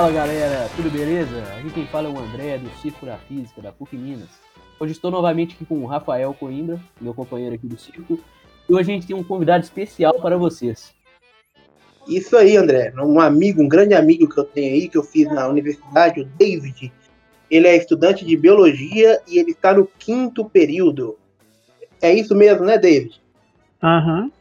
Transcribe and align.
Fala 0.00 0.12
galera, 0.12 0.66
tudo 0.74 0.90
beleza? 0.90 1.42
Aqui 1.58 1.70
quem 1.74 1.86
fala 1.88 2.08
é 2.08 2.10
o 2.10 2.18
André 2.18 2.56
do 2.56 2.70
Circo 2.80 3.04
da 3.04 3.18
Física 3.18 3.60
da 3.60 3.70
PUC 3.70 3.98
Minas. 3.98 4.30
Hoje 4.78 4.92
estou 4.92 5.10
novamente 5.10 5.54
aqui 5.54 5.66
com 5.66 5.76
o 5.76 5.84
Rafael 5.84 6.32
Coimbra, 6.32 6.80
meu 6.98 7.12
companheiro 7.12 7.54
aqui 7.54 7.66
do 7.66 7.78
circo, 7.78 8.18
e 8.66 8.72
hoje 8.72 8.90
a 8.90 8.94
gente 8.94 9.06
tem 9.06 9.14
um 9.14 9.22
convidado 9.22 9.62
especial 9.62 10.14
para 10.14 10.38
vocês. 10.38 10.94
Isso 12.08 12.34
aí, 12.34 12.56
André. 12.56 12.94
Um 12.96 13.20
amigo, 13.20 13.60
um 13.60 13.68
grande 13.68 13.92
amigo 13.92 14.26
que 14.26 14.40
eu 14.40 14.44
tenho 14.44 14.72
aí, 14.72 14.88
que 14.88 14.96
eu 14.96 15.02
fiz 15.02 15.26
na 15.26 15.46
universidade, 15.46 16.22
o 16.22 16.24
David. 16.24 16.90
Ele 17.50 17.68
é 17.68 17.76
estudante 17.76 18.24
de 18.24 18.38
biologia 18.38 19.20
e 19.28 19.38
ele 19.38 19.50
está 19.50 19.74
no 19.74 19.86
quinto 19.98 20.48
período. 20.48 21.18
É 22.00 22.10
isso 22.10 22.34
mesmo, 22.34 22.64
né, 22.64 22.78
David? 22.78 23.20
Aham. 23.82 24.22
Uhum. 24.22 24.39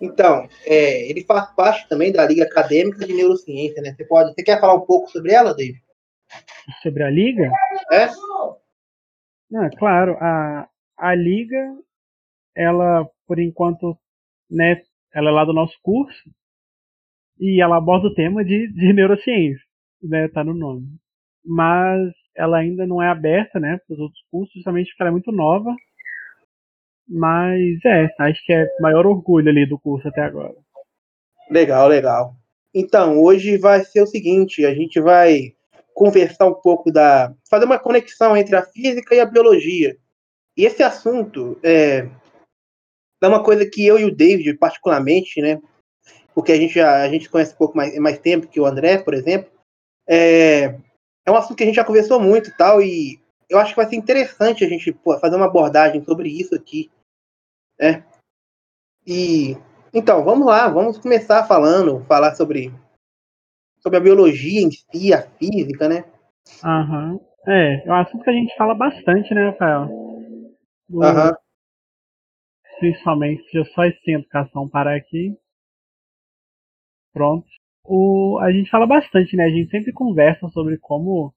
Então, 0.00 0.48
é, 0.64 1.08
ele 1.08 1.24
faz 1.24 1.54
parte 1.54 1.88
também 1.88 2.12
da 2.12 2.26
Liga 2.26 2.44
Acadêmica 2.44 3.06
de 3.06 3.14
Neurociência, 3.14 3.80
né? 3.80 3.94
Você 3.94 4.04
pode, 4.04 4.34
você 4.34 4.42
quer 4.42 4.60
falar 4.60 4.74
um 4.74 4.84
pouco 4.84 5.10
sobre 5.10 5.32
ela, 5.32 5.54
David? 5.54 5.82
Sobre 6.82 7.02
a 7.02 7.10
Liga? 7.10 7.50
É? 7.92 8.08
Ah, 9.54 9.70
claro, 9.78 10.16
a, 10.20 10.68
a 10.98 11.14
Liga, 11.14 11.76
ela, 12.54 13.08
por 13.26 13.38
enquanto, 13.38 13.96
né, 14.50 14.82
ela 15.14 15.30
é 15.30 15.32
lá 15.32 15.44
do 15.44 15.52
nosso 15.52 15.78
curso, 15.82 16.30
e 17.38 17.62
ela 17.62 17.76
aborda 17.76 18.08
o 18.08 18.14
tema 18.14 18.44
de, 18.44 18.72
de 18.72 18.92
neurociência, 18.92 19.64
né, 20.02 20.28
tá 20.28 20.42
no 20.42 20.54
nome. 20.54 20.86
Mas 21.44 22.12
ela 22.34 22.58
ainda 22.58 22.86
não 22.86 23.02
é 23.02 23.08
aberta, 23.08 23.60
né, 23.60 23.78
para 23.86 23.94
os 23.94 24.00
outros 24.00 24.20
cursos, 24.30 24.52
justamente 24.54 24.88
porque 24.88 25.02
ela 25.02 25.10
é 25.10 25.12
muito 25.12 25.32
nova, 25.32 25.74
mas 27.08 27.84
é, 27.84 28.08
acho 28.18 28.44
que 28.44 28.52
é 28.52 28.66
maior 28.80 29.06
orgulho 29.06 29.48
ali 29.48 29.66
do 29.66 29.78
curso 29.78 30.08
até 30.08 30.22
agora. 30.22 30.54
Legal, 31.50 31.88
legal. 31.88 32.34
Então, 32.74 33.22
hoje 33.22 33.56
vai 33.56 33.84
ser 33.84 34.02
o 34.02 34.06
seguinte, 34.06 34.66
a 34.66 34.74
gente 34.74 35.00
vai 35.00 35.54
conversar 35.94 36.46
um 36.46 36.54
pouco 36.54 36.92
da. 36.92 37.32
fazer 37.48 37.64
uma 37.64 37.78
conexão 37.78 38.36
entre 38.36 38.54
a 38.54 38.62
física 38.62 39.14
e 39.14 39.20
a 39.20 39.24
biologia. 39.24 39.96
E 40.56 40.64
esse 40.64 40.82
assunto 40.82 41.58
é, 41.62 42.08
é 43.22 43.28
uma 43.28 43.42
coisa 43.42 43.64
que 43.64 43.86
eu 43.86 43.98
e 43.98 44.04
o 44.04 44.14
David, 44.14 44.54
particularmente, 44.58 45.40
né? 45.40 45.60
Porque 46.34 46.52
a 46.52 46.56
gente, 46.56 46.78
a, 46.78 47.02
a 47.02 47.08
gente 47.08 47.30
conhece 47.30 47.54
um 47.54 47.56
pouco 47.56 47.76
mais, 47.76 47.96
mais 47.98 48.18
tempo 48.18 48.46
que 48.46 48.60
o 48.60 48.66
André, 48.66 48.98
por 48.98 49.14
exemplo. 49.14 49.50
É, 50.08 50.74
é 51.24 51.30
um 51.30 51.36
assunto 51.36 51.56
que 51.56 51.62
a 51.62 51.66
gente 51.66 51.76
já 51.76 51.84
conversou 51.84 52.20
muito 52.20 52.50
e 52.50 52.56
tal, 52.56 52.80
e 52.80 53.18
eu 53.48 53.58
acho 53.58 53.70
que 53.70 53.76
vai 53.76 53.88
ser 53.88 53.96
interessante 53.96 54.64
a 54.64 54.68
gente 54.68 54.92
pô, 54.92 55.18
fazer 55.18 55.36
uma 55.36 55.46
abordagem 55.46 56.04
sobre 56.04 56.28
isso 56.28 56.54
aqui. 56.54 56.90
Né? 57.78 58.04
E 59.06 59.56
então, 59.98 60.22
vamos 60.22 60.46
lá, 60.46 60.68
vamos 60.68 60.98
começar 60.98 61.46
falando, 61.46 62.04
falar 62.04 62.34
sobre, 62.34 62.70
sobre 63.78 63.98
a 63.98 64.02
biologia 64.02 64.60
em 64.60 64.70
si, 64.70 65.14
a 65.14 65.22
física, 65.22 65.88
né? 65.88 66.04
Aham. 66.62 67.12
Uhum. 67.12 67.20
É, 67.48 67.86
é 67.86 67.90
um 67.90 67.94
assunto 67.94 68.22
que 68.22 68.28
a 68.28 68.32
gente 68.34 68.54
fala 68.56 68.74
bastante, 68.74 69.32
né, 69.32 69.50
Rafael? 69.50 69.84
Aham. 71.02 71.28
Uhum. 71.28 71.36
Principalmente, 72.78 73.42
deixa 73.44 73.58
eu 73.58 73.64
só 73.66 73.84
esse 73.84 74.10
educação 74.10 74.68
parar 74.68 74.96
aqui. 74.96 75.34
Pronto. 77.14 77.46
O, 77.82 78.38
a 78.42 78.52
gente 78.52 78.68
fala 78.68 78.86
bastante, 78.86 79.34
né? 79.34 79.44
A 79.44 79.50
gente 79.50 79.70
sempre 79.70 79.92
conversa 79.92 80.46
sobre 80.48 80.76
como 80.76 81.32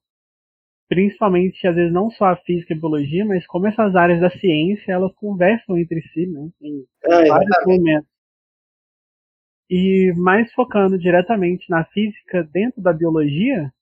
principalmente 0.90 1.64
às 1.68 1.76
vezes 1.76 1.92
não 1.92 2.10
só 2.10 2.26
a 2.26 2.36
física 2.36 2.74
e 2.74 2.76
a 2.76 2.80
biologia, 2.80 3.24
mas 3.24 3.46
como 3.46 3.68
essas 3.68 3.94
áreas 3.94 4.20
da 4.20 4.28
ciência 4.28 4.92
elas 4.92 5.14
conversam 5.14 5.78
entre 5.78 6.02
si, 6.12 6.26
né, 6.26 6.50
em 6.60 6.84
é, 7.04 7.28
vários 7.28 7.64
momentos. 7.64 8.10
E 9.70 10.12
mais 10.16 10.52
focando 10.52 10.98
diretamente 10.98 11.70
na 11.70 11.84
física 11.84 12.42
dentro 12.52 12.82
da 12.82 12.92
biologia, 12.92 13.72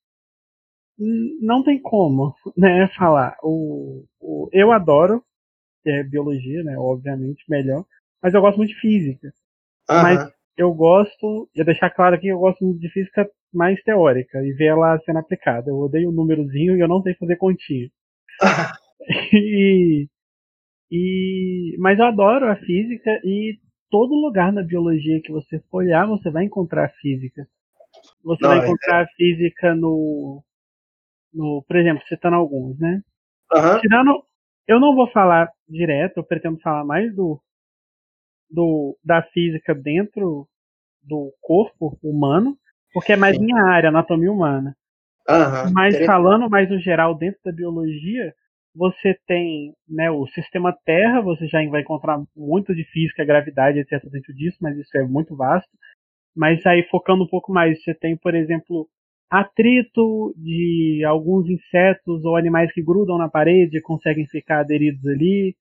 não 1.40 1.64
tem 1.64 1.80
como, 1.80 2.34
né, 2.54 2.86
falar. 2.88 3.38
O, 3.42 4.04
o 4.20 4.50
eu 4.52 4.70
adoro 4.70 5.24
é 5.86 6.02
biologia, 6.02 6.62
né, 6.62 6.76
obviamente 6.76 7.42
melhor, 7.48 7.86
mas 8.22 8.34
eu 8.34 8.42
gosto 8.42 8.58
muito 8.58 8.74
de 8.74 8.80
física. 8.80 9.28
Uhum. 9.90 10.02
Mas 10.02 10.30
eu 10.58 10.74
gosto, 10.74 11.48
ia 11.54 11.64
deixar 11.64 11.88
claro 11.88 12.16
aqui, 12.16 12.28
eu 12.28 12.38
gosto 12.38 12.62
muito 12.62 12.80
de 12.80 12.90
física 12.90 13.26
mais 13.52 13.80
teórica 13.82 14.38
e 14.44 14.52
ver 14.52 14.66
ela 14.66 14.98
sendo 15.00 15.18
aplicada. 15.18 15.70
Eu 15.70 15.76
odeio 15.76 16.08
o 16.08 16.12
um 16.12 16.14
númerozinho 16.14 16.76
e 16.76 16.80
eu 16.80 16.88
não 16.88 17.02
sei 17.02 17.14
fazer 17.14 17.36
continha. 17.36 17.88
e, 19.32 20.08
e, 20.90 21.76
mas 21.78 21.98
eu 21.98 22.04
adoro 22.06 22.50
a 22.50 22.56
física 22.56 23.10
e 23.24 23.58
todo 23.90 24.14
lugar 24.14 24.52
na 24.52 24.62
biologia 24.62 25.20
que 25.22 25.32
você 25.32 25.58
for 25.70 25.78
olhar, 25.78 26.06
você 26.06 26.30
vai 26.30 26.44
encontrar 26.44 26.92
física. 27.00 27.46
Você 28.22 28.42
não, 28.42 28.50
vai 28.50 28.60
é 28.60 28.64
encontrar 28.64 29.02
é... 29.02 29.06
física 29.16 29.74
no, 29.74 30.42
no, 31.32 31.64
por 31.66 31.76
exemplo, 31.76 32.02
citando 32.06 32.36
alguns, 32.36 32.78
né? 32.78 33.02
Uhum. 33.52 33.80
Tirando, 33.80 34.24
eu 34.66 34.78
não 34.78 34.94
vou 34.94 35.10
falar 35.10 35.50
direto, 35.68 36.18
eu 36.18 36.24
pretendo 36.24 36.60
falar 36.60 36.84
mais 36.84 37.14
do, 37.14 37.40
do 38.50 38.98
da 39.02 39.22
física 39.22 39.74
dentro 39.74 40.46
do 41.02 41.32
corpo 41.40 41.98
humano, 42.02 42.58
porque 42.98 43.12
é 43.12 43.16
mais 43.16 43.36
Sim. 43.36 43.44
minha 43.44 43.62
área, 43.62 43.90
anatomia 43.90 44.32
humana. 44.32 44.74
Uhum, 45.28 45.72
Mas 45.72 45.96
falando 46.04 46.50
mais 46.50 46.68
no 46.68 46.80
geral 46.80 47.14
dentro 47.14 47.38
da 47.44 47.52
biologia, 47.52 48.34
você 48.74 49.16
tem 49.24 49.72
né, 49.88 50.10
o 50.10 50.26
sistema 50.26 50.76
Terra, 50.84 51.20
você 51.20 51.46
já 51.46 51.64
vai 51.68 51.82
encontrar 51.82 52.20
muito 52.36 52.74
de 52.74 52.82
física, 52.90 53.24
gravidade, 53.24 53.78
etc. 53.78 54.02
dentro 54.10 54.34
disso, 54.34 54.58
mas 54.60 54.76
isso 54.76 54.96
é 54.98 55.04
muito 55.04 55.36
vasto. 55.36 55.70
Mas 56.34 56.66
aí 56.66 56.82
focando 56.90 57.22
um 57.22 57.28
pouco 57.28 57.52
mais, 57.52 57.80
você 57.84 57.94
tem, 57.94 58.16
por 58.16 58.34
exemplo, 58.34 58.88
atrito 59.30 60.34
de 60.36 61.04
alguns 61.06 61.48
insetos 61.48 62.24
ou 62.24 62.34
animais 62.34 62.72
que 62.72 62.82
grudam 62.82 63.16
na 63.16 63.28
parede 63.28 63.78
e 63.78 63.82
conseguem 63.82 64.26
ficar 64.26 64.60
aderidos 64.60 65.06
ali. 65.06 65.54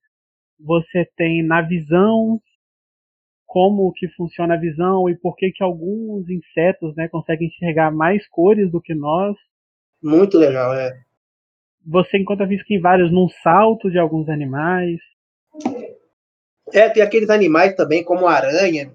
Você 0.58 1.08
tem 1.16 1.40
na 1.44 1.62
visão, 1.62 2.40
como 3.48 3.90
que 3.92 4.06
funciona 4.08 4.54
a 4.54 4.60
visão 4.60 5.08
e 5.08 5.16
por 5.16 5.34
que 5.34 5.50
que 5.50 5.64
alguns 5.64 6.28
insetos, 6.28 6.94
né, 6.94 7.08
conseguem 7.08 7.48
enxergar 7.48 7.90
mais 7.90 8.28
cores 8.28 8.70
do 8.70 8.80
que 8.80 8.94
nós. 8.94 9.34
Muito 10.02 10.36
legal, 10.36 10.74
é. 10.74 11.02
Você 11.84 12.18
encontra 12.18 12.46
física 12.46 12.74
em 12.74 12.80
vários, 12.80 13.10
num 13.10 13.28
salto 13.42 13.90
de 13.90 13.98
alguns 13.98 14.28
animais. 14.28 15.00
É, 16.74 16.90
tem 16.90 17.02
aqueles 17.02 17.30
animais 17.30 17.74
também, 17.74 18.04
como 18.04 18.26
aranha, 18.26 18.94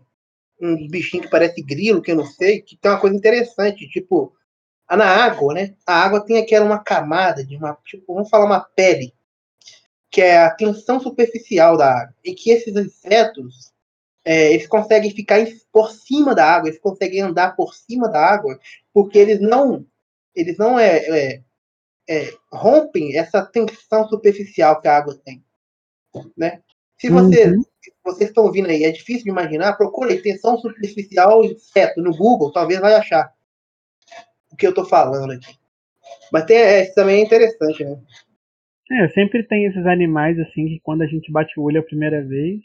um 0.62 0.88
bichinho 0.88 1.24
que 1.24 1.30
parece 1.30 1.64
grilo, 1.64 2.02
que 2.02 2.12
eu 2.12 2.16
não 2.16 2.25
sei, 2.25 2.62
que 2.62 2.78
tem 2.78 2.91
uma 2.91 3.00
coisa 3.00 3.16
interessante, 3.16 3.90
tipo, 3.90 4.31
na 4.88 5.08
água, 5.08 5.56
né? 5.56 5.74
A 5.88 6.03
água 6.03 6.24
tem 6.24 6.38
aquela 6.38 6.66
uma 6.66 6.78
camada 6.78 7.44
de 7.44 7.58
uma, 7.58 7.75
tipo, 7.84 8.14
vamos 8.14 8.30
falar 8.30 8.46
uma 8.46 8.59
pele, 8.59 9.12
que 10.12 10.22
é 10.22 10.38
a 10.38 10.52
tensão 10.52 11.00
superficial 11.00 11.75
da 11.75 11.90
água. 11.90 12.16
E 12.24 12.35
que 12.35 12.52
esses 12.52 12.75
insetos, 12.75 13.72
é, 14.25 14.53
eles 14.53 14.67
conseguem 14.67 15.11
ficar 15.11 15.45
por 15.72 15.91
cima 15.91 16.34
da 16.34 16.45
água, 16.45 16.69
eles 16.69 16.79
conseguem 16.79 17.22
andar 17.22 17.56
por 17.56 17.73
cima 17.75 18.09
da 18.09 18.19
água, 18.19 18.57
porque 18.94 19.17
eles 19.17 19.39
não, 19.41 19.85
eles 20.35 20.57
não 20.57 20.79
é, 20.79 20.97
é, 20.97 21.41
é 22.09 22.34
rompem 22.51 23.17
essa 23.17 23.45
tensão 23.45 24.07
superficial 24.07 24.79
que 24.79 24.88
a 24.88 24.97
água 24.97 25.19
tem, 25.23 25.44
né? 26.38 26.61
Se 26.97 27.09
você, 27.09 27.47
uhum. 27.47 27.63
vocês 28.06 28.29
estão 28.29 28.45
ouvindo 28.45 28.69
aí, 28.69 28.85
é 28.85 28.91
difícil 28.91 29.25
de 29.25 29.29
imaginar, 29.29 29.73
procure 29.73 30.22
tensão 30.22 30.57
superficial 30.57 31.43
inseto 31.43 32.02
no 32.02 32.16
Google, 32.16 32.52
talvez 32.52 32.79
vai 32.79 32.93
achar 32.93 33.34
o 34.49 34.55
que 34.55 34.66
eu 34.66 34.70
estou 34.70 34.85
falando 34.85 35.34
aqui. 35.34 35.58
Mas 36.31 36.46
tem, 36.46 36.58
é, 36.58 36.84
isso 36.84 36.96
também 36.96 37.20
é 37.20 37.25
interessante, 37.25 37.84
né? 37.84 37.99
É, 38.91 39.09
sempre 39.09 39.43
tem 39.43 39.66
esses 39.66 39.85
animais 39.85 40.40
assim 40.40 40.66
que 40.67 40.79
quando 40.81 41.02
a 41.02 41.08
gente 41.08 41.31
bate 41.31 41.59
o 41.59 41.64
olho 41.64 41.79
a 41.79 41.84
primeira 41.84 42.23
vez, 42.23 42.61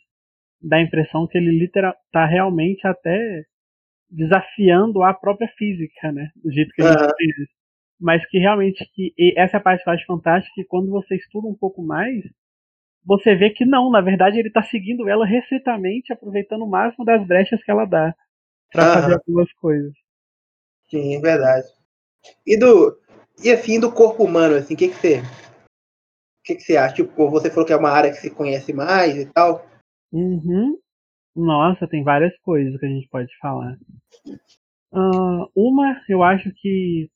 dá 0.60 0.76
a 0.76 0.82
impressão 0.82 1.26
que 1.26 1.38
ele 1.38 1.58
literal 1.58 1.94
tá 2.12 2.26
realmente 2.26 2.86
até 2.86 3.44
desafiando 4.10 5.02
a 5.02 5.12
própria 5.12 5.48
física, 5.56 6.10
né? 6.12 6.30
Do 6.36 6.50
jeito 6.50 6.72
que 6.72 6.82
a 6.82 6.92
gente 6.92 7.02
uhum. 7.02 7.10
fez. 7.16 7.48
Mas 8.00 8.26
que 8.26 8.38
realmente 8.38 8.88
que 8.94 9.12
essa 9.36 9.56
é 9.56 9.58
a 9.58 9.62
parte 9.62 9.82
que 9.82 9.90
eu 9.90 9.94
acho 9.94 10.06
fantástica 10.06 10.54
que 10.54 10.64
quando 10.64 10.90
você 10.90 11.16
estuda 11.16 11.48
um 11.48 11.54
pouco 11.54 11.82
mais, 11.82 12.24
você 13.04 13.34
vê 13.34 13.50
que 13.50 13.64
não, 13.64 13.90
na 13.90 14.00
verdade 14.00 14.38
ele 14.38 14.48
está 14.48 14.62
seguindo 14.62 15.08
ela 15.08 15.26
restritamente, 15.26 16.12
aproveitando 16.12 16.62
o 16.62 16.70
máximo 16.70 17.04
das 17.04 17.26
brechas 17.26 17.62
que 17.62 17.70
ela 17.70 17.84
dá 17.84 18.14
para 18.72 18.86
uhum. 18.86 18.94
fazer 18.94 19.14
algumas 19.14 19.52
coisas. 19.54 19.92
Sim, 20.90 21.16
é 21.16 21.20
verdade. 21.20 21.66
E 22.46 22.56
do 22.56 22.98
e 23.42 23.50
assim 23.50 23.78
do 23.78 23.92
corpo 23.92 24.24
humano, 24.24 24.56
assim, 24.56 24.74
o 24.74 24.76
que 24.76 24.88
que 24.88 24.94
você 24.94 25.20
o 25.20 26.44
que 26.44 26.54
que 26.56 26.62
você 26.62 26.76
acha? 26.76 26.94
Tipo, 26.94 27.30
você 27.30 27.50
falou 27.50 27.66
que 27.66 27.72
é 27.72 27.76
uma 27.76 27.90
área 27.90 28.10
que 28.10 28.16
você 28.16 28.30
conhece 28.30 28.72
mais 28.72 29.16
e 29.16 29.26
tal. 29.26 29.66
Uhum. 30.12 30.78
Nossa, 31.36 31.86
tem 31.86 32.02
várias 32.02 32.36
coisas 32.38 32.78
que 32.78 32.86
a 32.86 32.88
gente 32.88 33.08
pode 33.08 33.30
falar. 33.38 33.76
Uma, 35.54 36.00
eu 36.08 36.22
acho 36.22 36.50
que 36.54 37.10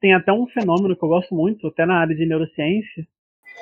tem 0.00 0.14
até 0.14 0.32
um 0.32 0.46
fenômeno 0.46 0.96
que 0.96 1.04
eu 1.04 1.08
gosto 1.08 1.34
muito, 1.34 1.66
até 1.66 1.84
na 1.86 2.00
área 2.00 2.14
de 2.14 2.26
neurociência, 2.26 3.06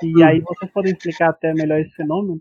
e 0.03 0.17
uhum. 0.17 0.25
aí 0.25 0.41
vocês 0.41 0.71
podem 0.73 0.93
explicar 0.93 1.31
até 1.31 1.53
melhor 1.53 1.81
esse 1.81 1.95
fenômeno, 1.95 2.41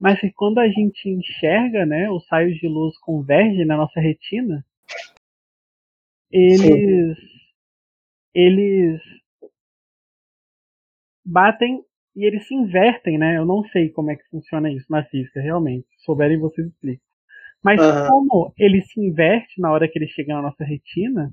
mas 0.00 0.20
que 0.20 0.30
quando 0.32 0.58
a 0.58 0.68
gente 0.68 1.08
enxerga, 1.08 1.84
né, 1.84 2.10
os 2.10 2.26
raios 2.28 2.56
de 2.58 2.68
luz 2.68 2.96
convergem 2.98 3.66
na 3.66 3.76
nossa 3.76 4.00
retina, 4.00 4.64
eles, 6.30 7.18
eles 8.34 9.00
batem 11.24 11.84
e 12.18 12.26
eles 12.26 12.48
se 12.48 12.54
invertem, 12.54 13.16
né? 13.16 13.36
Eu 13.36 13.46
não 13.46 13.62
sei 13.68 13.90
como 13.90 14.10
é 14.10 14.16
que 14.16 14.28
funciona 14.28 14.68
isso 14.72 14.86
na 14.90 15.04
física, 15.04 15.40
realmente. 15.40 15.86
Se 15.98 16.02
souberem, 16.02 16.36
vocês 16.36 16.66
explicam. 16.66 17.06
Mas 17.62 17.80
uhum. 17.80 18.08
como 18.08 18.52
ele 18.58 18.82
se 18.82 19.00
inverte 19.00 19.60
na 19.60 19.70
hora 19.70 19.88
que 19.88 19.96
ele 19.96 20.08
chega 20.08 20.34
na 20.34 20.42
nossa 20.42 20.64
retina, 20.64 21.32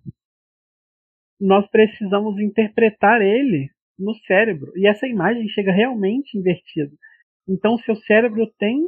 nós 1.42 1.68
precisamos 1.72 2.40
interpretar 2.40 3.20
ele 3.20 3.72
no 3.98 4.14
cérebro. 4.28 4.72
E 4.76 4.88
essa 4.88 5.08
imagem 5.08 5.48
chega 5.50 5.72
realmente 5.72 6.38
invertida. 6.38 6.96
Então, 7.50 7.80
seu 7.80 7.96
cérebro 7.96 8.46
tem 8.60 8.88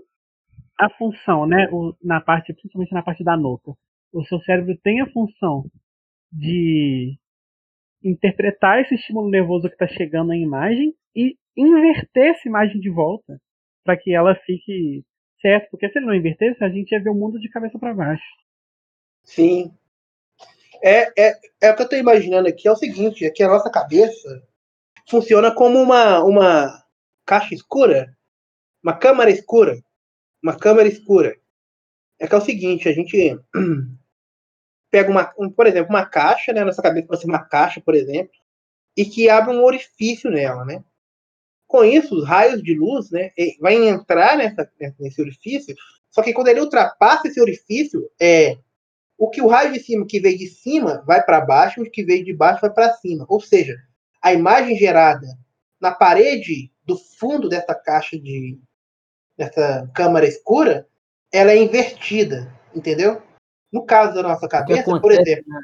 a 0.79 0.91
função, 0.91 1.47
né, 1.47 1.67
o, 1.71 1.95
na 2.03 2.21
parte, 2.21 2.53
principalmente 2.53 2.93
na 2.93 3.01
parte 3.01 3.23
da 3.23 3.35
nuca, 3.35 3.71
o 4.13 4.23
seu 4.25 4.39
cérebro 4.41 4.77
tem 4.83 5.01
a 5.01 5.09
função 5.09 5.65
de 6.31 7.17
interpretar 8.03 8.81
esse 8.81 8.93
estímulo 8.93 9.31
nervoso 9.31 9.67
que 9.67 9.73
está 9.73 9.87
chegando 9.87 10.27
na 10.27 10.37
imagem 10.37 10.93
e 11.15 11.35
inverter 11.57 12.35
essa 12.35 12.47
imagem 12.47 12.79
de 12.79 12.89
volta 12.89 13.41
para 13.83 13.97
que 13.97 14.13
ela 14.13 14.35
fique 14.45 15.03
certo, 15.41 15.69
porque 15.71 15.89
se 15.89 15.97
ele 15.97 16.05
não 16.05 16.15
invertesse, 16.15 16.63
a 16.63 16.69
gente 16.69 16.91
ia 16.91 17.01
ver 17.01 17.09
o 17.09 17.15
mundo 17.15 17.39
de 17.39 17.49
cabeça 17.49 17.79
para 17.79 17.93
baixo. 17.93 18.23
Sim. 19.23 19.71
É, 20.83 21.11
é, 21.19 21.39
é 21.61 21.71
o 21.71 21.75
que 21.75 21.81
eu 21.81 21.85
estou 21.85 21.99
imaginando 21.99 22.47
aqui, 22.47 22.67
é 22.67 22.71
o 22.71 22.75
seguinte, 22.75 23.25
é 23.25 23.31
que 23.31 23.41
a 23.41 23.47
nossa 23.47 23.69
cabeça 23.69 24.43
funciona 25.09 25.53
como 25.53 25.81
uma, 25.81 26.23
uma 26.23 26.83
caixa 27.25 27.55
escura, 27.55 28.15
uma 28.83 28.93
câmara 28.93 29.31
escura, 29.31 29.81
uma 30.43 30.57
câmara 30.57 30.87
escura. 30.87 31.35
É 32.19 32.27
que 32.27 32.35
é 32.35 32.37
o 32.37 32.41
seguinte, 32.41 32.87
a 32.87 32.93
gente 32.93 33.39
pega 34.91 35.09
uma, 35.09 35.33
um, 35.37 35.49
por 35.49 35.67
exemplo, 35.67 35.89
uma 35.89 36.05
caixa, 36.05 36.53
né, 36.53 36.63
nossa 36.63 36.81
cabeça 36.81 37.07
pode 37.07 37.21
ser 37.21 37.27
uma 37.27 37.43
caixa, 37.43 37.81
por 37.81 37.95
exemplo, 37.95 38.33
e 38.95 39.05
que 39.05 39.29
abre 39.29 39.55
um 39.55 39.63
orifício 39.63 40.29
nela, 40.29 40.65
né? 40.65 40.83
Com 41.67 41.83
isso, 41.83 42.15
os 42.15 42.25
raios 42.25 42.63
de 42.63 42.73
luz, 42.73 43.11
né, 43.11 43.31
vai 43.59 43.75
entrar 43.75 44.37
nessa, 44.37 44.69
nesse 44.99 45.21
orifício, 45.21 45.75
só 46.09 46.21
que 46.21 46.33
quando 46.33 46.47
ele 46.47 46.61
ultrapassa 46.61 47.27
esse 47.27 47.41
orifício, 47.41 48.09
é 48.19 48.57
o 49.17 49.29
que 49.29 49.41
o 49.41 49.47
raio 49.47 49.73
de 49.73 49.79
cima 49.79 50.05
que 50.07 50.19
veio 50.19 50.37
de 50.37 50.47
cima 50.47 51.03
vai 51.05 51.23
para 51.23 51.41
baixo, 51.41 51.81
o 51.81 51.89
que 51.89 52.03
veio 52.03 52.23
de 52.23 52.33
baixo 52.33 52.61
vai 52.61 52.71
para 52.71 52.93
cima. 52.93 53.25
Ou 53.27 53.41
seja, 53.41 53.75
a 54.21 54.33
imagem 54.33 54.77
gerada 54.77 55.27
na 55.79 55.91
parede 55.91 56.71
do 56.85 56.97
fundo 56.97 57.49
dessa 57.49 57.75
caixa 57.75 58.17
de 58.17 58.59
dessa 59.35 59.87
câmara 59.93 60.27
escura, 60.27 60.87
ela 61.31 61.51
é 61.51 61.57
invertida, 61.57 62.51
entendeu? 62.73 63.21
No 63.71 63.85
caso 63.85 64.15
da 64.15 64.23
nossa 64.23 64.47
cabeça, 64.47 64.99
por 64.99 65.11
exemplo. 65.11 65.43
Na... 65.47 65.59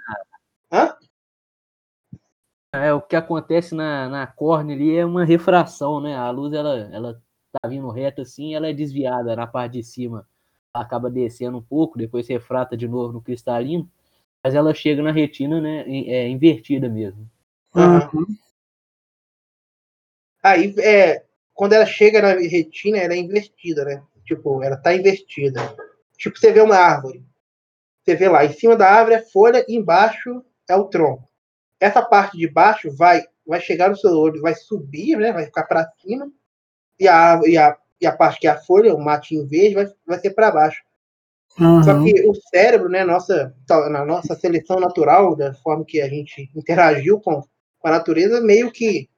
É, 2.73 2.91
o 2.91 2.99
que 2.99 3.15
acontece 3.15 3.75
na, 3.75 4.09
na 4.09 4.25
córnea 4.25 4.75
ali 4.75 4.97
é 4.97 5.05
uma 5.05 5.23
refração, 5.23 6.01
né? 6.01 6.15
A 6.15 6.31
luz, 6.31 6.53
ela, 6.53 6.89
ela 6.91 7.21
tá 7.51 7.69
vindo 7.69 7.87
reta 7.91 8.23
assim, 8.23 8.55
ela 8.55 8.67
é 8.67 8.73
desviada 8.73 9.35
na 9.35 9.45
parte 9.45 9.73
de 9.73 9.83
cima. 9.83 10.27
Ela 10.73 10.83
acaba 10.83 11.07
descendo 11.07 11.59
um 11.59 11.61
pouco, 11.61 11.99
depois 11.99 12.27
refrata 12.27 12.75
de 12.75 12.87
novo 12.87 13.13
no 13.13 13.21
cristalino, 13.21 13.87
mas 14.43 14.55
ela 14.55 14.73
chega 14.73 15.03
na 15.03 15.11
retina, 15.11 15.61
né? 15.61 15.85
É 15.87 16.27
invertida 16.27 16.89
mesmo. 16.89 17.29
Uhum. 17.75 18.25
Aí, 20.41 20.73
é, 20.79 21.23
quando 21.53 21.73
ela 21.73 21.85
chega 21.85 22.23
na 22.23 22.33
retina, 22.33 22.97
ela 22.97 23.13
é 23.13 23.17
invertida, 23.17 23.85
né? 23.85 24.03
Tipo, 24.25 24.63
ela 24.63 24.77
tá 24.77 24.95
invertida. 24.95 25.61
Tipo, 26.17 26.39
você 26.39 26.51
vê 26.51 26.59
uma 26.59 26.75
árvore. 26.75 27.23
Você 28.03 28.15
vê 28.15 28.27
lá, 28.27 28.43
em 28.43 28.51
cima 28.51 28.75
da 28.75 28.89
árvore 28.89 29.15
é 29.17 29.21
folha 29.21 29.63
embaixo 29.69 30.43
é 30.67 30.75
o 30.75 30.85
tronco 30.85 31.32
essa 31.83 32.01
parte 32.01 32.37
de 32.37 32.47
baixo 32.47 32.89
vai, 32.95 33.23
vai 33.45 33.59
chegar 33.59 33.89
no 33.89 33.97
seu 33.97 34.11
olho, 34.11 34.41
vai 34.41 34.55
subir, 34.55 35.17
né? 35.17 35.33
Vai 35.33 35.45
ficar 35.45 35.63
para 35.63 35.91
cima. 36.01 36.31
E 36.97 37.07
a, 37.09 37.41
e, 37.45 37.57
a, 37.57 37.77
e 37.99 38.07
a 38.07 38.15
parte 38.15 38.39
que 38.39 38.47
é 38.47 38.51
a 38.51 38.57
folha, 38.57 38.95
o 38.95 39.03
matinho 39.03 39.45
verde, 39.45 39.75
vai, 39.75 39.87
vai 40.07 40.19
ser 40.19 40.29
para 40.29 40.49
baixo. 40.49 40.81
Uhum. 41.59 41.83
Só 41.83 42.01
que 42.01 42.25
o 42.25 42.33
cérebro, 42.33 42.87
né, 42.87 43.03
nossa, 43.03 43.53
na 43.91 44.05
nossa 44.05 44.33
seleção 44.33 44.79
natural, 44.79 45.35
da 45.35 45.53
forma 45.55 45.83
que 45.83 46.01
a 46.01 46.07
gente 46.07 46.49
interagiu 46.55 47.19
com, 47.19 47.41
com 47.41 47.87
a 47.87 47.91
natureza, 47.91 48.39
meio 48.39 48.71
que 48.71 49.09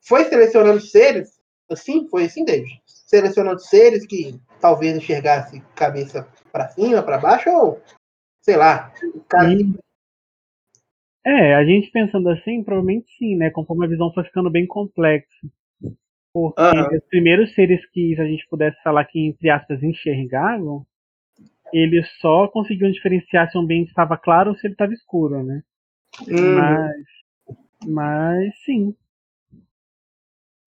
foi 0.00 0.24
selecionando 0.26 0.80
seres, 0.80 1.40
assim, 1.68 2.08
foi 2.08 2.26
assim, 2.26 2.44
David? 2.44 2.80
Selecionando 2.86 3.60
seres 3.60 4.06
que 4.06 4.40
talvez 4.60 4.96
enxergasse 4.96 5.60
cabeça 5.74 6.24
para 6.52 6.68
cima, 6.68 7.02
para 7.02 7.18
baixo, 7.18 7.50
ou 7.50 7.82
sei 8.40 8.56
lá, 8.56 8.92
o 9.12 9.20
cara 9.20 9.48
é, 11.28 11.54
a 11.54 11.64
gente 11.64 11.90
pensando 11.90 12.30
assim, 12.30 12.64
provavelmente 12.64 13.06
sim, 13.18 13.36
né? 13.36 13.50
Conforme 13.50 13.84
a 13.84 13.88
visão 13.88 14.10
foi 14.14 14.24
ficando 14.24 14.48
bem 14.48 14.66
complexa. 14.66 15.28
Porque 16.32 16.60
uhum. 16.62 16.96
os 16.96 17.04
primeiros 17.10 17.54
seres 17.54 17.84
que 17.90 18.18
a 18.18 18.24
gente 18.24 18.46
pudesse 18.48 18.80
falar 18.82 19.04
que, 19.04 19.18
entre 19.26 19.50
aspas, 19.50 19.82
enxergavam, 19.82 20.86
eles 21.70 22.08
só 22.18 22.48
conseguiam 22.48 22.90
diferenciar 22.90 23.50
se 23.50 23.58
o 23.58 23.60
ambiente 23.60 23.88
estava 23.88 24.16
claro 24.16 24.50
ou 24.50 24.56
se 24.56 24.66
ele 24.66 24.74
estava 24.74 24.92
escuro, 24.92 25.44
né? 25.44 25.62
Uhum. 26.26 26.54
Mas, 26.54 27.06
mas 27.86 28.58
sim. 28.64 28.94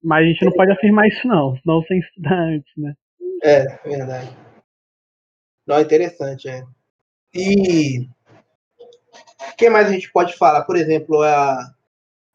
Mas 0.03 0.25
a 0.25 0.27
gente 0.27 0.45
não 0.45 0.51
pode 0.51 0.71
afirmar 0.71 1.07
isso 1.07 1.27
não, 1.27 1.55
senão 1.57 1.81
sem 1.83 1.99
estudar 1.99 2.39
antes, 2.39 2.71
né? 2.77 2.93
É, 3.43 3.65
verdade. 3.87 4.29
Não, 5.65 5.81
interessante, 5.81 6.47
é. 6.47 6.63
E 7.33 8.07
que 9.61 9.69
mais 9.69 9.87
a 9.87 9.91
gente 9.91 10.11
pode 10.11 10.35
falar? 10.35 10.63
Por 10.63 10.75
exemplo, 10.75 11.21
a. 11.21 11.71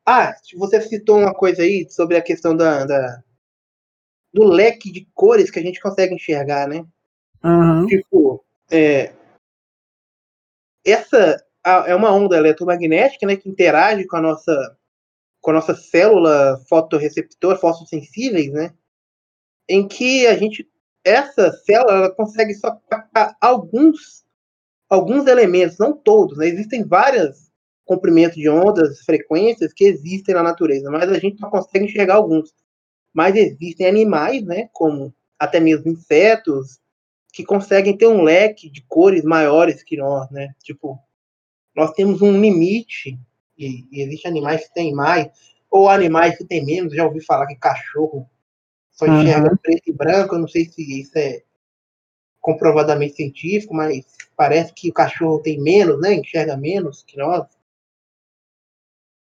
Ah, 0.07 0.33
você 0.55 0.81
citou 0.81 1.19
uma 1.19 1.35
coisa 1.35 1.63
aí 1.63 1.91
sobre 1.91 2.17
a 2.17 2.23
questão 2.23 2.57
da, 2.57 2.85
da 2.85 3.23
do 4.33 4.45
leque 4.45 4.93
de 4.93 5.09
cores 5.13 5.51
que 5.51 5.59
a 5.59 5.63
gente 5.63 5.81
consegue 5.81 6.15
enxergar, 6.15 6.69
né? 6.69 6.87
Uhum. 7.43 7.87
Tipo, 7.87 8.45
é, 8.71 9.13
essa 10.85 11.45
é 11.65 11.95
uma 11.97 12.13
onda 12.13 12.37
eletromagnética, 12.37 13.27
né, 13.27 13.35
que 13.35 13.49
interage 13.49 14.07
com 14.07 14.17
a 14.17 14.21
nossa 14.21 14.79
com 15.41 15.51
a 15.51 15.55
nossa 15.55 15.75
célula 15.75 16.61
fotorreceptora, 16.69 17.59
fotossensíveis, 17.59 18.53
né? 18.53 18.73
Em 19.69 19.89
que 19.89 20.29
a 20.29 20.37
gente 20.37 20.69
essa 21.05 21.51
célula 21.51 21.93
ela 21.93 22.15
consegue 22.15 22.55
só 22.55 22.71
captar 22.89 23.37
alguns 23.41 24.25
alguns 24.89 25.27
elementos, 25.27 25.79
não 25.79 25.97
todos, 25.97 26.39
né? 26.39 26.47
Existem 26.47 26.85
vários 26.85 27.51
comprimentos 27.85 28.37
de 28.37 28.49
ondas, 28.49 29.01
frequências 29.01 29.73
que 29.73 29.85
existem 29.85 30.35
na 30.35 30.43
natureza, 30.43 30.91
mas 30.91 31.09
a 31.09 31.19
gente 31.19 31.41
não 31.41 31.51
consegue 31.51 31.85
enxergar 31.85 32.17
alguns. 32.17 32.53
Mas 33.15 33.37
existem 33.37 33.87
animais, 33.87 34.43
né, 34.45 34.69
como 34.73 35.15
até 35.39 35.61
mesmo 35.61 35.91
insetos, 35.91 36.81
que 37.33 37.45
conseguem 37.45 37.97
ter 37.97 38.07
um 38.07 38.23
leque 38.23 38.69
de 38.69 38.83
cores 38.89 39.23
maiores 39.23 39.83
que 39.83 39.97
nós, 39.97 40.31
né? 40.31 40.55
Tipo, 40.63 40.99
nós 41.75 41.93
temos 41.93 42.23
um 42.23 42.41
limite, 42.41 43.19
e, 43.57 43.85
e 43.93 44.03
existem 44.03 44.31
animais 44.31 44.67
que 44.67 44.75
têm 44.75 44.95
mais, 44.95 45.29
ou 45.71 45.89
animais 45.89 46.37
que 46.37 46.45
têm 46.45 46.65
menos. 46.65 46.95
Já 46.95 47.05
ouvi 47.05 47.23
falar 47.23 47.47
que 47.47 47.57
cachorro 47.57 48.29
só 48.91 49.07
enxerga 49.07 49.51
uhum. 49.51 49.57
preto 49.59 49.83
e 49.87 49.93
branco, 49.93 50.35
eu 50.35 50.39
não 50.39 50.49
sei 50.49 50.65
se 50.65 51.01
isso 51.01 51.13
é 51.19 51.43
comprovadamente 52.47 53.17
científico, 53.17 53.75
mas 53.75 54.07
parece 54.37 54.73
que 54.73 54.89
o 54.89 54.93
cachorro 54.93 55.43
tem 55.43 55.61
menos, 55.61 56.01
né? 56.01 56.15
Enxerga 56.15 56.57
menos 56.57 57.03
que 57.03 57.19
nós. 57.19 57.45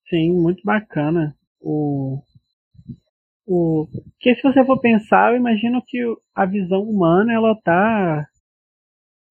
Sim, 0.10 0.32
muito 0.32 0.64
bacana. 0.66 1.38
O, 1.60 2.20
o 3.46 3.88
que 4.20 4.34
se 4.34 4.42
você 4.42 4.66
for 4.66 4.80
pensar, 4.80 5.32
eu 5.32 5.38
imagino 5.38 5.84
que 5.86 6.00
a 6.34 6.48
visão 6.48 6.82
humana 6.82 7.32
ela 7.32 7.56
tá 7.64 8.28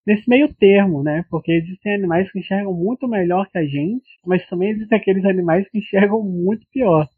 nesse 0.07 0.31
meio 0.31 0.55
termo, 0.55 1.03
né? 1.03 1.25
Porque 1.29 1.51
existem 1.51 1.97
animais 1.97 2.31
que 2.31 2.39
enxergam 2.39 2.73
muito 2.73 3.09
melhor 3.09 3.49
que 3.51 3.59
a 3.59 3.65
gente, 3.65 4.07
mas 4.25 4.47
também 4.49 4.71
existem 4.71 4.97
aqueles 4.97 5.25
animais 5.25 5.69
que 5.69 5.79
enxergam 5.79 6.23
muito 6.23 6.65
pior. 6.71 7.09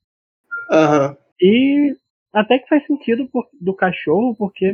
Uhum. 0.71 1.17
E 1.39 1.95
até 2.33 2.59
que 2.59 2.67
faz 2.67 2.87
sentido 2.87 3.29
por, 3.29 3.47
do 3.61 3.75
cachorro, 3.75 4.35
porque 4.35 4.73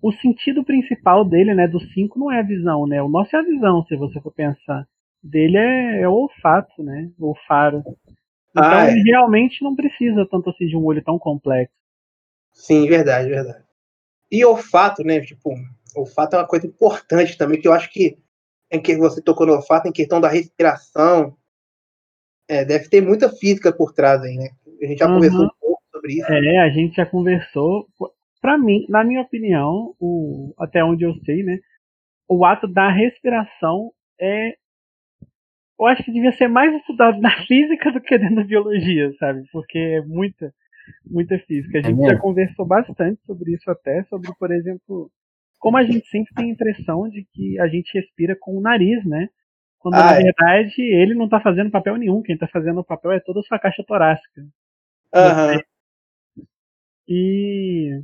o 0.00 0.12
sentido 0.12 0.64
principal 0.64 1.24
dele, 1.24 1.54
né, 1.54 1.68
do 1.68 1.80
5 1.80 2.18
não 2.18 2.30
é 2.30 2.40
a 2.40 2.44
visão, 2.44 2.86
né? 2.86 3.02
O 3.02 3.08
nosso 3.08 3.34
é 3.36 3.38
a 3.38 3.42
visão, 3.42 3.84
se 3.86 3.96
você 3.96 4.20
for 4.20 4.32
pensar. 4.32 4.86
Dele 5.22 5.56
é, 5.56 6.00
é 6.02 6.08
o 6.08 6.12
olfato, 6.12 6.82
né? 6.82 7.10
O 7.18 7.34
faro. 7.46 7.82
Então 8.50 8.64
ah, 8.64 8.86
é. 8.86 8.92
ele 8.92 9.02
realmente 9.02 9.62
não 9.62 9.74
precisa 9.74 10.26
tanto 10.30 10.50
assim 10.50 10.66
de 10.66 10.76
um 10.76 10.84
olho 10.84 11.02
tão 11.02 11.18
complexo. 11.18 11.74
Sim, 12.52 12.86
verdade, 12.86 13.28
verdade. 13.28 13.64
E 14.30 14.44
olfato, 14.44 15.02
né? 15.04 15.20
Tipo, 15.20 15.54
olfato 15.96 16.36
é 16.36 16.38
uma 16.38 16.46
coisa 16.46 16.66
importante 16.66 17.36
também, 17.36 17.60
que 17.60 17.68
eu 17.68 17.72
acho 17.72 17.90
que 17.90 18.18
em 18.70 18.80
que 18.80 18.96
você 18.96 19.20
tocou 19.20 19.46
no 19.46 19.54
olfato, 19.54 19.88
em 19.88 19.92
questão 19.92 20.20
da 20.20 20.28
respiração, 20.28 21.36
é, 22.48 22.64
deve 22.64 22.88
ter 22.88 23.00
muita 23.00 23.28
física 23.28 23.72
por 23.72 23.92
trás 23.92 24.22
aí, 24.22 24.36
né? 24.36 24.50
A 24.82 24.86
gente 24.86 24.98
já 24.98 25.06
uhum. 25.06 25.14
conversou 25.14 25.44
um 25.44 25.50
pouco 25.60 25.82
sobre 25.92 26.12
isso. 26.14 26.32
É, 26.32 26.58
a 26.58 26.70
gente 26.70 26.96
já 26.96 27.06
conversou 27.06 27.86
para 28.42 28.58
mim, 28.58 28.86
na 28.90 29.04
minha 29.04 29.22
opinião, 29.22 29.94
o, 30.00 30.54
até 30.58 30.84
onde 30.84 31.04
eu 31.04 31.14
sei, 31.26 31.44
né, 31.44 31.58
o 32.28 32.44
ato 32.46 32.68
da 32.68 32.90
respiração 32.90 33.92
é 34.20 34.56
eu 35.78 35.86
acho 35.86 36.04
que 36.04 36.12
devia 36.12 36.32
ser 36.32 36.48
mais 36.48 36.74
estudado 36.74 37.18
na 37.20 37.30
física 37.46 37.90
do 37.92 38.00
que 38.00 38.18
dentro 38.18 38.36
da 38.36 38.44
biologia, 38.44 39.12
sabe? 39.18 39.42
Porque 39.50 39.78
é 39.78 40.00
muita, 40.02 40.52
muita 41.10 41.38
física. 41.40 41.78
A 41.78 41.82
É 41.82 41.90
gente 41.90 42.04
já 42.04 42.16
mesmo? 42.16 42.18
conversou 42.18 42.66
bastante 42.66 43.20
sobre 43.26 43.52
isso 43.54 43.70
até, 43.70 44.04
sobre, 44.04 44.32
por 44.38 44.52
exemplo, 44.52 45.10
como 45.58 45.78
a 45.78 45.84
gente 45.84 46.06
sempre 46.08 46.34
tem 46.34 46.50
a 46.50 46.54
impressão 46.54 47.08
de 47.08 47.26
que 47.32 47.60
a 47.60 47.68
gente 47.68 47.92
respira 47.98 48.36
com 48.40 48.56
o 48.58 48.62
nariz, 48.62 49.04
né? 49.06 49.28
Quando 49.78 50.02
Ah, 50.02 50.02
na 50.02 50.14
é. 50.20 50.24
verdade 50.24 50.80
ele 50.82 51.14
não 51.14 51.28
tá 51.28 51.40
fazendo 51.40 51.70
papel 51.70 51.96
nenhum, 51.98 52.22
quem 52.22 52.38
tá 52.38 52.48
fazendo 52.48 52.80
o 52.80 52.84
papel 52.84 53.12
é 53.12 53.20
toda 53.20 53.40
a 53.40 53.44
sua 53.44 53.58
caixa 53.58 53.84
torácica. 53.86 54.42
Aham. 55.12 55.62
E 57.06 58.02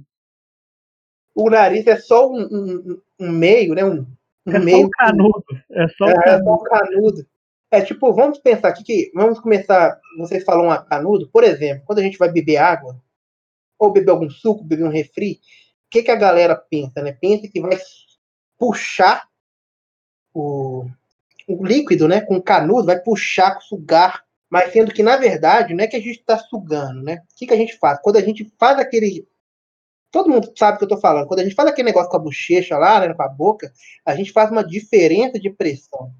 O 1.39 1.51
nariz 1.51 1.87
é 1.87 1.97
só 1.97 2.29
um, 2.31 2.41
um- 2.51 3.01
um 3.21 3.31
meio, 3.31 3.75
né? 3.75 3.85
Um, 3.85 4.07
um 4.47 4.53
é 4.53 4.59
só 4.59 4.65
meio. 4.65 4.87
o 4.87 4.91
canudo. 4.91 5.45
É 5.71 5.89
só 5.89 6.05
o 6.05 6.09
É, 6.09 6.13
é 6.13 6.23
canudo. 6.23 6.45
só 6.45 6.55
um 6.55 6.63
canudo. 6.65 7.27
É 7.71 7.81
tipo, 7.83 8.13
vamos 8.13 8.39
pensar 8.39 8.69
aqui 8.69 8.83
que. 8.83 9.11
Vamos 9.15 9.39
começar. 9.41 10.01
Vocês 10.19 10.43
falam 10.45 10.69
um 10.69 10.85
canudo, 10.87 11.29
por 11.29 11.45
exemplo, 11.45 11.85
quando 11.87 11.99
a 11.99 12.03
gente 12.03 12.19
vai 12.19 12.31
beber 12.31 12.57
água, 12.57 13.01
ou 13.79 13.93
beber 13.93 14.11
algum 14.11 14.29
suco, 14.31 14.65
beber 14.65 14.85
um 14.85 14.89
refri, 14.91 15.35
o 15.35 15.91
que, 15.91 16.03
que 16.03 16.11
a 16.11 16.17
galera 16.17 16.57
pensa, 16.57 17.03
né? 17.03 17.13
Pensa 17.13 17.47
que 17.49 17.61
vai 17.61 17.79
puxar 18.59 19.29
o, 20.35 20.87
o 21.47 21.65
líquido, 21.65 22.09
né? 22.09 22.21
Com 22.21 22.37
o 22.37 22.43
canudo, 22.43 22.87
vai 22.87 22.99
puxar, 23.01 23.61
sugar. 23.61 24.25
Mas 24.51 24.73
sendo 24.73 24.93
que, 24.93 25.03
na 25.03 25.17
verdade, 25.17 25.75
não 25.75 25.85
é 25.85 25.87
que 25.87 25.97
a 25.97 26.01
gente 26.01 26.19
está 26.21 26.39
sugando, 26.39 27.03
né? 27.03 27.23
O 27.33 27.37
que, 27.37 27.47
que 27.47 27.53
a 27.55 27.57
gente 27.57 27.77
faz? 27.79 27.99
Quando 28.03 28.17
a 28.17 28.23
gente 28.23 28.51
faz 28.59 28.79
aquele. 28.79 29.29
Todo 30.11 30.29
mundo 30.29 30.53
sabe 30.57 30.77
o 30.77 30.79
que 30.79 30.85
eu 30.85 30.89
tô 30.89 30.99
falando. 30.99 31.27
Quando 31.27 31.41
a 31.41 31.43
gente 31.45 31.55
faz 31.55 31.69
aquele 31.69 31.87
negócio 31.87 32.11
com 32.11 32.17
a 32.17 32.21
bochecha 32.21 32.79
lá, 32.79 33.01
né, 33.01 33.13
com 33.13 33.23
a 33.23 33.29
boca, 33.29 33.73
a 34.05 34.15
gente 34.15 34.33
faz 34.33 34.51
uma 34.51 34.65
diferença 34.65 35.39
de 35.39 35.51
pressão. 35.51 36.13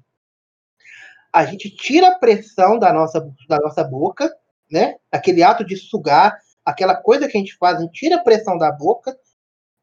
A 1.33 1.45
gente 1.45 1.69
tira 1.69 2.09
a 2.09 2.15
pressão 2.15 2.77
da 2.77 2.93
nossa, 2.93 3.19
da 3.47 3.57
nossa 3.57 3.83
boca, 3.83 4.31
né? 4.71 4.95
Aquele 5.11 5.43
ato 5.43 5.63
de 5.63 5.75
sugar, 5.75 6.37
aquela 6.63 6.95
coisa 6.95 7.27
que 7.27 7.37
a 7.37 7.39
gente 7.39 7.55
faz, 7.57 7.77
a 7.77 7.81
gente 7.81 7.93
tira 7.93 8.17
a 8.17 8.23
pressão 8.23 8.57
da 8.57 8.71
boca 8.71 9.17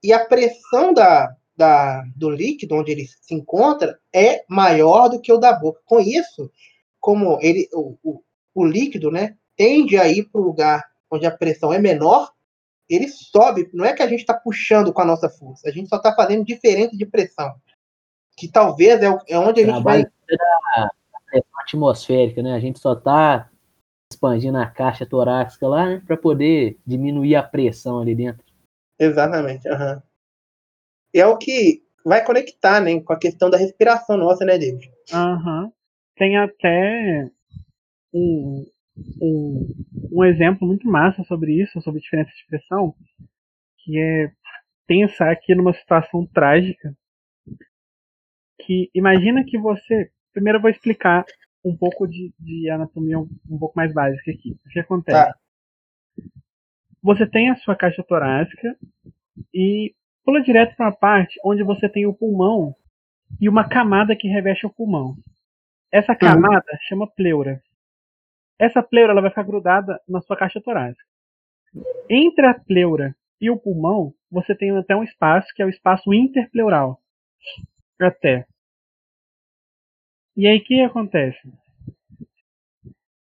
e 0.03 0.13
a 0.13 0.25
pressão 0.25 0.93
da, 0.93 1.35
da, 1.57 2.05
do 2.15 2.31
líquido 2.31 2.77
onde 2.77 2.93
ele 2.93 3.07
se 3.07 3.35
encontra 3.35 3.99
é 4.13 4.45
maior 4.49 5.09
do 5.09 5.21
que 5.21 5.33
o 5.33 5.39
da 5.39 5.53
boca. 5.53 5.81
Com 5.85 6.01
isso, 6.01 6.51
como 7.01 7.39
ele, 7.41 7.69
o, 7.73 7.97
o, 8.03 8.23
o 8.55 8.65
líquido, 8.65 9.11
né, 9.11 9.37
tende 9.57 9.97
a 9.97 10.07
ir 10.09 10.25
para 10.25 10.41
o 10.41 10.45
lugar 10.45 10.85
onde 11.11 11.27
a 11.27 11.31
pressão 11.31 11.73
é 11.73 11.79
menor, 11.79 12.31
ele 12.89 13.09
sobe. 13.09 13.69
Não 13.73 13.85
é 13.85 13.93
que 13.93 14.03
a 14.03 14.07
gente 14.09 14.21
está 14.21 14.35
puxando 14.35 14.93
com 14.93 15.01
a 15.03 15.05
nossa 15.05 15.29
força, 15.29 15.69
a 15.69 15.73
gente 15.73 15.89
só 15.89 15.97
está 15.97 16.15
fazendo 16.15 16.45
diferença 16.45 16.97
de 16.97 17.07
pressão. 17.07 17.55
Que 18.37 18.49
talvez 18.49 19.03
é, 19.03 19.11
o- 19.11 19.19
é 19.29 19.39
onde 19.39 19.63
a 19.63 19.65
gente 19.67 19.83
vai. 19.83 20.05
Trabalho 20.05 20.13
da 20.29 20.85
da 21.13 21.21
pressão 21.27 21.61
atmosférica, 21.61 22.43
né? 22.43 22.53
A 22.55 22.61
gente 22.61 22.79
só 22.79 22.95
tá 22.95 23.51
expandindo 24.13 24.59
a 24.59 24.67
caixa 24.67 25.05
torácica 25.07 25.67
lá, 25.67 25.87
né? 25.87 26.03
Pra 26.07 26.17
poder 26.17 26.79
diminuir 26.87 27.35
a 27.35 27.43
pressão 27.43 28.01
ali 28.01 28.15
dentro. 28.15 28.45
Exatamente. 28.99 29.67
aham. 29.69 30.03
É 31.15 31.27
o 31.27 31.37
que 31.39 31.83
vai 32.05 32.25
conectar, 32.25 32.81
né, 32.81 33.01
com 33.01 33.13
a 33.13 33.19
questão 33.19 33.49
da 33.51 33.57
respiração 33.57 34.17
nossa, 34.17 34.45
né, 34.45 34.59
David? 34.59 34.93
Aham. 35.13 35.73
Tem 36.17 36.37
até 36.37 37.31
um, 38.13 38.65
um, 39.21 39.67
um 40.13 40.25
exemplo 40.25 40.67
muito 40.67 40.89
massa 40.89 41.23
sobre 41.25 41.63
isso, 41.63 41.81
sobre 41.81 42.01
diferença 42.01 42.31
de 42.31 42.47
pressão, 42.47 42.95
que 43.79 43.99
é 43.99 44.33
pensar 44.87 45.31
aqui 45.31 45.55
numa 45.55 45.75
situação 45.75 46.27
trágica. 46.27 46.97
Que 48.61 48.91
imagina 48.95 49.45
que 49.45 49.59
você. 49.59 50.11
Primeiro 50.33 50.59
eu 50.59 50.63
vou 50.63 50.71
explicar 50.71 51.25
um 51.65 51.77
pouco 51.77 52.07
de, 52.07 52.33
de 52.39 52.71
anatomia 52.71 53.19
um, 53.19 53.29
um 53.51 53.59
pouco 53.59 53.77
mais 53.77 53.93
básica 53.93 54.31
aqui. 54.31 54.57
O 54.65 54.69
que 54.71 54.81
acontece? 54.81 55.33
Tá. 55.33 55.39
Você 57.03 57.27
tem 57.27 57.51
a 57.51 57.57
sua 57.57 57.77
caixa 57.77 58.03
torácica 58.03 58.77
e 59.53 59.95
pula 60.25 60.43
direto 60.43 60.75
para 60.77 60.89
a 60.89 60.97
parte 60.97 61.39
onde 61.45 61.63
você 61.63 61.89
tem 61.89 62.07
o 62.07 62.15
pulmão 62.15 62.75
e 63.41 63.49
uma 63.49 63.69
camada 63.69 64.17
que 64.17 64.29
reveste 64.29 64.67
o 64.67 64.71
pulmão. 64.71 65.17
Essa 65.93 66.15
camada 66.15 66.67
chama 66.89 67.07
pleura. 67.07 67.63
Essa 68.59 68.83
pleura 68.83 69.13
ela 69.13 69.21
vai 69.21 69.31
ficar 69.31 69.43
grudada 69.43 70.01
na 70.09 70.21
sua 70.21 70.37
caixa 70.37 70.61
torácica. 70.61 71.05
Entre 72.09 72.47
a 72.47 72.55
pleura 72.55 73.15
e 73.41 73.51
o 73.51 73.59
pulmão, 73.59 74.15
você 74.31 74.55
tem 74.55 74.71
até 74.77 74.97
um 74.97 75.03
espaço 75.05 75.53
que 75.55 75.63
é 75.63 75.67
o 75.67 75.71
espaço 75.71 76.13
interpleural. 76.15 77.01
Até. 78.01 78.47
E 80.37 80.47
aí 80.47 80.59
o 80.59 80.65
que 80.65 80.81
acontece? 80.83 81.39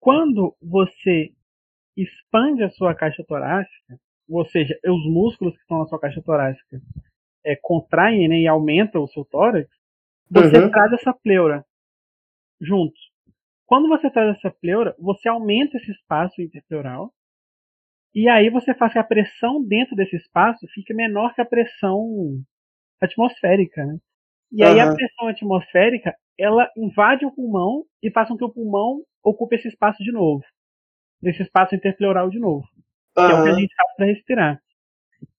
Quando 0.00 0.54
você 0.60 1.32
expande 1.96 2.62
a 2.62 2.70
sua 2.70 2.94
caixa 2.94 3.24
torácica, 3.26 3.98
ou 4.28 4.44
seja, 4.46 4.78
os 4.84 5.06
músculos 5.06 5.54
que 5.54 5.60
estão 5.60 5.78
na 5.78 5.86
sua 5.86 6.00
caixa 6.00 6.22
torácica 6.22 6.80
é, 7.44 7.56
contraem 7.56 8.28
né, 8.28 8.40
e 8.40 8.48
aumentam 8.48 9.02
o 9.02 9.08
seu 9.08 9.24
tórax, 9.24 9.68
você 10.30 10.58
Uhum. 10.58 10.70
traz 10.70 10.92
essa 10.94 11.12
pleura 11.12 11.64
junto. 12.60 12.98
Quando 13.66 13.88
você 13.88 14.10
traz 14.10 14.36
essa 14.36 14.50
pleura, 14.50 14.94
você 14.98 15.28
aumenta 15.28 15.76
esse 15.76 15.90
espaço 15.90 16.40
interpleural 16.42 17.12
e 18.14 18.28
aí 18.28 18.50
você 18.50 18.74
faz 18.74 18.92
que 18.92 18.98
a 18.98 19.04
pressão 19.04 19.62
dentro 19.62 19.96
desse 19.96 20.16
espaço 20.16 20.66
fique 20.72 20.94
menor 20.94 21.34
que 21.34 21.40
a 21.40 21.46
pressão 21.46 22.40
atmosférica, 23.00 23.84
né? 23.84 23.98
E 24.52 24.62
aí 24.62 24.78
a 24.78 24.94
pressão 24.94 25.28
atmosférica, 25.28 26.14
ela 26.38 26.70
invade 26.76 27.26
o 27.26 27.34
pulmão 27.34 27.84
e 28.02 28.10
faz 28.10 28.28
com 28.28 28.36
que 28.36 28.44
o 28.44 28.52
pulmão 28.52 29.02
ocupe 29.22 29.56
esse 29.56 29.68
espaço 29.68 30.02
de 30.02 30.12
novo. 30.12 30.44
Esse 31.22 31.42
espaço 31.42 31.74
interpleural 31.74 32.28
de 32.30 32.38
novo 32.38 32.68
que 33.14 33.20
é 33.20 33.34
o 33.34 33.44
que 33.44 33.50
a 33.50 33.54
gente 33.54 33.74
faz 33.74 33.94
para 33.96 34.06
respirar. 34.06 34.60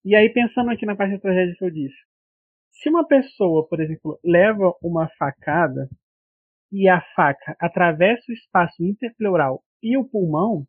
E 0.03 0.15
aí, 0.15 0.29
pensando 0.29 0.71
aqui 0.71 0.85
na 0.85 0.95
parte 0.95 1.13
da 1.13 1.19
tragédia 1.19 1.55
que 1.57 1.65
eu 1.65 1.71
disse, 1.71 1.97
se 2.71 2.89
uma 2.89 3.05
pessoa, 3.05 3.67
por 3.67 3.79
exemplo, 3.81 4.19
leva 4.23 4.73
uma 4.81 5.09
facada 5.17 5.89
e 6.71 6.89
a 6.89 7.01
faca 7.15 7.55
atravessa 7.59 8.23
o 8.29 8.33
espaço 8.33 8.83
interpleural 8.83 9.63
e 9.81 9.97
o 9.97 10.03
pulmão, 10.03 10.65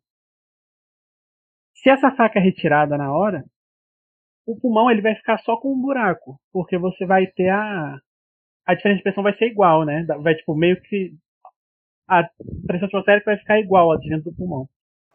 se 1.73 1.89
essa 1.89 2.11
faca 2.11 2.39
é 2.39 2.41
retirada 2.41 2.97
na 2.97 3.11
hora, 3.11 3.43
o 4.45 4.57
pulmão 4.59 4.89
ele 4.89 5.01
vai 5.01 5.15
ficar 5.15 5.37
só 5.39 5.57
com 5.57 5.73
um 5.73 5.81
buraco, 5.81 6.39
porque 6.51 6.77
você 6.77 7.05
vai 7.05 7.27
ter 7.27 7.49
a 7.49 7.99
a 8.65 8.75
diferença 8.75 8.97
de 8.97 9.03
pressão 9.03 9.23
vai 9.23 9.35
ser 9.37 9.45
igual, 9.45 9.85
né? 9.85 10.05
Vai 10.21 10.35
tipo 10.35 10.53
meio 10.53 10.81
que 10.81 11.13
a 12.07 12.29
pressão 12.65 12.87
atmosférica 12.87 13.31
vai 13.31 13.37
ficar 13.37 13.59
igual 13.59 13.91
a 13.93 13.97
dentro 13.97 14.29
do 14.31 14.35
pulmão. 14.35 14.67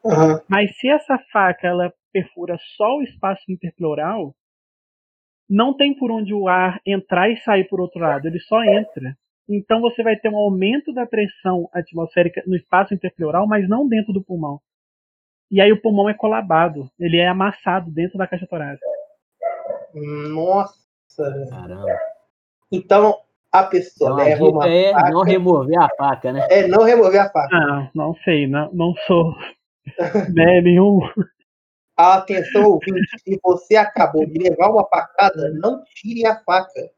Aham. 0.05 0.41
Mas 0.49 0.77
se 0.79 0.89
essa 0.89 1.19
faca 1.31 1.69
ela 1.69 1.93
perfura 2.13 2.57
só 2.77 2.97
o 2.97 3.03
espaço 3.03 3.43
interpleural, 3.49 4.35
não 5.49 5.77
tem 5.77 5.95
por 5.95 6.11
onde 6.11 6.33
o 6.33 6.49
ar 6.49 6.81
entrar 6.87 7.31
e 7.31 7.37
sair 7.37 7.69
por 7.69 7.81
outro 7.81 8.01
lado, 8.01 8.27
ele 8.27 8.41
só 8.41 8.65
entra. 8.65 9.17
Então 9.49 9.81
você 9.81 10.03
vai 10.03 10.17
ter 10.17 10.29
um 10.29 10.37
aumento 10.37 10.93
da 10.93 11.07
pressão 11.07 11.69
atmosférica 11.73 12.43
no 12.47 12.57
espaço 12.57 12.95
interpleural, 12.95 13.47
mas 13.47 13.69
não 13.69 13.89
dentro 13.89 14.13
do 14.13 14.23
pulmão. 14.23 14.61
E 15.51 15.61
aí 15.61 15.73
o 15.73 15.81
pulmão 15.81 16.09
é 16.09 16.15
colabado, 16.15 16.91
ele 16.99 17.19
é 17.19 17.29
amassado 17.29 17.91
dentro 17.91 18.19
da 18.19 18.27
caixa 18.27 18.47
torácica. 18.47 18.87
Nossa. 19.95 20.83
Caramba. 21.51 21.87
Então, 22.71 23.19
a 23.53 23.65
Então 23.65 23.71
pessoa 23.71 24.23
a 24.23 24.25
leva 24.25 24.45
uma 24.45 24.69
é 24.69 24.93
faca. 24.93 25.11
não 25.11 25.23
remover 25.23 25.79
a 25.79 25.89
faca, 25.97 26.33
né? 26.33 26.47
É 26.51 26.67
não 26.67 26.83
remover 26.85 27.21
a 27.21 27.31
faca. 27.31 27.55
Ah, 27.55 27.91
não 27.95 28.15
sei, 28.25 28.47
não, 28.47 28.73
não 28.73 28.95
sou 29.07 29.35
né, 30.35 30.61
nenhum. 30.63 31.01
Atenção, 31.97 32.65
ouvinte, 32.65 33.19
se 33.23 33.39
você 33.43 33.77
acabou 33.77 34.27
de 34.27 34.39
levar 34.39 34.71
uma 34.71 34.87
facada, 34.89 35.51
não 35.61 35.83
tire 35.95 36.27
a 36.27 36.39
faca. 36.45 36.91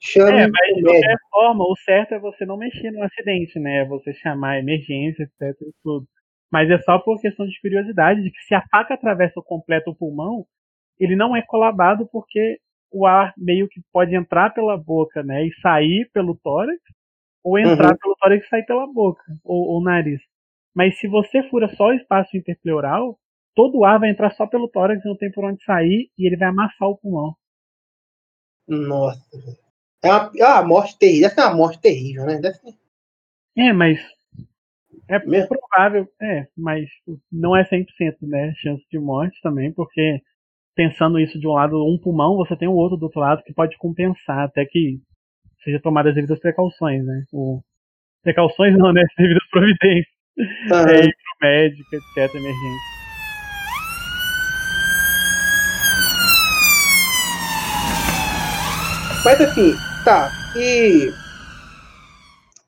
Chame 0.00 0.30
É, 0.40 0.46
mas 0.48 0.76
de 0.76 0.82
qualquer 0.82 1.16
forma, 1.30 1.64
o 1.64 1.76
certo 1.76 2.14
é 2.14 2.18
você 2.18 2.44
não 2.44 2.56
mexer 2.56 2.90
no 2.90 3.02
acidente, 3.02 3.58
né? 3.58 3.84
Você 3.86 4.12
chamar 4.14 4.58
emergência, 4.58 5.22
etc. 5.24 5.60
e 5.62 5.72
tudo. 5.82 6.06
Mas 6.50 6.70
é 6.70 6.78
só 6.80 6.98
por 6.98 7.20
questão 7.20 7.46
de 7.46 7.60
curiosidade, 7.60 8.22
de 8.22 8.30
que 8.30 8.40
se 8.44 8.54
a 8.54 8.62
faca 8.70 8.94
atravessa 8.94 9.40
o 9.40 9.42
completo 9.42 9.90
o 9.90 9.94
pulmão, 9.96 10.46
ele 11.00 11.16
não 11.16 11.36
é 11.36 11.42
colabado 11.42 12.08
porque 12.12 12.58
o 12.92 13.06
ar 13.06 13.34
meio 13.38 13.68
que 13.68 13.80
pode 13.92 14.14
entrar 14.16 14.50
pela 14.50 14.76
boca, 14.78 15.22
né? 15.22 15.46
E 15.46 15.52
sair 15.60 16.10
pelo 16.12 16.36
tórax, 16.36 16.80
ou 17.44 17.58
entrar 17.58 17.92
Uhum. 17.92 17.98
pelo 18.00 18.16
tórax 18.20 18.46
e 18.46 18.48
sair 18.48 18.66
pela 18.66 18.86
boca, 18.92 19.22
ou, 19.44 19.68
ou 19.76 19.82
nariz. 19.82 20.20
Mas 20.74 20.98
se 20.98 21.08
você 21.08 21.42
fura 21.44 21.68
só 21.70 21.88
o 21.88 21.94
espaço 21.94 22.36
interpleural, 22.36 23.18
todo 23.56 23.78
o 23.78 23.84
ar 23.86 24.00
vai 24.00 24.10
entrar 24.10 24.30
só 24.32 24.46
pelo 24.46 24.68
tórax, 24.68 25.02
não 25.04 25.16
tem 25.16 25.30
por 25.32 25.44
onde 25.44 25.62
sair, 25.64 26.10
e 26.18 26.26
ele 26.26 26.36
vai 26.36 26.48
amassar 26.48 26.88
o 26.88 26.98
pulmão. 26.98 27.34
Nossa. 28.68 29.20
velho. 29.38 29.65
É 30.06 30.12
uma, 30.12 30.32
é 30.38 30.44
uma 30.46 30.62
morte 30.62 30.98
terrível. 30.98 31.28
Deve 31.28 31.34
ser 31.34 31.40
uma 31.48 31.56
morte 31.56 31.80
terrível, 31.80 32.26
né? 32.26 32.40
É, 33.58 33.72
mas 33.72 33.98
é 35.08 35.18
Mesmo? 35.24 35.48
provável, 35.48 36.08
é, 36.20 36.46
mas 36.56 36.88
não 37.30 37.56
é 37.56 37.64
100%, 37.64 37.86
né, 38.22 38.52
chance 38.56 38.84
de 38.90 38.98
morte 38.98 39.40
também, 39.40 39.72
porque 39.72 40.20
pensando 40.74 41.18
isso 41.18 41.38
de 41.38 41.46
um 41.46 41.52
lado, 41.52 41.76
um 41.86 41.96
pulmão, 41.96 42.36
você 42.36 42.56
tem 42.56 42.68
o 42.68 42.74
outro 42.74 42.96
do 42.98 43.04
outro 43.04 43.20
lado 43.20 43.42
que 43.44 43.54
pode 43.54 43.78
compensar, 43.78 44.40
até 44.40 44.64
que 44.66 44.98
seja 45.64 45.80
tomada 45.80 46.10
as 46.10 46.14
devidas 46.14 46.38
precauções, 46.38 47.04
né? 47.04 47.24
O 47.32 47.60
Precauções 48.26 48.76
não, 48.76 48.92
né? 48.92 49.04
Devidas 49.16 49.48
providências. 49.52 50.06
Aham. 50.72 50.90
É, 50.90 51.04
ir 51.04 51.16
pro 51.16 51.48
médico, 51.48 51.94
etc, 51.94 52.34
emergência. 52.34 52.96
Mas 59.24 59.40
assim, 59.40 59.74
tá. 60.06 60.30
E 60.56 61.10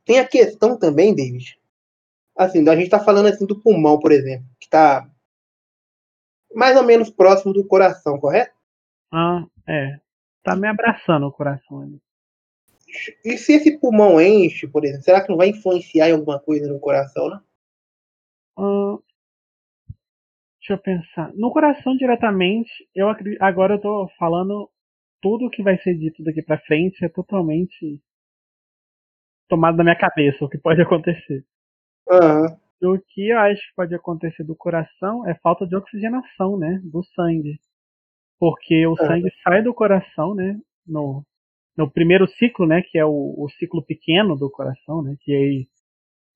tem 0.05 0.19
a 0.19 0.27
questão 0.27 0.77
também, 0.77 1.15
David. 1.15 1.57
Assim, 2.37 2.69
a 2.69 2.75
gente 2.75 2.91
tá 2.91 2.99
falando 2.99 3.29
assim 3.29 3.47
do 3.47 3.61
pulmão, 3.61 4.01
por 4.01 4.11
exemplo, 4.11 4.45
que 4.59 4.69
tá 4.69 5.09
mais 6.53 6.77
ou 6.77 6.83
menos 6.83 7.11
próximo 7.11 7.53
do 7.53 7.65
coração, 7.65 8.19
correto? 8.19 8.53
Ah, 9.13 9.45
é. 9.69 10.01
Tá 10.43 10.57
me 10.57 10.67
abraçando 10.67 11.27
o 11.27 11.33
coração 11.33 11.83
ali. 11.83 12.01
E 13.25 13.39
se 13.39 13.53
esse 13.53 13.79
pulmão 13.79 14.21
enche, 14.21 14.67
por 14.67 14.85
exemplo, 14.85 15.05
será 15.05 15.21
que 15.21 15.29
não 15.29 15.37
vai 15.37 15.49
influenciar 15.49 16.09
em 16.09 16.13
alguma 16.13 16.41
coisa 16.41 16.67
no 16.67 16.81
coração, 16.81 17.29
né? 17.29 17.41
Deixa 20.59 20.73
eu 20.73 20.79
pensar. 20.79 21.33
No 21.35 21.53
coração 21.53 21.97
diretamente, 21.97 22.89
eu 22.95 23.09
acredito. 23.09 23.41
Agora 23.43 23.75
eu 23.75 23.81
tô 23.81 24.11
falando 24.19 24.69
tudo 25.21 25.51
que 25.51 25.63
vai 25.63 25.79
ser 25.79 25.95
dito 25.95 26.23
daqui 26.23 26.43
pra 26.43 26.59
frente 26.59 27.05
é 27.05 27.09
totalmente 27.09 28.01
tomado 29.49 29.77
da 29.77 29.83
minha 29.85 29.97
cabeça, 29.97 30.45
o 30.45 30.49
que 30.49 30.59
pode 30.59 30.81
acontecer. 30.83 31.45
Aham. 32.11 32.57
O 32.83 32.99
que 32.99 33.29
eu 33.29 33.39
acho 33.39 33.61
que 33.61 33.75
pode 33.75 33.95
acontecer 33.95 34.45
do 34.45 34.55
coração 34.55 35.27
é 35.27 35.35
falta 35.35 35.67
de 35.67 35.75
oxigenação, 35.75 36.57
né? 36.57 36.81
Do 36.85 37.03
sangue. 37.03 37.59
Porque 38.39 38.87
o 38.87 38.93
Ah. 39.01 39.07
sangue 39.07 39.31
sai 39.43 39.63
do 39.63 39.75
coração, 39.75 40.35
né? 40.35 40.57
No, 40.87 41.25
no 41.77 41.91
primeiro 41.91 42.29
ciclo, 42.29 42.67
né? 42.67 42.83
Que 42.83 42.99
é 42.99 43.05
o, 43.05 43.35
o 43.37 43.49
ciclo 43.59 43.83
pequeno 43.85 44.37
do 44.37 44.49
coração, 44.51 45.03
né? 45.03 45.17
Que 45.21 45.35
aí 45.35 45.67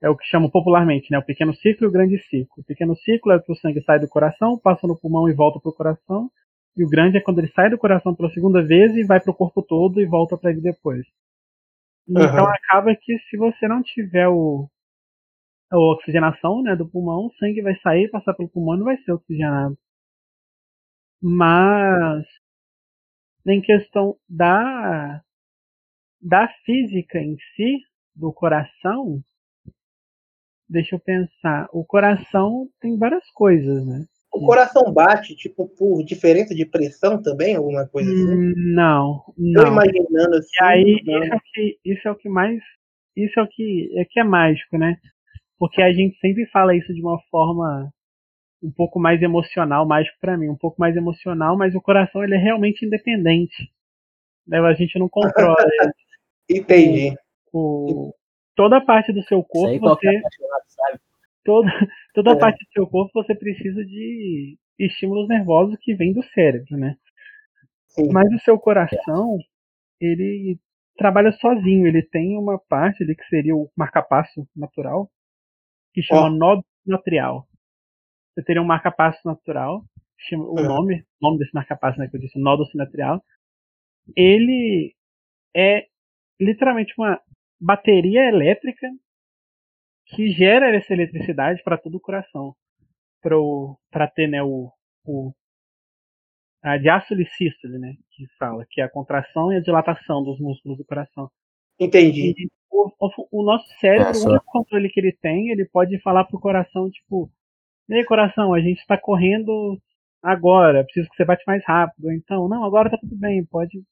é 0.03 0.11
o 0.11 0.17
que 0.17 0.25
chamam 0.27 0.51
popularmente, 0.51 1.13
né? 1.13 1.19
O 1.19 1.25
pequeno 1.25 1.55
ciclo 1.55 1.87
e 1.87 1.89
o 1.89 1.93
grande 1.93 2.19
ciclo. 2.19 2.55
O 2.59 2.65
pequeno 2.65 2.97
ciclo 2.97 3.31
é 3.33 3.41
que 3.41 3.53
o 3.53 3.57
sangue 3.57 3.81
sai 3.83 4.01
do 4.01 4.09
coração, 4.09 4.59
passa 4.59 4.85
no 4.87 4.99
pulmão 4.99 5.29
e 5.29 5.33
volta 5.35 5.61
pro 5.61 5.73
coração. 5.73 6.29
E 6.77 6.85
o 6.85 6.89
grande 6.89 7.17
é 7.17 7.21
quando 7.21 7.39
ele 7.39 7.51
sai 7.53 7.71
do 7.71 7.79
coração 7.79 8.15
pela 8.15 8.31
segunda 8.31 8.63
vez 8.63 8.95
e 8.95 9.05
vai 9.05 9.21
pro 9.21 9.35
corpo 9.35 9.63
todo 9.63 10.01
e 10.01 10.07
volta 10.07 10.37
para 10.37 10.51
ele 10.51 10.61
depois. 10.61 11.07
Então 12.09 12.45
Aham. 12.45 12.55
acaba 12.55 12.95
que 12.95 13.19
se 13.29 13.37
você 13.37 13.67
não 13.67 13.83
tiver 13.83 14.29
o, 14.29 14.69
a 15.73 15.77
oxigenação 15.77 16.63
né, 16.63 16.77
do 16.77 16.89
pulmão, 16.89 17.27
o 17.27 17.33
sangue 17.35 17.63
vai 17.63 17.75
sair, 17.81 18.09
passar 18.11 18.33
pelo 18.35 18.49
pulmão 18.49 18.77
e 18.77 18.79
não 18.79 18.85
vai 18.85 18.97
ser 18.99 19.13
oxigenado. 19.13 19.77
Mas 21.23 22.27
em 23.47 23.61
questão 23.63 24.17
da 24.29 25.23
da 26.21 26.49
física 26.65 27.19
em 27.19 27.37
si 27.55 27.79
do 28.17 28.33
coração, 28.33 29.23
deixa 30.69 30.97
eu 30.97 31.01
pensar, 31.01 31.69
o 31.73 31.85
coração 31.85 32.69
tem 32.81 32.99
várias 32.99 33.31
coisas, 33.31 33.87
né? 33.87 34.05
O 34.33 34.47
coração 34.47 34.91
bate, 34.91 35.37
tipo, 35.37 35.69
por 35.69 36.03
diferença 36.03 36.55
de 36.55 36.65
pressão 36.65 37.21
também, 37.23 37.55
alguma 37.55 37.87
coisa 37.87 38.11
assim? 38.11 38.33
Hum, 38.33 38.55
Não, 38.75 39.23
Eu 39.37 39.65
não. 39.65 39.73
imaginando 39.73 40.37
assim. 40.37 40.49
E 40.59 40.65
aí, 40.65 41.03
não. 41.05 41.23
isso 41.23 41.33
é, 41.33 41.37
o 41.37 41.41
que, 41.41 41.79
isso 41.85 42.09
é 42.09 42.11
o 42.11 42.17
que 42.17 42.29
mais. 42.31 42.59
Isso 43.15 43.39
é 43.39 43.43
o 43.43 43.47
que 43.49 43.91
é, 43.95 44.05
que 44.07 44.19
é 44.19 44.25
mágico, 44.25 44.79
né? 44.79 44.97
Porque 45.59 45.83
a 45.83 45.93
gente 45.93 46.19
sempre 46.19 46.47
fala 46.47 46.75
isso 46.75 46.93
de 46.95 47.03
uma 47.03 47.21
forma 47.31 47.93
um 48.63 48.71
pouco 48.71 48.99
mais 48.99 49.21
emocional, 49.21 49.87
mágico 49.87 50.17
pra 50.21 50.37
mim, 50.39 50.49
um 50.49 50.57
pouco 50.57 50.81
mais 50.81 50.97
emocional, 50.97 51.57
mas 51.57 51.75
o 51.75 51.81
coração 51.81 52.25
ele 52.25 52.35
é 52.35 52.39
realmente 52.39 52.87
independente. 52.87 53.71
Né? 54.47 54.59
A 54.61 54.73
gente 54.73 54.99
não 54.99 55.09
controla. 55.09 55.57
Entendi. 56.49 57.15
O, 57.53 58.15
toda 58.55 58.81
parte 58.81 59.13
do 59.13 59.23
seu 59.25 59.41
Isso 59.41 59.49
corpo 59.49 59.69
aí 59.69 59.79
você 59.79 60.23
sabe. 60.69 61.01
Toda, 61.45 61.69
toda 62.15 62.33
É. 62.33 62.37
parte 62.39 62.65
do 62.67 62.73
seu 62.73 62.87
corpo 62.87 63.11
você 63.15 63.35
precisa 63.35 63.85
de 63.85 64.57
estímulos 64.79 65.29
nervosos 65.29 65.77
que 65.81 65.95
vêm 65.95 66.13
do 66.13 66.23
cérebro, 66.35 66.77
né? 66.77 66.97
Sim. 67.89 68.11
Mas 68.13 68.33
o 68.33 68.39
seu 68.41 68.59
coração, 68.59 69.39
ele 70.01 70.59
trabalha 70.97 71.33
sozinho, 71.33 71.87
ele 71.87 72.03
tem 72.03 72.37
uma 72.39 72.59
parte 72.69 73.03
ali 73.03 73.17
que 73.17 73.25
seria 73.27 73.57
o 73.57 73.71
marcapasso 73.77 74.47
natural, 74.57 75.11
que 75.95 76.03
chama 76.03 76.27
Ó. 76.27 76.31
nódulo 76.31 76.65
sinotrial. 76.85 77.47
Você 78.35 78.45
teria 78.45 78.63
um 78.63 78.67
marcapasso 78.67 79.21
natural, 79.27 79.85
chama, 80.19 80.45
o 80.47 80.59
É. 80.59 80.63
nome, 80.65 81.05
nome 81.21 81.39
desse 81.39 81.55
marcapasso 81.55 81.99
né, 81.99 82.09
que 82.09 82.17
eu 82.17 82.21
disse, 82.21 82.39
nódulo 82.39 82.69
sinotrial. 82.71 83.23
Ele 84.17 84.95
é 85.57 85.87
literalmente 86.41 86.95
uma 86.99 87.21
bateria 87.61 88.29
elétrica 88.29 88.89
que 90.07 90.31
gera 90.31 90.75
essa 90.77 90.93
eletricidade 90.93 91.63
para 91.65 91.79
todo 91.79 91.97
o 91.97 92.01
coração. 92.01 92.55
Para 93.91 94.09
ter 94.09 94.29
né, 94.29 94.43
o, 94.43 94.73
o, 95.05 95.33
a 96.63 96.77
diástole 96.79 97.23
e 97.25 97.27
sístole, 97.27 97.79
né, 97.79 97.95
que 98.13 98.27
fala, 98.39 98.65
que 98.71 98.81
é 98.81 98.85
a 98.85 98.89
contração 98.91 99.53
e 99.53 99.57
a 99.57 99.61
dilatação 99.61 100.23
dos 100.23 100.39
músculos 100.41 100.79
do 100.79 100.85
coração. 100.85 101.31
Entendi. 101.79 102.37
E 102.37 102.49
o, 102.71 102.91
o- 103.01 103.29
o 103.41 103.45
nosso 103.45 103.67
cérebro, 103.81 104.19
É, 104.19 104.21
o 104.21 104.27
único 104.27 104.47
controle 104.47 104.91
que 104.91 105.01
ele 105.01 105.13
tem, 105.13 105.51
ele 105.51 105.67
pode 105.67 105.99
falar 106.01 106.25
pro 106.27 106.41
coração, 106.41 106.91
tipo, 106.91 107.31
e 107.89 107.95
aí, 107.97 108.05
coração, 108.05 108.55
a 108.55 108.61
gente 108.61 108.81
está 108.81 108.99
correndo 108.99 109.81
agora, 110.23 110.85
preciso 110.85 111.09
que 111.11 111.17
você 111.17 111.25
bate 111.25 111.45
mais 111.47 111.65
rápido. 111.67 112.13
Então, 112.13 112.49
não, 112.49 112.65
agora 112.65 112.91
tá 112.91 112.99
tudo 112.99 113.17
bem, 113.17 113.45
pode 113.47 113.83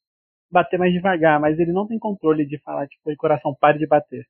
bater 0.51 0.79
mais 0.79 0.93
devagar, 0.93 1.39
mas 1.39 1.59
ele 1.59 1.71
não 1.73 1.87
tem 1.87 1.99
controle 1.99 2.45
de 2.45 2.59
falar, 2.59 2.87
tipo, 2.87 3.09
"Ei, 3.11 3.15
coração, 3.17 3.55
pare 3.59 3.79
de 3.79 3.87
bater. 3.87 4.25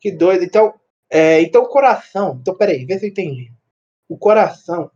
Que 0.00 0.10
doido. 0.10 0.44
Então, 0.44 0.74
é, 1.10 1.40
então 1.40 1.62
o 1.62 1.68
coração. 1.68 2.38
Então, 2.40 2.56
peraí, 2.56 2.84
vê 2.84 2.98
se 2.98 3.06
eu 3.06 3.10
entendi. 3.10 3.52
O 4.08 4.16
coração, 4.16 4.90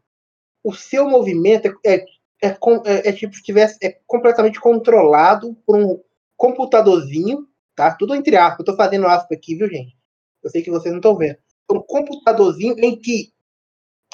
o 0.63 0.73
seu 0.73 1.09
movimento 1.09 1.67
é, 1.85 1.95
é, 1.95 2.07
é, 2.43 2.49
é- 2.49 3.09
é 3.09 3.13
tipo 3.13 3.35
se 3.35 3.43
tivesse 3.43 3.79
é 3.83 3.99
completamente 4.07 4.61
controlado 4.61 5.55
por 5.67 5.77
um 5.77 6.01
computadorzinho, 6.37 7.47
tá? 7.75 7.95
Tudo 7.95 8.15
entre 8.15 8.37
aspas. 8.37 8.61
Eu 8.61 8.65
tô 8.67 8.77
fazendo 8.77 9.07
aspas 9.07 9.37
aqui, 9.37 9.55
viu, 9.55 9.69
gente? 9.69 9.97
Eu 10.43 10.51
sei 10.51 10.63
que 10.63 10.71
vocês 10.71 10.93
não 10.93 11.01
estão 11.01 11.17
vendo. 11.17 11.37
Um 11.71 11.81
computadorzinho 11.81 12.75
em 12.79 12.99
que 12.99 13.33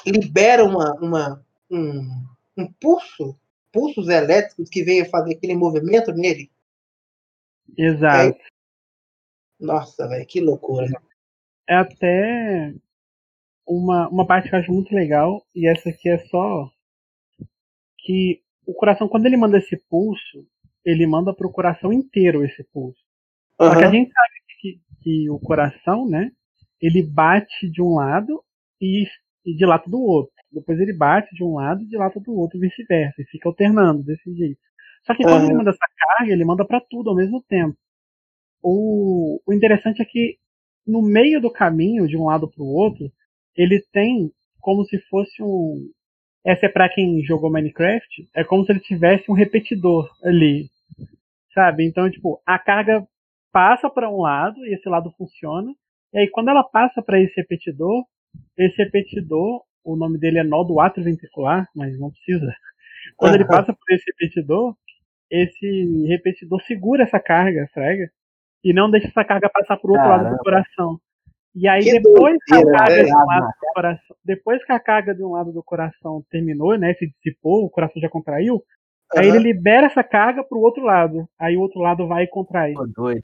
libera 0.05 0.63
uma, 0.63 0.93
uma, 0.95 1.45
um, 1.69 2.25
um 2.57 2.71
pulso, 2.79 3.37
pulsos 3.71 4.07
elétricos 4.09 4.69
que 4.69 4.83
venha 4.83 5.09
fazer 5.09 5.35
aquele 5.35 5.55
movimento 5.55 6.11
nele. 6.11 6.51
Exato. 7.77 8.37
Nossa, 9.59 10.07
velho, 10.07 10.25
que 10.25 10.39
loucura. 10.39 10.87
É 11.67 11.75
até 11.75 12.73
uma, 13.67 14.07
uma 14.09 14.25
parte 14.25 14.49
que 14.49 14.55
eu 14.55 14.59
acho 14.59 14.71
muito 14.71 14.93
legal, 14.93 15.45
e 15.53 15.67
essa 15.67 15.89
aqui 15.89 16.09
é 16.09 16.19
só 16.27 16.69
que 17.97 18.41
o 18.65 18.73
coração, 18.73 19.07
quando 19.07 19.25
ele 19.25 19.37
manda 19.37 19.57
esse 19.57 19.77
pulso, 19.89 20.45
ele 20.85 21.05
manda 21.05 21.33
pro 21.33 21.51
coração 21.51 21.91
inteiro 21.91 22.45
esse 22.45 22.63
pulso. 22.63 22.99
Só 23.59 23.75
que 23.75 23.83
a 23.83 23.91
gente 23.91 24.11
sabe 24.11 24.33
que, 24.59 24.81
que 25.01 25.29
o 25.29 25.39
coração, 25.39 26.07
né, 26.07 26.31
ele 26.79 27.03
bate 27.03 27.69
de 27.69 27.81
um 27.81 27.95
lado 27.95 28.43
e, 28.79 29.05
e 29.45 29.55
dilata 29.55 29.89
do 29.89 29.99
outro. 29.99 30.33
Depois 30.51 30.79
ele 30.79 30.93
bate 30.93 31.33
de 31.35 31.43
um 31.43 31.55
lado 31.55 31.81
e 31.81 31.87
dilata 31.87 32.19
do 32.19 32.33
outro, 32.33 32.57
e 32.57 32.61
vice-versa. 32.61 33.21
E 33.21 33.25
fica 33.25 33.49
alternando 33.49 34.03
desse 34.03 34.33
jeito. 34.33 34.59
Só 35.05 35.13
que 35.15 35.23
quando 35.23 35.37
Aham. 35.37 35.45
ele 35.45 35.57
manda 35.57 35.69
essa 35.71 35.87
carga, 35.97 36.31
ele 36.31 36.45
manda 36.45 36.65
para 36.65 36.81
tudo 36.81 37.09
ao 37.09 37.15
mesmo 37.15 37.43
tempo. 37.43 37.77
O, 38.61 39.39
o 39.45 39.53
interessante 39.53 40.01
é 40.01 40.05
que 40.05 40.37
no 40.85 41.01
meio 41.01 41.41
do 41.41 41.51
caminho, 41.51 42.07
de 42.07 42.17
um 42.17 42.25
lado 42.25 42.49
para 42.49 42.63
o 42.63 42.67
outro, 42.67 43.11
ele 43.55 43.83
tem 43.91 44.31
como 44.61 44.85
se 44.85 44.99
fosse 45.09 45.41
um. 45.43 45.91
Essa 46.45 46.67
é 46.67 46.69
para 46.69 46.87
quem 46.89 47.21
jogou 47.23 47.51
Minecraft, 47.51 48.29
é 48.33 48.43
como 48.43 48.65
se 48.65 48.71
ele 48.71 48.79
tivesse 48.79 49.29
um 49.29 49.33
repetidor 49.33 50.09
ali. 50.23 50.69
Sabe? 51.53 51.85
Então, 51.85 52.09
tipo, 52.09 52.41
a 52.45 52.57
carga 52.57 53.05
passa 53.51 53.89
para 53.89 54.09
um 54.09 54.21
lado 54.21 54.65
e 54.65 54.73
esse 54.73 54.87
lado 54.87 55.11
funciona. 55.17 55.73
E 56.13 56.19
aí, 56.19 56.29
quando 56.29 56.49
ela 56.49 56.63
passa 56.63 57.01
para 57.01 57.19
esse 57.19 57.35
repetidor, 57.35 58.05
esse 58.57 58.77
repetidor, 58.77 59.63
o 59.83 59.95
nome 59.95 60.17
dele 60.17 60.39
é 60.39 60.43
nó 60.43 60.63
do 60.63 60.79
átrio 60.79 61.03
ventricular, 61.03 61.67
mas 61.75 61.99
não 61.99 62.11
precisa. 62.11 62.53
Quando 63.17 63.35
ele 63.35 63.45
passa 63.45 63.73
por 63.73 63.93
esse 63.93 64.05
repetidor, 64.11 64.75
esse 65.29 66.05
repetidor 66.07 66.61
segura 66.63 67.03
essa 67.03 67.19
carga, 67.19 67.67
frega, 67.73 68.09
e 68.69 68.73
não 68.73 68.89
deixa 68.91 69.07
essa 69.07 69.23
carga 69.23 69.49
passar 69.49 69.77
pro 69.77 69.93
outro 69.93 70.07
lado 70.07 70.19
do 70.19 70.37
Caramba. 70.37 70.43
coração. 70.43 70.99
E 71.55 71.67
aí, 71.67 71.81
Que 71.83 71.99
depois 71.99 72.37
que 72.45 72.53
a 72.55 72.57
doideira, 72.61 72.77
carga 72.77 72.95
velho. 72.95 73.07
de 73.07 73.13
um 73.15 73.25
lado 73.25 73.47
do 73.47 73.73
coração, 73.73 74.15
depois 74.23 74.65
que 74.65 74.71
a 74.71 74.79
carga 74.79 75.15
de 75.15 75.23
um 75.23 75.31
lado 75.31 75.51
do 75.53 75.63
coração 75.63 76.23
terminou, 76.29 76.77
né, 76.77 76.93
se 76.95 77.07
dissipou, 77.07 77.65
o 77.65 77.69
coração 77.69 77.99
já 78.01 78.09
contraiu, 78.09 78.61
aí 79.15 79.27
ele 79.27 79.39
libera 79.39 79.87
essa 79.87 80.03
carga 80.03 80.43
pro 80.43 80.59
outro 80.59 80.83
lado. 80.83 81.27
Aí 81.39 81.55
o 81.57 81.61
outro 81.61 81.79
lado 81.79 82.07
vai 82.07 82.27
contrair. 82.27 82.75
Tô 82.75 82.85
doido. 82.85 83.21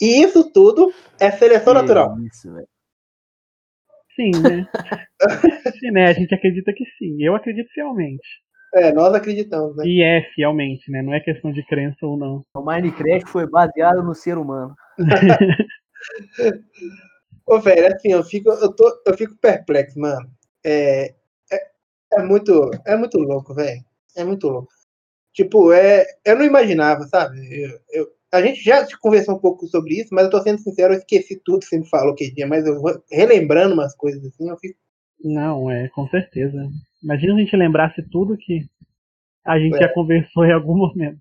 E 0.00 0.22
isso 0.22 0.52
tudo 0.52 0.92
é 1.20 1.30
seleção 1.30 1.74
Que 1.74 1.80
natural. 1.80 2.18
Isso, 2.20 2.52
velho. 2.52 2.68
Sim, 4.14 4.30
né? 4.42 4.68
sim, 5.80 5.90
né? 5.90 6.06
A 6.06 6.12
gente 6.12 6.32
acredita 6.34 6.72
que 6.72 6.84
sim. 6.98 7.16
Eu 7.20 7.34
acredito 7.34 7.68
fielmente. 7.72 8.43
É, 8.74 8.92
nós 8.92 9.14
acreditamos, 9.14 9.76
né? 9.76 9.84
E 9.86 10.02
é 10.02 10.22
fielmente, 10.34 10.90
né? 10.90 11.00
Não 11.00 11.14
é 11.14 11.20
questão 11.20 11.52
de 11.52 11.64
crença 11.64 12.04
ou 12.04 12.16
não. 12.16 12.44
O 12.54 12.60
Minecraft 12.60 13.30
foi 13.30 13.48
baseado 13.48 14.02
no 14.02 14.14
ser 14.14 14.36
humano. 14.36 14.74
Ô, 17.46 17.60
velho, 17.60 17.86
assim, 17.94 18.10
eu 18.10 18.24
fico, 18.24 18.50
eu, 18.50 18.74
tô, 18.74 19.02
eu 19.06 19.16
fico 19.16 19.36
perplexo, 19.36 19.98
mano. 19.98 20.28
É, 20.64 21.14
é, 21.52 21.66
é 22.14 22.22
muito, 22.22 22.70
é 22.84 22.96
muito 22.96 23.18
louco, 23.18 23.54
velho. 23.54 23.80
É 24.16 24.24
muito 24.24 24.48
louco. 24.48 24.72
Tipo, 25.32 25.72
é, 25.72 26.04
eu 26.24 26.36
não 26.36 26.44
imaginava, 26.44 27.04
sabe? 27.04 27.38
Eu, 27.52 27.80
eu, 27.92 28.08
a 28.32 28.42
gente 28.42 28.62
já 28.62 28.84
conversou 28.98 29.36
um 29.36 29.40
pouco 29.40 29.66
sobre 29.68 30.00
isso, 30.00 30.08
mas 30.12 30.24
eu 30.24 30.30
tô 30.30 30.40
sendo 30.42 30.58
sincero, 30.58 30.94
eu 30.94 30.98
esqueci 30.98 31.40
tudo 31.44 31.60
que 31.60 31.66
você 31.66 31.78
me 31.78 31.88
falou 31.88 32.14
que 32.14 32.32
dia, 32.32 32.46
mas 32.46 32.66
eu 32.66 32.80
vou 32.80 33.00
relembrando 33.10 33.74
umas 33.74 33.94
coisas 33.94 34.24
assim, 34.24 34.48
eu 34.48 34.56
fico. 34.56 34.78
Não, 35.22 35.70
é, 35.70 35.88
com 35.88 36.08
certeza. 36.08 36.68
Imagina 37.04 37.34
se 37.34 37.40
a 37.40 37.44
gente 37.44 37.56
lembrasse 37.56 38.02
tudo 38.10 38.38
que 38.38 38.66
a 39.44 39.58
gente 39.58 39.76
é. 39.76 39.80
já 39.80 39.92
conversou 39.92 40.46
em 40.46 40.52
algum 40.52 40.74
momento. 40.74 41.20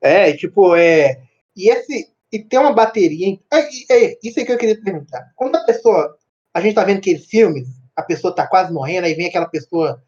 É, 0.00 0.32
tipo, 0.32 0.76
é. 0.76 1.20
E 1.56 1.68
esse. 1.68 2.14
E 2.32 2.38
tem 2.42 2.58
uma 2.58 2.72
bateria. 2.72 3.36
É, 3.52 3.58
é, 3.58 4.18
isso 4.22 4.38
é 4.38 4.44
que 4.44 4.52
eu 4.52 4.58
queria 4.58 4.80
perguntar. 4.80 5.32
Quando 5.34 5.56
a 5.56 5.64
pessoa. 5.64 6.16
A 6.54 6.60
gente 6.60 6.74
tá 6.74 6.84
vendo 6.84 6.98
aqueles 6.98 7.26
filmes, 7.26 7.68
a 7.94 8.02
pessoa 8.02 8.34
tá 8.34 8.46
quase 8.46 8.72
morrendo, 8.72 9.04
aí 9.04 9.12
vem 9.12 9.26
aquela 9.26 9.46
pessoa 9.46 10.02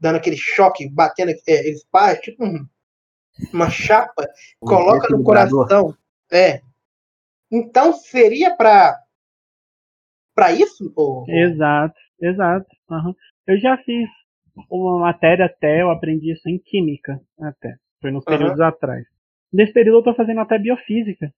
dando 0.00 0.16
aquele 0.16 0.36
choque, 0.36 0.88
batendo 0.88 1.30
é, 1.46 1.70
espaço, 1.70 2.22
tipo 2.22 2.44
um, 2.44 2.66
uma 3.52 3.70
chapa, 3.70 4.28
um 4.60 4.66
coloca 4.66 5.08
no 5.08 5.22
coração. 5.22 5.96
É. 6.32 6.60
Então 7.48 7.92
seria 7.92 8.56
para 8.56 9.00
para 10.34 10.50
isso? 10.50 10.92
Ou... 10.96 11.24
Exato, 11.28 11.94
exato. 12.20 12.66
Uhum. 12.90 13.14
Eu 13.46 13.58
já 13.58 13.76
fiz 13.78 14.08
uma 14.70 15.00
matéria 15.00 15.46
até, 15.46 15.82
eu 15.82 15.90
aprendi 15.90 16.32
isso 16.32 16.48
em 16.48 16.58
química 16.58 17.20
até. 17.40 17.76
Foi 18.00 18.10
nos 18.10 18.24
períodos 18.24 18.58
uhum. 18.58 18.66
atrás. 18.66 19.06
Nesse 19.52 19.72
período 19.72 19.98
eu 19.98 20.04
tô 20.04 20.14
fazendo 20.14 20.40
até 20.40 20.58
biofísica. 20.58 21.32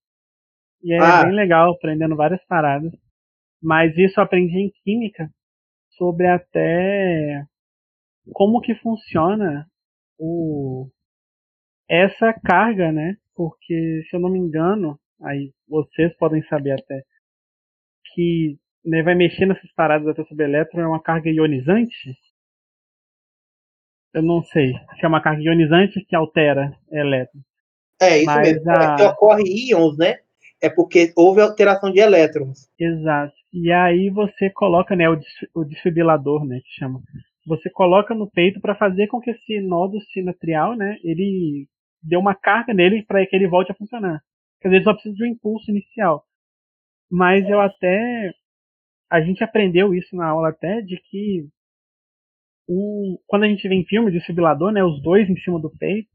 E 0.83 0.93
é 0.93 0.99
ah. 0.99 1.25
bem 1.25 1.35
legal, 1.35 1.73
aprendendo 1.73 2.17
várias 2.17 2.45
paradas. 2.47 2.93
Mas 3.63 3.97
isso 3.97 4.21
eu 4.21 4.25
aprendi 4.25 4.59
em 4.59 4.71
química 4.85 5.29
sobre 5.91 6.27
até 6.27 7.45
como 8.33 8.61
que 8.61 8.75
funciona 8.77 9.67
o 10.19 10.89
essa 11.89 12.33
carga, 12.33 12.91
né? 12.91 13.17
Porque 13.35 14.03
se 14.09 14.17
eu 14.17 14.21
não 14.21 14.31
me 14.31 14.39
engano, 14.39 14.99
aí 15.23 15.53
vocês 15.69 16.15
podem 16.17 16.43
saber 16.45 16.73
até 16.73 17.03
que 18.15 18.59
né, 18.87 19.03
vai 19.03 19.15
mexer 19.15 19.47
nessas 19.47 19.71
paradas 19.73 20.07
até 20.07 20.25
sobre 20.25 20.45
elétron 20.45 20.81
é 20.81 20.87
uma 20.87 21.03
carga 21.03 21.29
ionizante. 21.29 22.17
Eu 24.15 24.23
não 24.23 24.43
sei 24.43 24.73
se 24.73 25.05
é 25.05 25.09
uma 25.09 25.21
carga 25.21 25.43
ionizante 25.43 26.03
que 26.05 26.17
altera 26.17 26.73
elétron. 26.91 27.41
É, 28.01 28.19
isso 28.19 28.27
Mas 28.27 28.53
mesmo. 28.53 28.71
A... 28.71 28.75
É 28.75 28.97
que 28.97 29.03
ocorre 29.03 29.43
íons, 29.45 29.99
né? 29.99 30.21
É 30.63 30.71
porque 30.71 31.13
houve 31.17 31.43
alteração 31.43 31.93
de 31.93 32.01
elétrons. 32.01 32.69
Exato. 32.79 33.35
E 33.53 33.71
aí 33.71 34.09
você 34.09 34.49
coloca, 34.49 34.97
né, 34.97 35.09
o, 35.09 35.19
o 35.55 35.65
desfibrilador, 35.65 36.47
né, 36.47 36.61
que 36.61 36.79
chama. 36.79 37.03
Você 37.47 37.69
coloca 37.71 38.15
no 38.15 38.31
peito 38.31 38.61
para 38.61 38.75
fazer 38.75 39.07
com 39.07 39.21
que 39.21 39.31
esse 39.31 39.61
nodo 39.61 40.01
sinatrial, 40.13 40.75
né, 40.75 40.97
ele 41.03 41.69
dê 42.03 42.17
uma 42.17 42.35
carga 42.35 42.73
nele 42.73 43.03
para 43.03 43.25
que 43.27 43.37
ele 43.37 43.49
volte 43.49 43.71
a 43.71 43.75
funcionar. 43.75 44.23
Quer 44.61 44.69
dizer, 44.69 44.77
ele 44.77 44.85
só 44.85 44.95
precisa 44.95 45.15
de 45.15 45.25
um 45.25 45.27
impulso 45.27 45.71
inicial. 45.71 46.25
Mas 47.11 47.49
eu 47.49 47.61
até 47.61 48.33
a 49.11 49.21
gente 49.21 49.43
aprendeu 49.43 49.95
isso 49.95 50.15
na 50.17 50.27
aula 50.27 50.51
até 50.51 50.81
de 50.81 50.97
que 51.11 51.49
o, 52.69 53.19
quando 53.27 53.45
a 53.45 53.49
gente 53.49 53.69
vê 53.69 53.75
em 53.75 53.85
filme 53.85 54.11
de 54.11 54.19
desfibrilador, 54.19 54.73
né, 54.73 54.83
os 54.83 55.01
dois 55.01 55.29
em 55.29 55.37
cima 55.37 55.61
do 55.61 55.71
peito, 55.71 56.09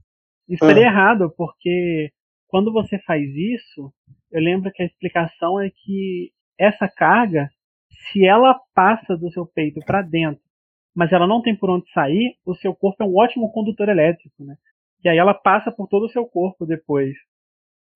isso 0.48 0.66
seria 0.66 0.84
ah. 0.84 0.92
errado, 0.92 1.34
porque 1.38 2.12
quando 2.48 2.74
você 2.74 3.00
faz 3.00 3.24
isso, 3.24 3.94
eu 4.32 4.42
lembro 4.42 4.72
que 4.72 4.84
a 4.84 4.86
explicação 4.86 5.60
é 5.60 5.70
que 5.70 6.32
essa 6.60 6.88
carga, 6.88 7.50
se 7.90 8.26
ela 8.26 8.60
passa 8.76 9.16
do 9.16 9.32
seu 9.32 9.46
peito 9.46 9.80
para 9.86 10.02
dentro, 10.02 10.44
mas 10.94 11.12
ela 11.14 11.26
não 11.26 11.42
tem 11.42 11.56
por 11.56 11.70
onde 11.70 11.90
sair, 11.92 12.36
o 12.46 12.54
seu 12.56 12.76
corpo 12.76 13.02
é 13.02 13.06
um 13.06 13.16
ótimo 13.16 13.52
condutor 13.52 13.88
elétrico, 13.88 14.44
né? 14.44 14.56
E 15.04 15.10
aí 15.10 15.18
ela 15.18 15.34
passa 15.34 15.72
por 15.72 15.88
todo 15.88 16.06
o 16.06 16.10
seu 16.10 16.26
corpo 16.26 16.66
depois. 16.66 17.16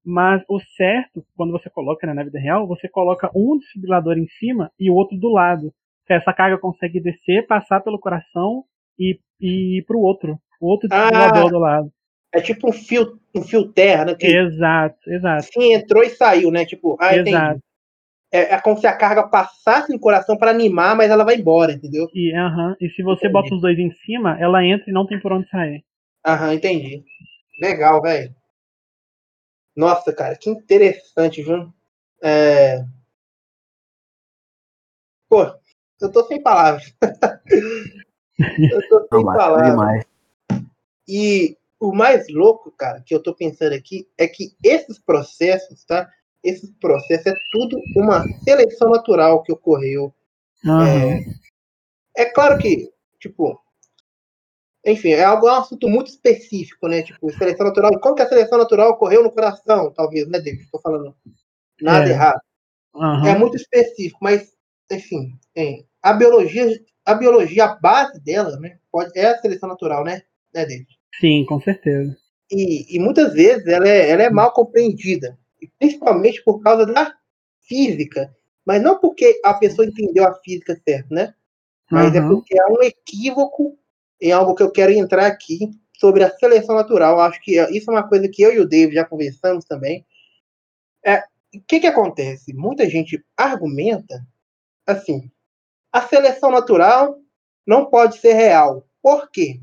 Mas 0.06 0.44
o 0.48 0.60
certo, 0.78 1.26
quando 1.36 1.52
você 1.52 1.68
coloca 1.70 2.06
né, 2.06 2.13
na 2.13 2.24
vida 2.24 2.38
real, 2.38 2.68
você 2.68 2.88
coloca 2.88 3.32
um 3.34 3.58
desfibrilador 3.58 4.18
em 4.18 4.28
cima 4.39 4.72
e 4.80 4.89
o 4.91 4.94
outro 4.94 5.18
do 5.18 5.30
lado. 5.30 5.74
Essa 6.08 6.32
carga 6.32 6.60
consegue 6.60 7.00
descer, 7.00 7.48
passar 7.48 7.82
pelo 7.82 8.00
coração 8.00 8.63
e, 9.00 9.20
e 9.41 9.80
ir 9.80 9.86
para 9.86 9.98
o 9.98 10.02
outro. 10.02 10.39
O 10.62 10.68
outro 10.68 10.88
desfibrilador 10.88 11.48
ah, 11.48 11.50
do 11.50 11.60
lado. 11.60 11.91
É 12.32 12.39
tipo 12.39 12.70
um 12.70 12.72
fio, 12.72 13.20
um 13.36 13.41
fio 13.41 13.72
terra, 13.72 14.06
né? 14.06 14.15
Que 14.15 14.28
exato, 14.28 14.98
exato. 15.08 15.48
Sim, 15.52 15.74
entrou 15.74 16.04
e 16.04 16.10
saiu, 16.10 16.52
né? 16.52 16.65
Tipo, 16.65 16.96
ah, 17.00 17.15
exato. 17.15 17.60
É, 18.32 18.54
é, 18.54 18.62
como 18.62 18.78
se 18.78 18.86
a 18.86 18.96
carga 18.96 19.28
passasse 19.28 19.91
no 19.91 20.00
coração 20.00 20.38
para 20.38 20.52
animar, 20.52 20.96
mas 20.96 21.10
ela 21.10 21.24
vai 21.24 21.36
embora, 21.36 21.72
entendeu? 21.72 22.08
E, 22.13 22.32
uh 22.32 22.50
-huh. 22.50 22.76
e 22.80 22.89
se 22.89 23.02
você 23.02 23.28
entendi. 23.28 23.34
bota 23.34 23.56
os 23.56 23.62
dois 23.62 23.80
em 23.80 23.91
cima, 24.06 24.38
ela 24.39 24.63
entra 24.63 24.89
e 24.89 24.94
não 24.94 25.08
tem 25.08 25.20
por 25.20 25.32
onde 25.32 25.50
sair. 25.50 25.84
Aham, 26.26 26.54
entendi. 26.54 27.04
Legal, 27.60 28.02
velho. 28.02 28.30
Nossa, 29.76 30.14
cara, 30.14 30.38
que 30.38 30.50
interessante, 30.50 31.44
viu? 31.44 31.74
É... 32.24 32.84
Pô, 35.28 35.44
eu 36.02 36.12
tô 36.12 36.26
sem 36.28 36.42
palavras. 36.42 36.94
eu 38.72 38.90
tô 38.90 39.00
sem 39.12 39.26
Não, 39.26 39.34
palavras. 39.34 40.06
E 41.08 41.58
o 41.80 41.94
mais 41.94 42.28
louco, 42.30 42.72
cara, 42.72 43.02
que 43.02 43.14
eu 43.14 43.22
tô 43.22 43.36
pensando 43.36 43.74
aqui 43.74 44.08
é 44.18 44.28
que 44.28 44.56
esses 44.64 44.98
processos, 44.98 45.84
tá? 45.84 46.10
Esses 46.44 46.72
processos 46.80 47.28
é 47.28 47.34
tudo 47.52 47.78
uma 47.98 48.24
seleção 48.44 48.92
natural 48.92 49.44
que 49.44 49.52
ocorreu. 49.52 50.14
Uhum. 50.64 50.86
É, 50.86 51.26
é 52.18 52.26
claro 52.26 52.58
que, 52.58 52.92
tipo, 53.20 53.60
enfim, 54.86 55.10
é 55.10 55.24
algo 55.24 55.48
é 55.48 55.52
um 55.52 55.56
assunto 55.56 55.89
muito 55.89 56.08
específico, 56.08 56.88
né? 56.88 57.02
Tipo, 57.02 57.32
seleção 57.34 57.65
natural. 57.65 58.00
Como 58.00 58.15
que 58.15 58.21
a 58.21 58.30
seleção 58.30 58.58
natural 58.60 58.91
ocorreu 58.91 59.24
no 59.24 59.32
coração, 59.32 59.91
talvez, 59.91 60.28
né, 60.28 60.39
David? 60.39 60.63
Estou 60.63 60.80
falando 60.80 61.15
nada 61.82 62.08
é. 62.08 62.12
errado. 62.12 62.39
Uhum. 62.93 63.26
É 63.26 63.38
muito 63.38 63.58
específico, 63.58 64.19
mas, 64.21 64.54
enfim, 64.91 65.38
a 66.02 66.13
biologia, 66.13 66.80
a 67.04 67.13
biologia, 67.13 67.65
a 67.65 67.76
base 67.76 68.21
dela, 68.21 68.58
né, 68.58 68.78
pode, 68.91 69.12
é 69.17 69.26
a 69.26 69.38
seleção 69.39 69.67
natural, 69.67 70.04
né, 70.04 70.21
né 70.54 70.65
David? 70.65 70.88
Sim, 71.19 71.45
com 71.45 71.60
certeza. 71.60 72.15
E, 72.50 72.95
e 72.95 73.00
muitas 73.00 73.34
vezes 73.34 73.67
ela 73.67 73.88
é, 73.88 74.10
ela 74.10 74.24
é 74.24 74.30
mal 74.30 74.54
compreendida, 74.54 75.38
principalmente 75.80 76.43
por 76.43 76.62
causa 76.62 76.86
da 76.86 77.13
física, 77.67 78.34
mas 78.65 78.82
não 78.82 79.00
porque 79.00 79.41
a 79.43 79.54
pessoa 79.56 79.88
entendeu 79.88 80.26
a 80.26 80.34
física 80.36 80.80
certo, 80.88 81.13
né? 81.13 81.34
Mas 81.91 82.13
uhum. 82.13 82.17
é 82.17 82.28
porque 82.28 82.60
há 82.60 82.67
um 82.67 82.82
equívoco 82.82 83.78
em 84.21 84.32
algo 84.32 84.56
que 84.56 84.63
eu 84.63 84.71
quero 84.71 84.91
entrar 84.91 85.25
aqui 85.25 85.71
sobre 85.99 86.23
a 86.23 86.32
seleção 86.36 86.75
natural. 86.75 87.19
Acho 87.19 87.41
que 87.41 87.60
isso 87.75 87.89
é 87.89 87.93
uma 87.93 88.08
coisa 88.08 88.28
que 88.28 88.41
eu 88.41 88.54
e 88.54 88.60
o 88.60 88.67
David 88.67 88.95
já 88.95 89.06
conversamos 89.06 89.65
também. 89.65 90.06
É, 91.04 91.19
o 91.54 91.62
que, 91.67 91.80
que 91.80 91.88
acontece? 91.88 92.54
Muita 92.54 92.89
gente 92.89 93.23
argumenta 93.38 94.25
assim: 94.86 95.32
a 95.91 96.01
seleção 96.01 96.51
natural 96.51 97.19
não 97.65 97.86
pode 97.86 98.17
ser 98.19 98.34
real. 98.34 98.86
Por 99.01 99.30
quê? 99.30 99.60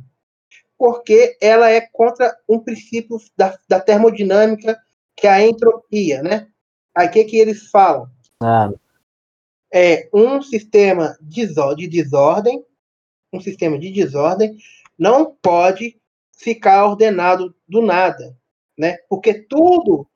Porque 0.79 1.37
ela 1.41 1.71
é 1.71 1.81
contra 1.81 2.37
um 2.49 2.59
princípio 2.59 3.19
da, 3.37 3.57
da 3.69 3.81
termodinâmica, 3.81 4.79
que 5.17 5.27
é 5.27 5.31
a 5.31 5.47
entropia, 5.47 6.23
né? 6.23 6.49
Aí 6.95 7.07
o 7.07 7.11
que, 7.11 7.25
que 7.25 7.37
eles 7.37 7.71
falam? 7.71 8.11
Ah. 8.43 8.71
É 9.73 10.09
um 10.13 10.43
sistema 10.43 11.17
de 11.21 11.47
desordem 11.87 12.65
um 13.33 13.41
sistema 13.41 13.79
de 13.79 13.91
desordem 13.91 14.57
não 14.99 15.35
pode 15.35 15.97
ficar 16.37 16.87
ordenado 16.87 17.55
do 17.69 17.83
nada, 17.83 18.37
né? 18.79 18.99
Porque 19.09 19.35
tudo 19.35 20.07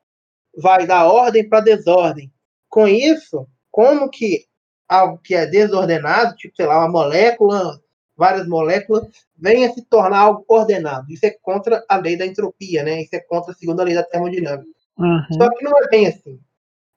vai 0.57 0.87
da 0.87 1.11
ordem 1.11 1.49
para 1.49 1.61
desordem. 1.61 2.33
Com 2.69 2.87
isso, 2.87 3.47
como 3.71 4.11
que 4.11 4.45
algo 4.89 5.19
que 5.19 5.35
é 5.35 5.47
desordenado, 5.47 6.37
tipo, 6.37 6.55
sei 6.55 6.67
lá, 6.67 6.79
uma 6.79 6.89
molécula, 6.89 7.81
várias 8.17 8.47
moléculas, 8.47 9.09
venha 9.37 9.73
se 9.73 9.85
tornar 9.85 10.21
algo 10.21 10.45
ordenado. 10.49 11.11
Isso 11.13 11.27
é 11.27 11.31
contra 11.31 11.85
a 11.89 11.97
lei 11.97 12.17
da 12.17 12.27
entropia, 12.27 12.83
né? 12.83 13.03
Isso 13.03 13.15
é 13.15 13.21
contra 13.21 13.53
a 13.53 13.57
segunda 13.57 13.83
lei 13.83 13.95
da 13.95 14.03
termodinâmica. 14.03 14.71
Uhum. 14.99 15.27
Só 15.33 15.51
que 15.51 15.65
não 15.65 15.79
é 15.79 15.89
bem 15.89 16.07
assim. 16.07 16.41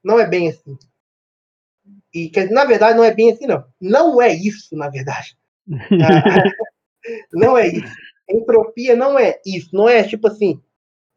Não 0.03 0.19
é 0.19 0.27
bem 0.27 0.49
assim. 0.49 0.77
E 2.13 2.29
que, 2.29 2.45
na 2.45 2.65
verdade, 2.65 2.97
não 2.97 3.03
é 3.03 3.13
bem 3.13 3.31
assim, 3.31 3.45
não. 3.45 3.65
Não 3.79 4.21
é 4.21 4.33
isso, 4.33 4.75
na 4.75 4.89
verdade. 4.89 5.37
não 7.33 7.57
é 7.57 7.67
isso. 7.67 7.93
Entropia 8.29 8.95
não 8.95 9.17
é 9.17 9.39
isso. 9.45 9.69
Não 9.73 9.87
é 9.87 10.03
tipo 10.03 10.27
assim, 10.27 10.61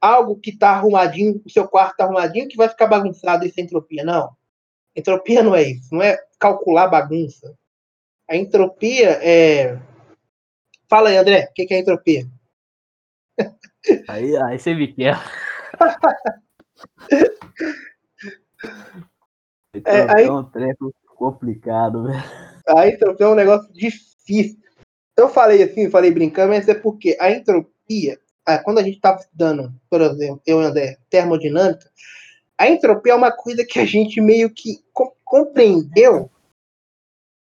algo 0.00 0.36
que 0.36 0.50
está 0.50 0.70
arrumadinho, 0.70 1.40
o 1.44 1.50
seu 1.50 1.66
quarto 1.68 1.92
está 1.92 2.04
arrumadinho, 2.04 2.48
que 2.48 2.56
vai 2.56 2.68
ficar 2.68 2.86
bagunçado. 2.86 3.44
Isso 3.44 3.58
é 3.58 3.62
entropia. 3.62 4.04
Não. 4.04 4.34
Entropia 4.94 5.42
não 5.42 5.54
é 5.54 5.62
isso. 5.62 5.94
Não 5.94 6.02
é 6.02 6.18
calcular 6.38 6.88
bagunça. 6.88 7.56
A 8.30 8.36
entropia 8.36 9.10
é. 9.22 9.78
Fala 10.88 11.08
aí, 11.08 11.16
André, 11.16 11.48
o 11.50 11.52
que, 11.54 11.66
que 11.66 11.74
é 11.74 11.78
entropia? 11.78 12.26
Aí, 14.08 14.36
aí 14.36 14.58
você 14.58 14.74
me 14.74 14.92
quer. 14.92 15.16
É, 19.84 20.14
aí- 20.14 20.26
É 20.26 20.30
um 20.30 20.44
treco 20.44 20.94
complicado, 21.16 22.04
velho. 22.04 22.22
A 22.68 22.86
entropia 22.88 23.26
é 23.26 23.28
um 23.30 23.34
negócio 23.34 23.72
difícil. 23.72 24.11
Eu 25.16 25.28
falei 25.28 25.62
assim, 25.62 25.90
falei 25.90 26.10
brincando, 26.10 26.52
mas 26.52 26.68
é 26.68 26.74
porque 26.74 27.16
a 27.20 27.30
entropia, 27.30 28.18
ah, 28.46 28.58
quando 28.58 28.78
a 28.78 28.82
gente 28.82 28.96
estava 28.96 29.20
estudando, 29.20 29.72
por 29.90 30.00
exemplo, 30.00 30.40
eu 30.46 30.60
e 30.60 30.64
André, 30.64 30.98
termodinâmica, 31.10 31.90
a 32.58 32.68
entropia 32.68 33.12
é 33.12 33.16
uma 33.16 33.32
coisa 33.32 33.64
que 33.64 33.78
a 33.78 33.84
gente 33.84 34.20
meio 34.20 34.50
que 34.50 34.82
co- 34.92 35.14
compreendeu, 35.24 36.30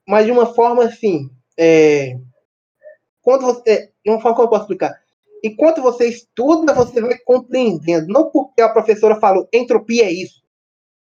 mas 0.08 0.26
de 0.26 0.32
uma 0.32 0.54
forma 0.54 0.84
assim, 0.84 1.30
é, 1.58 2.16
quando 3.22 3.42
você, 3.42 3.92
de 4.04 4.10
uma 4.10 4.20
forma 4.20 4.36
que 4.36 4.42
eu 4.42 4.48
posso 4.48 4.62
explicar, 4.62 5.00
enquanto 5.42 5.82
você 5.82 6.08
estuda, 6.08 6.72
você 6.72 7.00
vai 7.00 7.18
compreendendo, 7.18 8.06
não 8.08 8.30
porque 8.30 8.62
a 8.62 8.68
professora 8.68 9.18
falou 9.20 9.48
entropia 9.52 10.04
é 10.04 10.12
isso. 10.12 10.42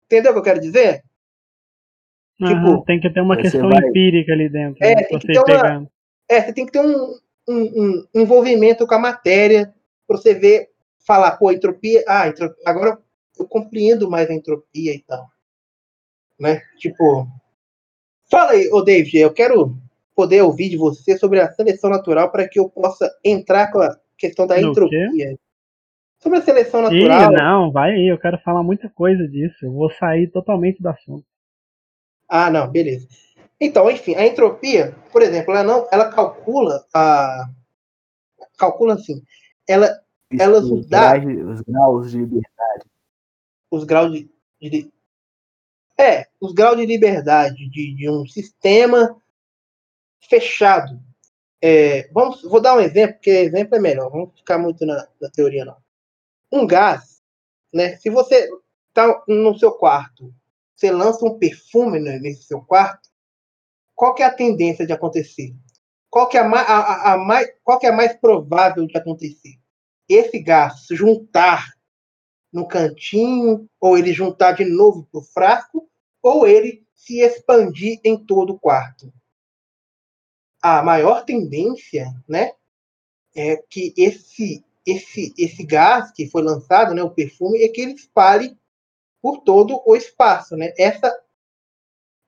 Entendeu 0.05 0.31
o 0.31 0.33
que 0.35 0.39
eu 0.39 0.43
quero 0.43 0.61
dizer? 0.61 1.03
Tipo, 2.47 2.83
tem 2.85 2.99
que 2.99 3.09
ter 3.09 3.21
uma 3.21 3.35
questão 3.35 3.69
vai- 3.69 3.79
empírica 3.87 4.31
ali 4.31 4.47
dentro. 4.49 4.83
É, 4.83 4.95
né, 4.95 5.03
tem 5.03 5.19
que 5.19 5.27
você 5.27 5.43
ter 5.43 5.55
uma-. 5.57 5.87
É, 6.29 6.41
você 6.41 6.53
tem 6.53 6.65
que 6.65 6.71
ter 6.71 6.79
um, 6.79 7.17
um- 7.47 8.07
um 8.15 8.21
envolvimento 8.21 8.87
com 8.87 8.95
a 8.95 8.99
matéria 8.99 9.73
para 10.07 10.17
você 10.17 10.33
ver, 10.33 10.69
falar, 11.05 11.31
pô, 11.37 11.51
entropia, 11.51 12.03
ah, 12.07 12.27
entro- 12.27 12.53
agora 12.65 12.97
eu 13.37 13.45
compreendo 13.47 14.09
mais 14.09 14.29
a 14.29 14.33
entropia 14.33 14.93
e 14.93 14.99
tal. 14.99 15.27
Né? 16.39 16.61
Tipo, 16.77 17.27
fala 18.29 18.51
aí, 18.51 18.69
ô 18.71 18.81
David, 18.81 19.17
eu 19.17 19.33
quero 19.33 19.75
poder 20.15 20.41
ouvir 20.41 20.69
de 20.69 20.77
você 20.77 21.17
sobre 21.17 21.39
a 21.41 21.51
seleção 21.51 21.89
natural 21.89 22.31
para 22.31 22.47
que 22.47 22.59
eu 22.59 22.69
possa 22.69 23.09
entrar 23.23 23.71
com 23.71 23.79
a 23.81 23.97
questão 24.17 24.45
da 24.47 24.59
No 24.61 24.69
entropia. 24.69 25.37
Sobre 26.19 26.39
a 26.39 26.41
seleção 26.41 26.81
Ih, 26.91 27.07
natural. 27.07 27.31
não, 27.31 27.71
vai 27.71 27.91
aí, 27.91 28.07
eu 28.07 28.17
quero 28.17 28.37
falar 28.39 28.61
muita 28.61 28.89
coisa 28.89 29.25
disso. 29.27 29.65
Eu 29.65 29.71
vou 29.71 29.89
sair 29.91 30.27
totalmente 30.27 30.81
do 30.81 30.89
assunto. 30.89 31.25
Ah, 32.29 32.49
não, 32.51 32.69
beleza. 32.69 33.07
Então, 33.59 33.89
enfim, 33.91 34.15
a 34.15 34.25
entropia, 34.25 34.95
por 35.11 35.21
exemplo, 35.21 35.53
ela 35.53 35.63
não, 35.63 35.87
ela 35.91 36.09
calcula 36.11 36.85
a 36.93 37.49
calcula 38.57 38.93
assim, 38.95 39.23
ela 39.67 40.01
Elas 40.39 40.65
os, 40.65 40.85
dá- 40.87 41.17
graus, 41.17 41.49
os 41.49 41.61
graus 41.61 42.11
de 42.11 42.17
liberdade. 42.19 42.85
os 43.71 43.83
graus 43.83 44.11
de, 44.13 44.29
de- 44.61 44.93
é, 45.97 46.27
os 46.39 46.53
graus 46.53 46.77
de 46.77 46.85
liberdade 46.85 47.69
de, 47.69 47.95
de 47.95 48.09
um 48.09 48.25
sistema 48.27 49.21
fechado. 50.29 50.99
É, 51.61 52.07
vamos, 52.13 52.41
vou 52.43 52.61
dar 52.61 52.77
um 52.77 52.79
exemplo, 52.79 53.15
porque 53.15 53.29
exemplo 53.31 53.75
é 53.75 53.79
melhor. 53.79 54.09
Vamos 54.09 54.33
ficar 54.37 54.57
muito 54.57 54.85
na, 54.85 55.07
na 55.19 55.29
teoria 55.29 55.65
não. 55.65 55.77
Um 56.51 56.65
gás, 56.65 57.21
né? 57.73 57.97
Se 57.97 58.09
você 58.09 58.49
está 58.89 59.23
no 59.27 59.57
seu 59.59 59.73
quarto, 59.73 60.33
você 60.79 60.91
lança 60.91 61.25
um 61.25 61.37
perfume 61.37 61.99
nesse 61.99 62.43
seu 62.43 62.61
quarto, 62.61 63.09
qual 63.93 64.15
que 64.15 64.23
é 64.23 64.25
a 64.25 64.33
tendência 64.33 64.87
de 64.87 64.93
acontecer? 64.93 65.53
Qual 66.09 66.29
que 66.29 66.37
é 66.37 66.39
a, 66.39 66.47
ma- 66.47 66.61
a- 66.61 67.13
a- 67.13 67.17
mais, 67.17 67.49
qual 67.63 67.77
que 67.77 67.85
é 67.85 67.91
mais 67.91 68.15
provável 68.15 68.87
de 68.87 68.97
acontecer? 68.97 69.59
Esse 70.07 70.39
gás 70.39 70.87
juntar 70.91 71.73
no 72.51 72.67
cantinho, 72.67 73.69
ou 73.79 73.97
ele 73.97 74.13
juntar 74.13 74.53
de 74.53 74.65
novo 74.65 75.07
para 75.11 75.19
o 75.19 75.23
frasco, 75.23 75.89
ou 76.21 76.47
ele 76.47 76.83
se 76.95 77.19
expandir 77.19 77.99
em 78.03 78.17
todo 78.17 78.53
o 78.53 78.59
quarto. 78.59 79.13
A 80.61 80.81
maior 80.81 81.25
tendência, 81.25 82.07
né, 82.27 82.53
é 83.35 83.57
que 83.57 83.93
esse 83.97 84.63
esse 84.85 85.33
esse 85.37 85.63
gás 85.63 86.11
que 86.11 86.27
foi 86.27 86.41
lançado, 86.41 86.95
né, 86.95 87.03
o 87.03 87.11
perfume, 87.11 87.61
é 87.63 87.67
que 87.69 87.81
ele 87.81 87.93
espalhe 87.93 88.57
por 89.21 89.39
todo 89.41 89.81
o 89.85 89.95
espaço, 89.95 90.55
né? 90.55 90.73
Essa 90.77 91.13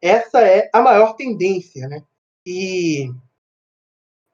essa 0.02 0.42
é 0.42 0.70
a 0.74 0.82
maior 0.82 1.16
tendência, 1.16 1.88
né? 1.88 2.04
E 2.46 3.10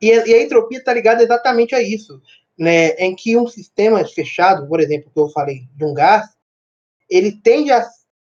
e 0.01 0.11
a, 0.11 0.27
e 0.27 0.33
a 0.33 0.41
entropia 0.43 0.77
está 0.79 0.93
ligada 0.93 1.23
exatamente 1.23 1.73
a 1.75 1.81
isso, 1.81 2.21
né? 2.57 2.89
Em 2.91 3.15
que 3.15 3.35
um 3.37 3.47
sistema 3.47 4.03
fechado, 4.05 4.67
por 4.67 4.79
exemplo, 4.79 5.11
que 5.11 5.19
eu 5.19 5.29
falei 5.29 5.67
de 5.75 5.85
um 5.85 5.93
gás, 5.93 6.27
ele 7.09 7.31
tende 7.41 7.71
a 7.71 7.87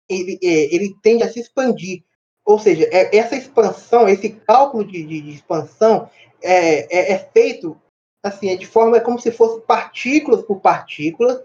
ele, 0.08 0.38
é, 0.42 0.74
ele 0.74 0.94
tende 1.02 1.22
a 1.22 1.30
se 1.30 1.40
expandir. 1.40 2.02
Ou 2.44 2.58
seja, 2.58 2.84
é- 2.90 3.14
essa 3.16 3.36
expansão, 3.36 4.08
esse 4.08 4.30
cálculo 4.30 4.84
de, 4.84 5.04
de- 5.04 5.20
de 5.20 5.30
expansão 5.32 6.10
é, 6.42 6.86
é- 6.96 7.12
é 7.12 7.18
feito 7.18 7.78
assim, 8.22 8.50
é 8.50 8.56
de 8.56 8.66
forma 8.66 8.96
é 8.96 9.00
como 9.00 9.18
se 9.20 9.30
fosse 9.30 9.60
partículas 9.62 10.42
por 10.42 10.60
partículas 10.60 11.40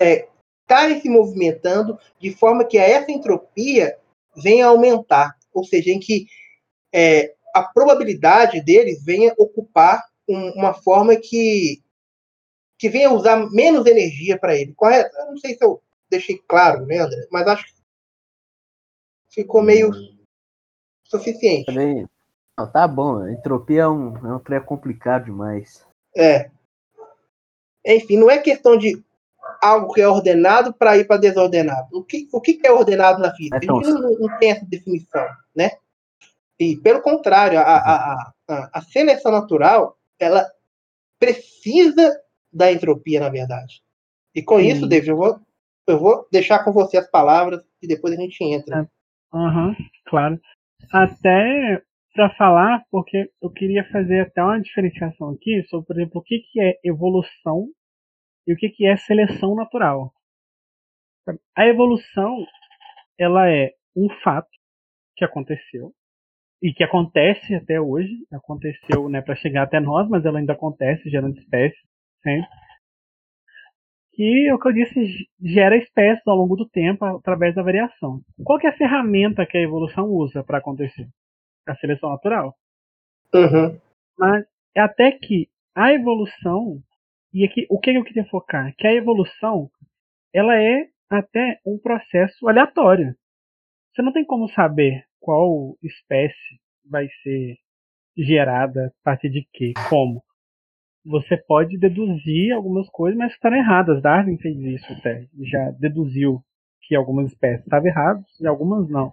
é, 0.00 0.28
estarem 0.68 1.00
se 1.00 1.08
movimentando 1.08 1.98
de 2.20 2.30
forma 2.30 2.64
que 2.64 2.76
essa 2.76 3.10
entropia 3.10 3.98
venha 4.36 4.66
a 4.66 4.68
aumentar. 4.68 5.34
Ou 5.52 5.64
seja, 5.64 5.90
em 5.90 5.98
que 5.98 6.26
é, 6.92 7.34
a 7.54 7.62
probabilidade 7.62 8.60
deles 8.60 9.02
venha 9.02 9.34
ocupar 9.38 10.04
um- 10.28 10.52
uma 10.52 10.74
forma 10.74 11.16
que 11.16 11.82
que 12.80 12.88
venha 12.88 13.10
usar 13.10 13.50
menos 13.50 13.86
energia 13.86 14.38
para 14.38 14.54
ele, 14.54 14.72
correto? 14.72 15.10
Eu 15.16 15.26
não 15.26 15.38
sei 15.38 15.56
se 15.56 15.64
eu 15.64 15.82
deixei 16.08 16.38
claro, 16.46 16.86
né, 16.86 16.98
André? 16.98 17.26
Mas 17.28 17.48
acho 17.48 17.64
que 17.66 17.72
ficou 19.30 19.62
meio 19.62 19.90
suficiente. 21.02 21.66
Também. 21.66 22.06
Não, 22.56 22.70
tá 22.70 22.86
bom, 22.86 23.26
entropia 23.28 23.82
é 23.82 23.88
um, 23.88 24.16
é 24.24 24.36
um 24.36 24.38
treco 24.38 24.66
complicado 24.66 25.24
demais. 25.24 25.84
É. 26.16 26.52
Enfim, 27.84 28.16
não 28.16 28.30
é 28.30 28.38
questão 28.38 28.76
de 28.76 29.02
algo 29.62 29.92
que 29.92 30.00
é 30.00 30.08
ordenado 30.08 30.72
para 30.74 30.96
ir 30.96 31.06
para 31.06 31.20
desordenado. 31.20 31.88
O 31.92 32.04
que, 32.04 32.28
o 32.32 32.40
que 32.40 32.60
é 32.64 32.72
ordenado 32.72 33.20
na 33.20 33.34
física? 33.34 33.56
A 33.56 33.62
É 33.62 33.66
tão 33.66 33.76
gente 33.82 33.92
não, 33.92 34.18
não 34.18 34.38
tem 34.38 34.50
essa 34.52 34.66
definição, 34.66 35.26
né? 35.54 35.70
E, 36.58 36.76
pelo 36.76 37.00
contrário, 37.02 37.58
a, 37.58 37.62
a, 37.62 38.12
a, 38.12 38.32
a- 38.48 38.70
a 38.74 38.82
seleção 38.82 39.30
natural, 39.30 39.96
ela 40.18 40.44
precisa 41.18 42.20
da 42.52 42.72
entropia, 42.72 43.20
na 43.20 43.28
verdade. 43.28 43.82
E 44.34 44.42
com 44.42 44.58
Sim. 44.58 44.68
isso, 44.68 44.86
David, 44.86 45.10
eu 45.10 45.16
vou, 45.16 45.40
eu 45.86 45.98
vou 45.98 46.26
deixar 46.32 46.64
com 46.64 46.72
você 46.72 46.96
as 46.98 47.10
palavras 47.10 47.62
e 47.82 47.86
depois 47.86 48.14
a 48.14 48.20
gente 48.20 48.42
entra. 48.42 48.88
Aham, 49.32 49.76
claro. 50.06 50.40
Até 50.92 51.82
para 52.14 52.30
falar, 52.36 52.84
porque 52.90 53.30
eu 53.40 53.50
queria 53.50 53.88
fazer 53.92 54.20
até 54.20 54.42
uma 54.42 54.60
diferenciação 54.60 55.30
aqui 55.30 55.62
sobre, 55.68 55.86
por 55.86 55.96
exemplo, 55.96 56.20
o 56.20 56.22
que, 56.24 56.38
que 56.50 56.60
é 56.60 56.78
evolução 56.82 57.68
e 58.48 58.52
o 58.54 58.56
que, 58.56 58.70
que 58.70 58.86
é 58.86 58.96
seleção 58.96 59.54
natural. 59.54 60.10
A 61.54 61.66
evolução, 61.66 62.46
ela 63.18 63.46
é 63.50 63.74
um 63.94 64.08
fato 64.24 64.48
que 65.14 65.22
aconteceu 65.22 65.92
e 66.62 66.72
que 66.72 66.82
acontece 66.82 67.54
até 67.54 67.78
hoje, 67.78 68.10
aconteceu 68.32 69.06
né, 69.10 69.20
para 69.20 69.36
chegar 69.36 69.64
até 69.64 69.78
nós, 69.78 70.08
mas 70.08 70.24
ela 70.24 70.38
ainda 70.38 70.54
acontece 70.54 71.10
gerando 71.10 71.38
espécies 71.38 71.78
sempre. 72.22 72.48
Que, 74.14 74.50
o 74.50 74.58
que 74.58 74.68
eu 74.68 74.72
disse, 74.72 75.28
gera 75.42 75.76
espécies 75.76 76.26
ao 76.26 76.34
longo 76.34 76.56
do 76.56 76.66
tempo 76.66 77.04
através 77.04 77.54
da 77.54 77.62
variação. 77.62 78.22
Qual 78.42 78.58
que 78.58 78.66
é 78.66 78.70
a 78.70 78.76
ferramenta 78.76 79.44
que 79.44 79.58
a 79.58 79.62
evolução 79.62 80.06
usa 80.06 80.42
para 80.42 80.58
acontecer? 80.58 81.06
A 81.66 81.76
seleção 81.76 82.10
natural. 82.10 82.56
Uhum. 83.34 83.78
Mas 84.18 84.46
é 84.74 84.80
até 84.80 85.12
que 85.12 85.48
a 85.74 85.92
evolução, 85.92 86.82
e 87.38 87.44
aqui 87.44 87.66
o 87.70 87.78
que 87.78 87.90
eu 87.90 88.02
queria 88.02 88.24
focar? 88.24 88.74
Que 88.76 88.84
a 88.84 88.92
evolução, 88.92 89.70
ela 90.34 90.60
é 90.60 90.88
até 91.08 91.60
um 91.64 91.78
processo 91.78 92.48
aleatório. 92.48 93.14
Você 93.94 94.02
não 94.02 94.12
tem 94.12 94.24
como 94.24 94.48
saber 94.48 95.04
qual 95.20 95.78
espécie 95.80 96.60
vai 96.84 97.06
ser 97.22 97.56
gerada 98.16 98.86
a 98.86 99.04
partir 99.04 99.30
de 99.30 99.46
quê, 99.52 99.72
como. 99.88 100.20
Você 101.06 101.36
pode 101.36 101.78
deduzir 101.78 102.52
algumas 102.52 102.88
coisas, 102.88 103.16
mas 103.16 103.32
estão 103.32 103.54
erradas. 103.54 104.02
Darwin 104.02 104.36
fez 104.38 104.58
isso 104.58 104.92
até. 104.92 105.28
Já 105.42 105.70
deduziu 105.78 106.42
que 106.82 106.96
algumas 106.96 107.30
espécies 107.30 107.64
estavam 107.64 107.86
erradas 107.86 108.26
e 108.40 108.48
algumas 108.48 108.90
não. 108.90 109.12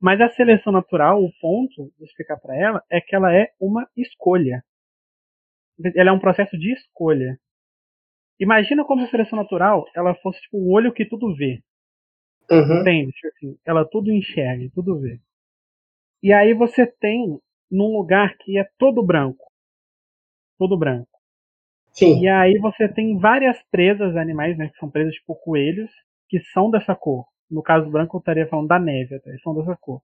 Mas 0.00 0.20
a 0.20 0.30
seleção 0.30 0.72
natural, 0.72 1.20
o 1.20 1.32
ponto 1.40 1.92
de 1.98 2.04
explicar 2.04 2.36
para 2.36 2.56
ela 2.56 2.84
é 2.88 3.00
que 3.00 3.16
ela 3.16 3.34
é 3.34 3.48
uma 3.60 3.88
escolha. 3.96 4.62
Ela 5.94 6.10
é 6.10 6.12
um 6.12 6.18
processo 6.18 6.58
de 6.58 6.72
escolha. 6.72 7.38
Imagina 8.38 8.84
como 8.84 9.02
a 9.02 9.08
seleção 9.08 9.38
natural 9.38 9.86
ela 9.94 10.14
fosse 10.14 10.40
tipo 10.40 10.58
um 10.58 10.70
olho 10.72 10.92
que 10.92 11.04
tudo 11.04 11.34
vê. 11.34 11.62
Uhum. 12.50 12.80
Entende? 12.80 13.12
Tipo 13.12 13.28
assim, 13.28 13.58
ela 13.64 13.84
tudo 13.84 14.10
enxerga, 14.10 14.70
tudo 14.74 14.98
vê. 14.98 15.20
E 16.22 16.32
aí 16.32 16.52
você 16.54 16.86
tem 16.86 17.38
num 17.70 17.92
lugar 17.96 18.36
que 18.38 18.58
é 18.58 18.68
todo 18.78 19.04
branco. 19.04 19.44
Todo 20.58 20.78
branco. 20.78 21.08
Sim. 21.92 22.20
E 22.20 22.28
aí 22.28 22.58
você 22.58 22.88
tem 22.88 23.18
várias 23.18 23.62
presas 23.70 24.16
animais, 24.16 24.56
né? 24.56 24.68
Que 24.68 24.78
são 24.78 24.90
presas 24.90 25.14
tipo 25.14 25.34
coelhos, 25.34 25.90
que 26.28 26.40
são 26.40 26.70
dessa 26.70 26.94
cor. 26.94 27.26
No 27.50 27.62
caso 27.62 27.90
branco 27.90 28.16
eu 28.16 28.20
estaria 28.20 28.46
falando 28.46 28.68
da 28.68 28.78
neve, 28.78 29.16
até, 29.16 29.36
são 29.38 29.54
dessa 29.54 29.76
cor. 29.76 30.00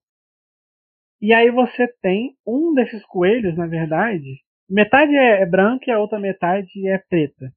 E 1.21 1.33
aí 1.33 1.51
você 1.51 1.89
tem 2.03 2.37
um 2.47 2.75
desses 2.75 3.05
coelhos, 3.07 3.57
na 3.57 3.67
verdade, 3.67 4.43
metade 4.69 5.15
é 5.15 5.43
é 5.43 5.47
branca 5.47 5.85
e 5.89 5.91
a 5.93 5.99
outra 5.99 6.19
metade 6.19 6.89
é 6.89 6.99
preta. 6.99 7.53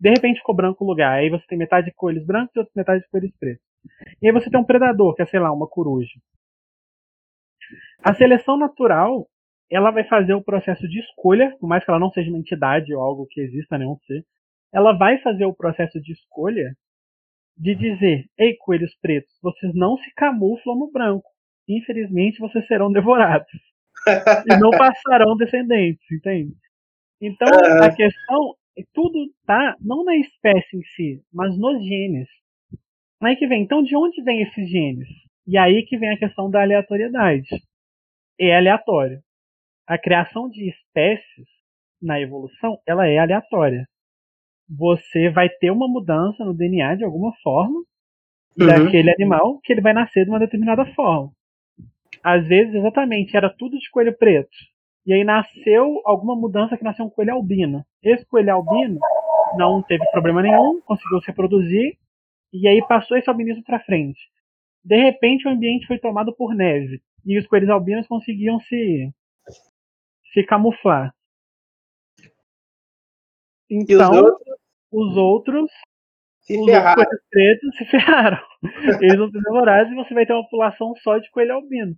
De 0.00 0.10
repente 0.10 0.38
ficou 0.38 0.54
branco 0.54 0.84
o 0.84 0.88
lugar. 0.88 1.18
Aí 1.18 1.28
você 1.28 1.44
tem 1.46 1.58
metade 1.58 1.86
de 1.86 1.94
coelhos 1.94 2.24
brancos 2.24 2.54
e 2.54 2.58
outra 2.58 2.72
metade 2.74 3.02
de 3.02 3.08
coelhos 3.08 3.32
pretos. 3.38 3.64
E 4.22 4.26
aí 4.26 4.32
você 4.32 4.50
tem 4.50 4.60
um 4.60 4.64
predador, 4.64 5.14
que 5.14 5.22
é, 5.22 5.26
sei 5.26 5.40
lá, 5.40 5.52
uma 5.52 5.68
coruja. 5.68 6.20
A 8.02 8.14
seleção 8.14 8.56
natural, 8.56 9.28
ela 9.70 9.90
vai 9.90 10.04
fazer 10.04 10.34
o 10.34 10.42
processo 10.42 10.88
de 10.88 11.00
escolha, 11.00 11.54
por 11.60 11.68
mais 11.68 11.84
que 11.84 11.90
ela 11.90 12.00
não 12.00 12.10
seja 12.10 12.30
uma 12.30 12.38
entidade 12.38 12.94
ou 12.94 13.02
algo 13.02 13.26
que 13.26 13.40
exista 13.40 13.78
nenhum 13.78 13.96
ser, 14.06 14.24
ela 14.72 14.92
vai 14.96 15.18
fazer 15.18 15.44
o 15.44 15.54
processo 15.54 16.00
de 16.00 16.12
escolha 16.12 16.74
de 17.56 17.74
dizer: 17.74 18.26
Ei, 18.38 18.56
coelhos 18.56 18.94
pretos, 19.00 19.32
vocês 19.42 19.74
não 19.74 19.96
se 19.98 20.12
camuflam 20.14 20.76
no 20.76 20.90
branco. 20.90 21.28
Infelizmente, 21.68 22.40
vocês 22.40 22.66
serão 22.66 22.90
devorados. 22.90 23.50
E 24.46 24.56
não 24.58 24.70
passarão 24.70 25.36
descendentes, 25.36 26.04
entende? 26.10 26.54
Então, 27.20 27.48
a 27.82 27.94
questão 27.94 28.54
é 28.78 28.82
tudo 28.94 29.30
tá 29.46 29.76
não 29.80 30.04
na 30.04 30.16
espécie 30.16 30.76
em 30.76 30.82
si, 30.82 31.22
mas 31.32 31.56
nos 31.58 31.82
genes. 31.84 32.28
Aí 33.22 33.36
que 33.36 33.46
vem, 33.46 33.62
então 33.62 33.82
de 33.82 33.94
onde 33.94 34.22
vem 34.22 34.42
esses 34.42 34.68
genes? 34.68 35.08
E 35.46 35.58
aí 35.58 35.84
que 35.84 35.98
vem 35.98 36.10
a 36.10 36.18
questão 36.18 36.50
da 36.50 36.62
aleatoriedade. 36.62 37.48
É 38.38 38.56
aleatório. 38.56 39.20
A 39.86 39.98
criação 39.98 40.48
de 40.48 40.70
espécies 40.70 41.46
na 42.00 42.18
evolução, 42.18 42.78
ela 42.86 43.06
é 43.06 43.18
aleatória 43.18 43.86
você 44.70 45.28
vai 45.30 45.48
ter 45.48 45.70
uma 45.72 45.88
mudança 45.88 46.44
no 46.44 46.54
DNA 46.54 46.94
de 46.94 47.04
alguma 47.04 47.32
forma 47.42 47.82
uhum. 48.58 48.66
daquele 48.66 49.10
animal 49.10 49.58
que 49.64 49.72
ele 49.72 49.80
vai 49.80 49.92
nascer 49.92 50.24
de 50.24 50.30
uma 50.30 50.38
determinada 50.38 50.86
forma. 50.94 51.32
Às 52.22 52.46
vezes, 52.46 52.74
exatamente, 52.74 53.36
era 53.36 53.48
tudo 53.48 53.78
de 53.78 53.90
coelho 53.90 54.16
preto. 54.16 54.50
E 55.06 55.12
aí 55.12 55.24
nasceu 55.24 56.00
alguma 56.04 56.36
mudança 56.36 56.76
que 56.76 56.84
nasceu 56.84 57.06
um 57.06 57.10
coelho 57.10 57.34
albino. 57.34 57.84
Esse 58.02 58.24
coelho 58.26 58.54
albino 58.54 59.00
não 59.56 59.82
teve 59.82 60.04
problema 60.10 60.42
nenhum, 60.42 60.80
conseguiu 60.82 61.20
se 61.20 61.26
reproduzir, 61.28 61.96
e 62.52 62.68
aí 62.68 62.86
passou 62.86 63.16
esse 63.16 63.28
albinismo 63.28 63.64
para 63.64 63.80
frente. 63.80 64.20
De 64.84 64.96
repente, 64.96 65.46
o 65.46 65.50
ambiente 65.50 65.86
foi 65.86 65.98
tomado 65.98 66.34
por 66.34 66.54
neve, 66.54 67.00
e 67.24 67.38
os 67.38 67.46
coelhos 67.46 67.70
albinos 67.70 68.06
conseguiam 68.06 68.60
se, 68.60 69.10
se 70.32 70.42
camuflar. 70.44 71.14
Então, 73.68 74.36
os 74.90 75.16
outros, 75.16 75.70
se 76.54 76.60
os 76.60 76.66
ferraram. 76.66 77.04
pretos 77.30 77.76
se 77.76 77.84
ferraram. 77.86 78.38
Eles 79.00 79.18
vão 79.18 79.30
ser 79.30 79.40
devorados 79.40 79.92
e 79.92 79.94
você 79.94 80.14
vai 80.14 80.26
ter 80.26 80.32
uma 80.32 80.44
população 80.44 80.94
só 81.02 81.18
de 81.18 81.30
coelho 81.30 81.54
albino. 81.54 81.94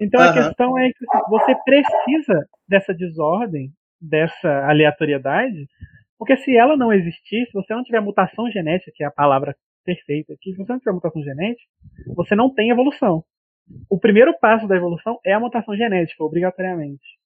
Então 0.00 0.20
a 0.20 0.24
Aham. 0.24 0.48
questão 0.48 0.78
é 0.78 0.90
que 0.90 1.04
assim, 1.08 1.30
você 1.30 1.54
precisa 1.64 2.48
dessa 2.68 2.94
desordem, 2.94 3.72
dessa 4.00 4.66
aleatoriedade, 4.66 5.68
porque 6.18 6.36
se 6.36 6.56
ela 6.56 6.76
não 6.76 6.92
existir, 6.92 7.46
se 7.46 7.52
você 7.52 7.74
não 7.74 7.84
tiver 7.84 8.00
mutação 8.00 8.50
genética, 8.50 8.92
que 8.94 9.04
é 9.04 9.06
a 9.06 9.10
palavra 9.10 9.56
perfeita 9.84 10.32
aqui, 10.32 10.52
se 10.52 10.56
você 10.56 10.72
não 10.72 10.78
tiver 10.78 10.92
mutação 10.92 11.22
genética, 11.22 11.70
você 12.14 12.34
não 12.34 12.52
tem 12.52 12.70
evolução. 12.70 13.24
O 13.88 13.98
primeiro 13.98 14.36
passo 14.38 14.66
da 14.66 14.76
evolução 14.76 15.18
é 15.24 15.32
a 15.32 15.40
mutação 15.40 15.76
genética, 15.76 16.22
obrigatoriamente. 16.22 17.18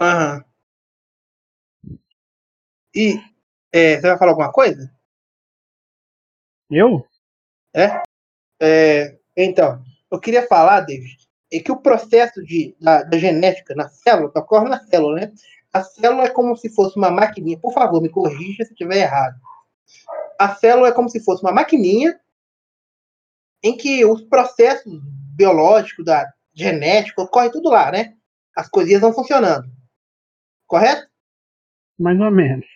Aham. 0.00 0.44
E 2.94 3.20
é, 3.72 3.96
você 3.96 4.08
vai 4.08 4.18
falar 4.18 4.30
alguma 4.30 4.52
coisa? 4.52 4.95
Eu? 6.70 7.06
É, 8.60 9.18
então, 9.36 9.82
eu 10.10 10.18
queria 10.18 10.46
falar, 10.46 10.80
David, 10.80 11.16
é 11.52 11.60
que 11.60 11.70
o 11.70 11.80
processo 11.80 12.42
de, 12.42 12.76
da, 12.80 13.02
da 13.02 13.18
genética 13.18 13.74
na 13.74 13.88
célula 13.88 14.32
ocorre 14.34 14.68
na 14.68 14.80
célula, 14.84 15.20
né? 15.20 15.32
A 15.72 15.82
célula 15.82 16.24
é 16.24 16.30
como 16.30 16.56
se 16.56 16.70
fosse 16.70 16.96
uma 16.96 17.10
maquininha. 17.10 17.58
Por 17.58 17.72
favor, 17.72 18.00
me 18.00 18.08
corrija 18.08 18.64
se 18.64 18.72
estiver 18.72 18.96
errado. 19.02 19.38
A 20.38 20.54
célula 20.54 20.88
é 20.88 20.92
como 20.92 21.08
se 21.08 21.20
fosse 21.22 21.42
uma 21.42 21.52
maquininha 21.52 22.18
em 23.62 23.76
que 23.76 24.04
os 24.04 24.22
processos 24.22 25.00
biológicos, 25.34 26.04
da 26.04 26.32
genética, 26.54 27.22
ocorre 27.22 27.50
tudo 27.50 27.68
lá, 27.68 27.90
né? 27.90 28.16
As 28.56 28.68
coisinhas 28.68 29.02
vão 29.02 29.12
funcionando. 29.12 29.70
Correto? 30.66 31.06
Mais 31.98 32.18
ou 32.18 32.30
menos. 32.30 32.66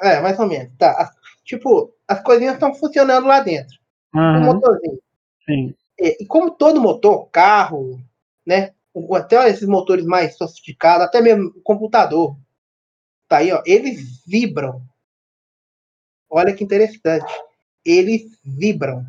É, 0.00 0.20
mais 0.20 0.38
ou 0.38 0.46
menos. 0.46 0.72
Tá. 0.78 0.92
As- 0.92 1.15
tipo, 1.46 1.94
as 2.06 2.20
coisinhas 2.22 2.54
estão 2.54 2.74
funcionando 2.74 3.26
lá 3.26 3.40
dentro. 3.40 3.78
Um 4.14 4.20
Aham, 4.20 4.54
motorzinho. 4.54 4.98
sim. 5.46 5.74
É, 5.98 6.22
e 6.22 6.26
como 6.26 6.50
todo 6.50 6.80
motor, 6.80 7.28
carro, 7.30 7.98
né? 8.44 8.74
Até 9.14 9.48
esses 9.48 9.66
motores 9.66 10.04
mais 10.04 10.36
sofisticados, 10.36 11.06
até 11.06 11.20
mesmo 11.20 11.52
o 11.56 11.60
computador, 11.62 12.36
tá 13.28 13.38
aí, 13.38 13.52
ó, 13.52 13.62
eles 13.64 14.22
vibram. 14.26 14.82
Olha 16.28 16.54
que 16.54 16.64
interessante. 16.64 17.32
Eles 17.84 18.38
vibram. 18.44 19.04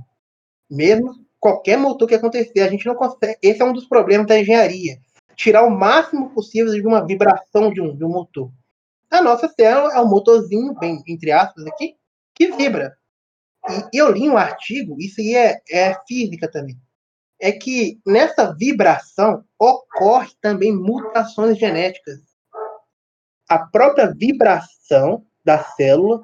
Mesmo 0.69 1.13
qualquer 1.39 1.77
motor 1.77 2.07
que 2.07 2.15
acontecer, 2.15 2.61
a 2.61 2.69
gente 2.69 2.85
não 2.85 2.95
consegue. 2.95 3.37
Esse 3.41 3.61
é 3.61 3.65
um 3.65 3.73
dos 3.73 3.87
problemas 3.87 4.27
da 4.27 4.39
engenharia. 4.39 4.99
Tirar 5.35 5.63
o 5.63 5.69
máximo 5.69 6.31
possível 6.31 6.73
de 6.73 6.85
uma 6.85 7.05
vibração 7.05 7.71
de 7.71 7.81
um, 7.81 7.95
de 7.95 8.03
um 8.03 8.09
motor. 8.09 8.51
A 9.09 9.21
nossa 9.21 9.47
célula 9.47 9.93
é 9.93 9.99
um 10.01 10.09
motorzinho, 10.09 10.73
bem, 10.73 11.01
entre 11.07 11.31
aspas, 11.31 11.65
aqui, 11.65 11.95
que 12.37 12.51
vibra. 12.51 12.95
E 13.93 13.97
eu 13.97 14.11
li 14.11 14.29
um 14.29 14.37
artigo, 14.37 14.95
isso 14.99 15.19
aí 15.19 15.35
é, 15.35 15.61
é 15.69 15.93
física 16.07 16.49
também 16.49 16.77
é 17.39 17.51
que 17.51 17.99
nessa 18.05 18.51
vibração 18.53 19.45
ocorre 19.59 20.31
também 20.41 20.75
mutações 20.75 21.57
genéticas. 21.57 22.19
A 23.47 23.59
própria 23.59 24.11
vibração 24.11 25.23
da 25.45 25.63
célula 25.63 26.21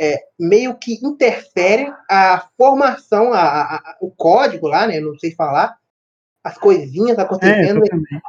é, 0.00 0.18
meio 0.38 0.76
que 0.76 0.94
interfere 1.06 1.90
a 2.10 2.48
formação, 2.56 3.32
a, 3.32 3.40
a- 3.40 3.76
a- 3.76 3.96
o 4.00 4.10
código 4.10 4.66
lá, 4.68 4.86
né? 4.86 5.00
Não 5.00 5.16
sei 5.18 5.34
falar, 5.34 5.78
as 6.44 6.58
coisinhas 6.58 7.16
É, 7.16 7.22
acontecendo, 7.22 7.78
exatamente. 7.82 8.22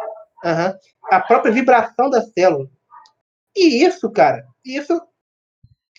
Aham. 0.45 0.77
a 1.11 1.19
própria 1.19 1.51
vibração 1.51 2.09
da 2.09 2.21
célula. 2.21 2.69
E 3.55 3.83
isso, 3.83 4.09
cara, 4.11 4.45
isso 4.63 5.01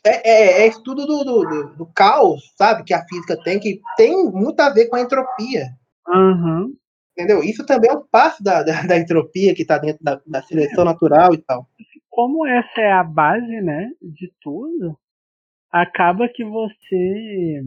é, 0.04 0.30
é- 0.30 0.62
é 0.62 0.66
estudo 0.68 1.06
do, 1.06 1.24
do, 1.24 1.44
do- 1.44 1.76
caos, 1.94 2.42
sabe? 2.56 2.84
Que 2.84 2.94
a 2.94 3.04
física 3.06 3.36
tem, 3.42 3.58
que 3.60 3.80
tem 3.96 4.12
muito 4.30 4.58
a 4.60 4.70
ver 4.70 4.86
com 4.88 4.96
a 4.96 5.00
entropia. 5.00 5.66
Aham. 6.08 6.68
Entendeu? 7.16 7.42
Isso 7.42 7.66
também 7.66 7.90
é 7.90 7.94
um 7.94 8.06
passo 8.10 8.42
da, 8.42 8.62
da, 8.62 8.82
da 8.86 8.96
entropia 8.98 9.54
que 9.54 9.62
está 9.62 9.76
dentro 9.78 10.02
da, 10.04 10.20
da 10.26 10.42
seleção 10.42 10.84
natural 10.84 11.34
e 11.34 11.38
tal. 11.38 11.66
como 12.08 12.46
essa 12.46 12.80
é 12.80 12.92
a 12.92 13.02
base, 13.02 13.60
né, 13.60 13.90
de 14.00 14.32
tudo, 14.40 14.96
acaba 15.72 16.28
que 16.28 16.44
você 16.44 17.62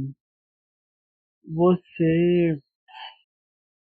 você 1.47 2.59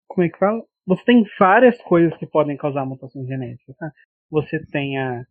como 0.07 0.25
é 0.25 0.29
que 0.29 0.37
fala? 0.37 0.63
Você 0.87 1.03
tem 1.05 1.23
várias 1.39 1.79
coisas 1.83 2.17
que 2.17 2.25
podem 2.25 2.57
causar 2.57 2.85
mutações 2.85 3.27
genéticas, 3.27 3.75
tá? 3.77 3.91
Você 4.31 4.59
tem 4.71 4.97
a 4.99 5.23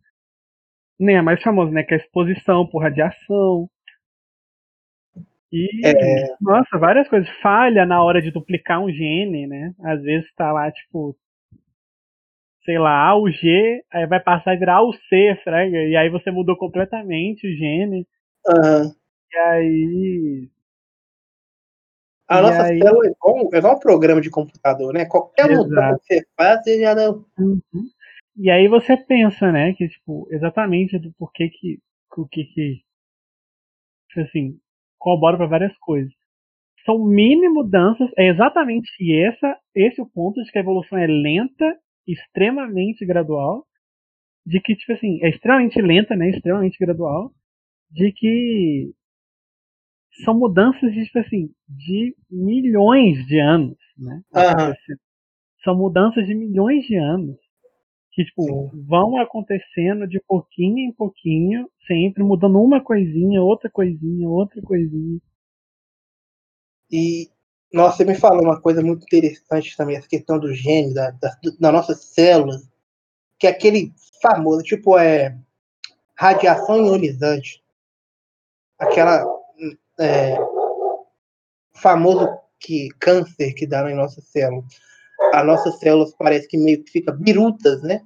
nem 0.99 1.17
a 1.17 1.23
mais 1.23 1.41
famosa, 1.41 1.71
né, 1.71 1.83
que 1.83 1.93
é 1.93 1.97
a 1.97 1.99
exposição 2.01 2.67
por 2.67 2.81
radiação. 2.83 3.69
E 5.51 5.67
nossa, 6.41 6.77
várias 6.77 7.07
coisas, 7.07 7.27
falha 7.41 7.85
na 7.85 8.03
hora 8.03 8.21
de 8.21 8.29
duplicar 8.31 8.79
um 8.83 8.91
gene, 8.91 9.47
né? 9.47 9.73
Às 9.83 10.01
vezes 10.03 10.29
tá 10.35 10.51
lá 10.51 10.71
tipo 10.71 11.15
sei 12.65 12.77
lá, 12.77 13.07
A 13.07 13.15
o 13.17 13.31
G, 13.31 13.81
aí 13.91 14.05
vai 14.05 14.19
passar 14.19 14.51
a 14.51 14.55
virar 14.55 14.75
A 14.75 14.83
o 14.83 14.93
C, 14.93 15.35
fraga, 15.43 15.75
e 15.77 15.95
aí 15.95 16.09
você 16.09 16.29
mudou 16.29 16.55
completamente 16.55 17.47
o 17.47 17.55
gene, 17.57 18.05
Aham. 18.47 18.91
e 19.33 19.37
aí. 19.37 20.49
A 22.27 22.37
E 22.37 22.41
nossa 22.43 22.63
aí- 22.65 22.79
célula 22.79 23.07
é 23.07 23.09
igual, 23.09 23.49
é 23.53 23.57
igual 23.57 23.75
um 23.75 23.79
programa 23.79 24.21
de 24.21 24.29
computador, 24.29 24.93
né? 24.93 25.05
Qualquer 25.05 25.49
Exato. 25.49 25.67
mudança 25.67 25.99
que 26.07 26.13
você 26.15 26.27
faz, 26.37 26.63
você 26.63 26.79
já 26.79 26.93
não. 26.93 27.25
Uhum. 27.39 27.61
E 28.35 28.49
aí 28.49 28.67
você 28.67 28.95
pensa, 28.95 29.51
né, 29.51 29.73
que, 29.73 29.87
tipo, 29.87 30.27
exatamente 30.31 30.97
do 30.99 31.11
porquê 31.13 31.49
que. 31.49 31.79
O 32.17 32.27
que 32.27 32.43
que. 32.45 32.81
Tipo 34.09 34.21
assim, 34.27 34.59
corrobora 34.97 35.37
para 35.37 35.47
várias 35.47 35.77
coisas. 35.77 36.11
São 36.85 37.05
mini 37.05 37.47
mudanças, 37.49 38.09
é 38.17 38.27
exatamente 38.27 38.89
essa, 39.23 39.57
esse 39.75 39.99
é 39.99 40.03
o 40.03 40.09
ponto 40.09 40.41
de 40.43 40.51
que 40.51 40.57
a 40.57 40.61
evolução 40.61 40.97
é 40.97 41.05
lenta, 41.07 41.77
extremamente 42.07 43.05
gradual, 43.05 43.65
de 44.45 44.59
que, 44.61 44.75
tipo 44.75 44.93
assim, 44.93 45.19
é 45.23 45.29
extremamente 45.29 45.81
lenta, 45.81 46.15
né, 46.15 46.29
extremamente 46.29 46.77
gradual, 46.79 47.31
de 47.91 48.11
que 48.11 48.91
são 50.23 50.37
mudanças 50.37 50.91
de, 50.93 51.05
tipo 51.05 51.19
assim, 51.19 51.49
de 51.67 52.15
milhões 52.29 53.25
de 53.27 53.39
anos, 53.39 53.77
né? 53.97 54.21
Aham. 54.35 54.73
São 55.63 55.77
mudanças 55.77 56.25
de 56.25 56.33
milhões 56.33 56.85
de 56.85 56.95
anos 56.95 57.37
que, 58.11 58.23
tipo, 58.25 58.43
Sim. 58.43 58.85
vão 58.87 59.17
acontecendo 59.17 60.07
de 60.07 60.19
pouquinho 60.27 60.79
em 60.79 60.91
pouquinho, 60.91 61.69
sempre 61.87 62.23
mudando 62.23 62.61
uma 62.61 62.83
coisinha, 62.83 63.41
outra 63.41 63.69
coisinha, 63.69 64.27
outra 64.27 64.61
coisinha. 64.61 65.19
E, 66.91 67.29
nossa, 67.71 67.97
você 67.97 68.05
me 68.05 68.15
falou 68.15 68.43
uma 68.43 68.59
coisa 68.59 68.81
muito 68.81 69.03
interessante 69.03 69.77
também, 69.77 69.95
essa 69.95 70.07
questão 70.07 70.39
do 70.39 70.53
gene, 70.53 70.93
da, 70.93 71.11
da, 71.11 71.31
da 71.59 71.71
nossa 71.71 71.93
células, 71.93 72.67
que 73.37 73.47
é 73.47 73.51
aquele 73.51 73.93
famoso, 74.21 74.63
tipo, 74.63 74.97
é 74.97 75.37
radiação 76.17 76.85
ionizante. 76.85 77.63
aquela 78.77 79.23
é, 79.99 80.35
famoso 81.73 82.27
que 82.59 82.89
câncer 82.99 83.53
que 83.53 83.65
dá 83.65 83.89
em 83.89 83.95
nossas 83.95 84.25
células. 84.25 84.65
As 85.33 85.45
nossas 85.45 85.79
células 85.79 86.13
parece 86.15 86.47
que 86.47 86.57
meio 86.57 86.83
que 86.83 86.91
ficam 86.91 87.15
birutas, 87.17 87.81
né? 87.83 88.01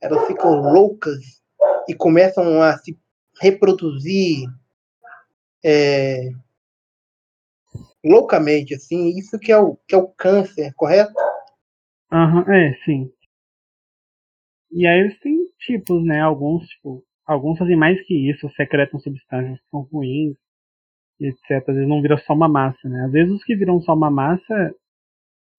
Elas 0.00 0.26
ficam 0.26 0.60
loucas 0.60 1.42
e 1.88 1.94
começam 1.94 2.62
a 2.62 2.76
se 2.78 2.98
reproduzir 3.40 4.48
é, 5.64 6.30
loucamente, 8.04 8.74
assim. 8.74 9.08
Isso 9.18 9.38
que 9.38 9.50
é 9.50 9.58
o, 9.58 9.76
que 9.88 9.94
é 9.94 9.98
o 9.98 10.08
câncer, 10.08 10.72
correto? 10.74 11.14
Aham, 12.12 12.44
uhum, 12.46 12.52
é, 12.52 12.74
sim. 12.84 13.12
E 14.70 14.86
aí 14.86 15.00
eles 15.00 15.18
têm 15.20 15.36
tipos, 15.58 16.04
né? 16.04 16.20
Alguns, 16.20 16.66
tipo, 16.68 17.04
alguns 17.26 17.58
fazem 17.58 17.76
mais 17.76 18.00
que 18.06 18.30
isso, 18.30 18.48
secretam 18.56 19.00
substâncias 19.00 19.58
que 19.58 19.70
são 19.70 19.80
ruins, 19.92 20.36
etc. 21.20 21.68
Às 21.68 21.74
vezes 21.74 21.88
não 21.88 22.02
vira 22.02 22.18
só 22.18 22.34
uma 22.34 22.48
massa, 22.48 22.88
né? 22.88 23.04
Às 23.06 23.12
vezes 23.12 23.32
os 23.32 23.44
que 23.44 23.56
viram 23.56 23.80
só 23.80 23.94
uma 23.94 24.10
massa, 24.10 24.74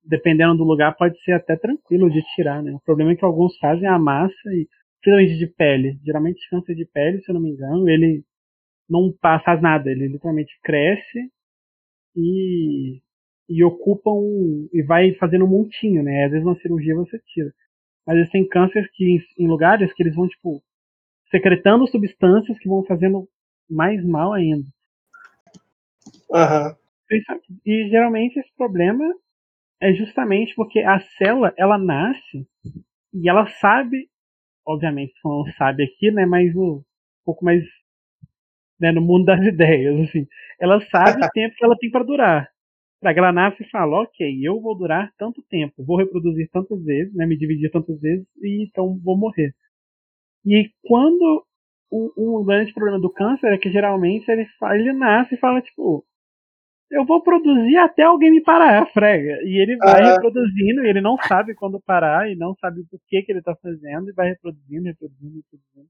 dependendo 0.07 0.57
do 0.57 0.63
lugar, 0.63 0.95
pode 0.95 1.21
ser 1.23 1.33
até 1.33 1.55
tranquilo 1.55 2.09
de 2.09 2.21
tirar, 2.35 2.63
né? 2.63 2.73
O 2.73 2.79
problema 2.79 3.11
é 3.11 3.15
que 3.15 3.25
alguns 3.25 3.57
fazem 3.57 3.87
a 3.87 3.99
massa 3.99 4.33
e 4.53 4.67
principalmente 5.01 5.37
de 5.37 5.47
pele. 5.47 5.99
Geralmente 6.03 6.49
câncer 6.49 6.75
de 6.75 6.85
pele, 6.85 7.21
se 7.21 7.29
eu 7.29 7.35
não 7.35 7.41
me 7.41 7.51
engano, 7.51 7.89
ele 7.89 8.23
não 8.89 9.13
faz 9.21 9.61
nada, 9.61 9.91
ele 9.91 10.07
literalmente 10.07 10.57
cresce 10.63 11.29
e, 12.15 13.01
e 13.49 13.63
ocupa 13.63 14.09
um. 14.09 14.69
e 14.73 14.81
vai 14.83 15.13
fazendo 15.15 15.45
um 15.45 15.49
montinho, 15.49 16.01
né? 16.03 16.25
Às 16.25 16.31
vezes 16.31 16.45
uma 16.45 16.59
cirurgia 16.59 16.95
você 16.95 17.19
tira. 17.27 17.51
Mas 18.05 18.17
eles 18.17 18.29
têm 18.29 18.47
cânceres 18.47 18.89
que 18.93 19.19
em 19.37 19.47
lugares 19.47 19.93
que 19.93 20.01
eles 20.01 20.15
vão, 20.15 20.27
tipo, 20.27 20.63
secretando 21.29 21.87
substâncias 21.87 22.57
que 22.59 22.69
vão 22.69 22.83
fazendo 22.85 23.27
mais 23.69 24.03
mal 24.05 24.31
ainda. 24.31 24.65
Uhum. 26.29 26.75
E 27.65 27.89
geralmente 27.89 28.39
esse 28.39 28.53
problema 28.55 29.03
é 29.81 29.93
justamente 29.93 30.53
porque 30.55 30.79
a 30.79 30.99
célula 31.17 31.53
ela 31.57 31.77
nasce 31.77 32.47
e 33.13 33.29
ela 33.29 33.47
sabe, 33.47 34.09
obviamente 34.65 35.13
não 35.23 35.45
sabe 35.57 35.83
aqui, 35.83 36.11
né, 36.11 36.25
mas 36.25 36.55
um 36.55 36.83
pouco 37.25 37.45
mais 37.45 37.63
né, 38.79 38.91
no 38.91 39.01
mundo 39.01 39.25
das 39.25 39.39
ideias, 39.45 39.99
assim, 40.07 40.27
ela 40.59 40.79
sabe 40.81 41.23
o 41.25 41.29
tempo 41.29 41.55
que 41.55 41.65
ela 41.65 41.77
tem 41.77 41.89
para 41.91 42.03
durar. 42.03 42.49
Para 42.99 43.11
ela 43.11 43.31
nasce 43.31 43.63
e 43.63 43.69
fala, 43.69 44.01
ok, 44.01 44.39
eu 44.41 44.59
vou 44.59 44.75
durar 44.75 45.13
tanto 45.17 45.43
tempo, 45.49 45.85
vou 45.85 45.97
reproduzir 45.97 46.49
tantas 46.51 46.83
vezes, 46.83 47.13
né, 47.13 47.25
me 47.25 47.37
dividir 47.37 47.71
tantas 47.71 47.99
vezes 47.99 48.25
e 48.41 48.63
então 48.63 48.99
vou 49.03 49.17
morrer. 49.17 49.53
E 50.45 50.71
quando 50.83 51.45
o, 51.91 52.39
o 52.39 52.43
grande 52.43 52.73
problema 52.73 52.99
do 52.99 53.11
câncer 53.11 53.53
é 53.53 53.57
que 53.57 53.71
geralmente 53.71 54.29
ele, 54.29 54.47
ele 54.73 54.93
nasce 54.93 55.35
e 55.35 55.37
fala 55.37 55.61
tipo, 55.61 56.05
eu 56.89 57.05
vou 57.05 57.21
produzir 57.21 57.77
até 57.77 58.03
alguém 58.03 58.31
me 58.31 58.41
parar, 58.41 58.85
frega. 58.91 59.41
E 59.43 59.61
ele 59.61 59.77
vai 59.77 60.01
uhum. 60.01 60.09
reproduzindo, 60.11 60.85
e 60.85 60.89
ele 60.89 61.01
não 61.01 61.17
sabe 61.17 61.53
quando 61.53 61.79
parar, 61.79 62.29
e 62.29 62.35
não 62.35 62.55
sabe 62.55 62.81
o 62.81 62.99
que 63.07 63.21
que 63.21 63.31
ele 63.31 63.41
tá 63.41 63.55
fazendo, 63.61 64.09
e 64.09 64.13
vai 64.13 64.29
reproduzindo, 64.29 64.85
reproduzindo, 64.85 65.35
reproduzindo. 65.35 65.89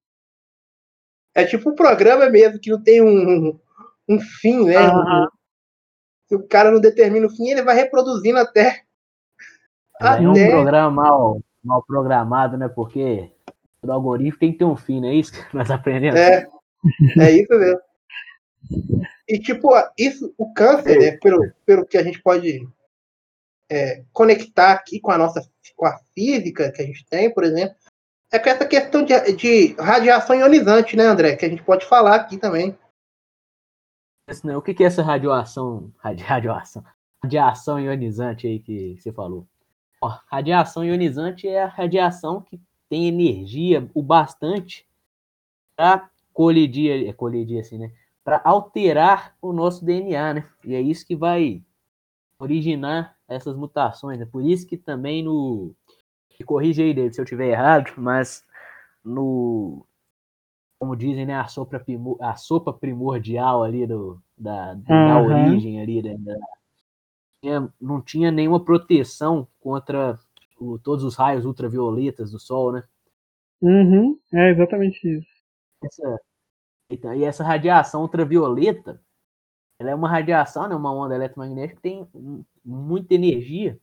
É 1.35 1.45
tipo 1.45 1.69
um 1.69 1.75
programa 1.75 2.29
mesmo, 2.29 2.59
que 2.59 2.71
não 2.71 2.81
tem 2.81 3.01
um, 3.01 3.59
um 4.09 4.19
fim, 4.19 4.65
né? 4.65 4.79
Uhum. 4.79 5.27
Se 6.27 6.35
o 6.35 6.47
cara 6.47 6.71
não 6.71 6.81
determina 6.81 7.27
o 7.27 7.29
fim, 7.29 7.49
ele 7.49 7.61
vai 7.61 7.75
reproduzindo 7.75 8.39
até. 8.39 8.81
É 10.01 10.07
até... 10.07 10.21
um 10.21 10.33
programa 10.33 10.91
mal, 10.91 11.41
mal 11.63 11.83
programado, 11.85 12.57
né? 12.57 12.67
Porque 12.67 13.31
o 13.83 13.91
algoritmo 13.91 14.39
tem 14.39 14.51
que 14.51 14.57
ter 14.57 14.65
um 14.65 14.75
fim, 14.75 14.99
não 14.99 15.09
é 15.09 15.13
isso 15.13 15.31
que 15.31 15.55
nós 15.55 15.69
aprendemos? 15.69 16.19
É, 16.19 16.47
é 17.19 17.31
isso 17.31 17.53
mesmo. 17.53 17.79
E, 19.27 19.39
tipo, 19.39 19.69
isso, 19.97 20.33
o 20.37 20.53
câncer, 20.53 20.99
né, 20.99 21.17
pelo, 21.17 21.51
pelo 21.65 21.85
que 21.85 21.97
a 21.97 22.03
gente 22.03 22.21
pode 22.21 22.67
é, 23.69 24.03
conectar 24.13 24.71
aqui 24.71 24.99
com 24.99 25.11
a 25.11 25.17
nossa 25.17 25.41
com 25.75 25.85
a 25.85 25.99
física 26.15 26.71
que 26.71 26.81
a 26.81 26.85
gente 26.85 27.05
tem, 27.05 27.31
por 27.31 27.43
exemplo, 27.43 27.75
é 28.31 28.39
com 28.39 28.49
essa 28.49 28.65
questão 28.65 29.03
de, 29.03 29.13
de 29.33 29.75
radiação 29.79 30.35
ionizante, 30.35 30.95
né, 30.95 31.05
André? 31.05 31.35
Que 31.35 31.45
a 31.45 31.49
gente 31.49 31.63
pode 31.63 31.85
falar 31.85 32.15
aqui 32.15 32.37
também. 32.37 32.77
Né, 34.43 34.57
o 34.57 34.61
que 34.61 34.83
é 34.83 34.87
essa 34.87 35.01
radiação, 35.01 35.93
radiação, 35.97 36.83
radiação 37.23 37.79
ionizante 37.79 38.47
aí 38.47 38.59
que 38.59 38.97
você 38.99 39.13
falou? 39.13 39.47
Ó, 40.01 40.09
radiação 40.27 40.83
ionizante 40.83 41.47
é 41.47 41.63
a 41.63 41.67
radiação 41.67 42.41
que 42.41 42.59
tem 42.89 43.07
energia 43.07 43.89
o 43.93 44.03
bastante 44.03 44.85
para 45.75 46.09
colidir, 46.33 47.07
é 47.07 47.13
colidir 47.13 47.61
assim, 47.61 47.77
né? 47.77 47.91
Para 48.27 48.41
alterar 48.43 49.37
o 49.41 49.53
nosso 49.53 49.85
DNA, 49.85 50.33
né? 50.33 50.49
E 50.65 50.75
é 50.75 50.81
isso 50.81 51.07
que 51.07 51.15
vai 51.15 51.63
originar 52.37 53.15
essas 53.25 53.55
mutações, 53.55 54.19
né? 54.19 54.25
Por 54.29 54.43
isso 54.43 54.67
que 54.67 54.75
também 54.75 55.23
no 55.23 55.73
me 56.37 56.45
corrija 56.45 56.83
aí, 56.83 56.93
David, 56.93 57.15
se 57.15 57.21
eu 57.21 57.25
tiver 57.25 57.47
errado, 57.47 57.93
mas 57.95 58.45
no 59.01 59.87
como 60.77 60.93
dizem, 60.93 61.25
né, 61.25 61.35
a 61.35 61.47
sopa, 61.47 61.81
a 62.19 62.35
sopa 62.35 62.73
primordial 62.73 63.63
ali 63.63 63.87
do, 63.87 64.21
da, 64.37 64.73
uhum. 64.73 64.83
da 64.83 65.21
origem 65.21 65.81
ali, 65.81 66.03
né, 66.03 66.17
da, 66.19 67.69
não 67.79 68.01
tinha 68.01 68.29
nenhuma 68.29 68.59
proteção 68.59 69.47
contra 69.57 70.19
o, 70.59 70.77
todos 70.77 71.05
os 71.05 71.15
raios 71.15 71.45
ultravioletas 71.45 72.31
do 72.31 72.39
Sol, 72.39 72.73
né? 72.73 72.83
Uhum, 73.61 74.19
é 74.33 74.51
exatamente 74.51 75.17
isso. 75.17 75.27
Essa, 75.81 76.19
então, 76.89 77.13
e 77.13 77.23
essa 77.23 77.43
radiação 77.43 78.01
ultravioleta, 78.01 79.01
ela 79.79 79.91
é 79.91 79.95
uma 79.95 80.09
radiação, 80.09 80.67
né, 80.67 80.75
uma 80.75 80.93
onda 80.93 81.15
eletromagnética 81.15 81.75
que 81.75 81.81
tem 81.81 82.07
muita 82.63 83.13
energia, 83.13 83.79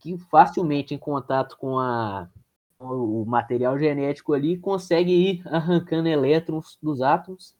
que 0.00 0.16
facilmente 0.18 0.94
em 0.94 0.98
contato 0.98 1.56
com, 1.58 1.78
a, 1.78 2.28
o 2.78 3.24
material 3.26 3.78
genético 3.78 4.32
ali 4.32 4.58
consegue 4.58 5.12
ir 5.12 5.48
arrancando 5.48 6.08
elétrons 6.08 6.78
dos 6.82 7.02
átomos. 7.02 7.54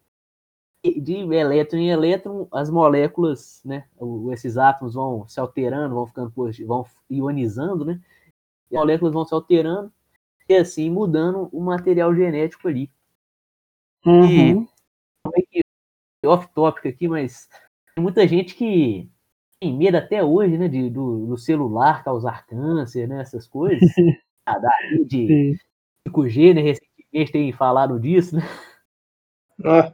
De 0.82 1.12
elétron 1.12 1.78
em 1.78 1.90
elétron, 1.90 2.48
as 2.50 2.70
moléculas, 2.70 3.60
né, 3.62 3.86
esses 4.32 4.56
átomos 4.56 4.94
vão 4.94 5.28
se 5.28 5.38
alterando, 5.38 5.94
vão 5.94 6.06
ficando 6.06 6.32
vão 6.66 6.86
ionizando, 7.10 7.84
né? 7.84 8.00
E 8.70 8.76
as 8.76 8.80
moléculas 8.80 9.12
vão 9.12 9.26
se 9.26 9.34
alterando 9.34 9.92
e 10.48 10.56
assim 10.56 10.90
mudando 10.90 11.50
o 11.52 11.60
material 11.60 12.14
genético 12.14 12.66
ali. 12.66 12.90
Uhum. 14.04 14.66
E 16.22 16.26
off-topic 16.26 16.86
aqui, 16.86 17.08
mas 17.08 17.48
tem 17.94 18.02
muita 18.02 18.26
gente 18.26 18.54
que 18.54 19.10
tem 19.60 19.76
medo 19.76 19.96
até 19.96 20.24
hoje, 20.24 20.56
né, 20.56 20.68
de, 20.68 20.88
do, 20.88 21.26
do 21.26 21.36
celular 21.36 22.02
causar 22.02 22.46
câncer, 22.46 23.06
né, 23.06 23.20
essas 23.20 23.46
coisas. 23.46 23.80
a 24.46 24.58
da 24.58 24.70
de 25.06 25.58
5G, 26.08 26.54
né, 26.54 26.60
recentemente 26.62 27.32
tem 27.32 27.52
falado 27.52 28.00
disso, 28.00 28.36
né? 28.36 28.42
Ah. 29.64 29.92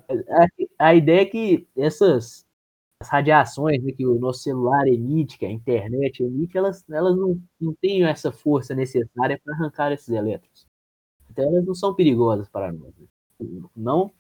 A, 0.79 0.89
a, 0.91 0.95
ideia 0.95 1.23
é 1.23 1.27
que 1.27 1.67
essas 1.77 2.47
as 3.03 3.09
radiações 3.09 3.83
né, 3.83 3.93
que 3.93 4.07
o 4.07 4.19
nosso 4.19 4.43
celular 4.43 4.87
emite, 4.87 5.39
que 5.39 5.45
a 5.45 5.51
internet 5.51 6.23
emite, 6.23 6.57
elas, 6.57 6.89
elas 6.89 7.17
não, 7.17 7.41
não 7.61 7.75
têm 7.75 8.05
essa 8.05 8.33
força 8.33 8.75
necessária 8.75 9.39
para 9.45 9.55
arrancar 9.55 9.93
esses 9.93 10.09
elétrons. 10.09 10.67
Então 11.31 11.45
elas 11.45 11.67
não 11.67 11.75
são 11.75 11.95
perigosas 11.95 12.49
para 12.49 12.73
nós. 12.73 12.95
Né? 12.97 13.07
Não 13.75 14.13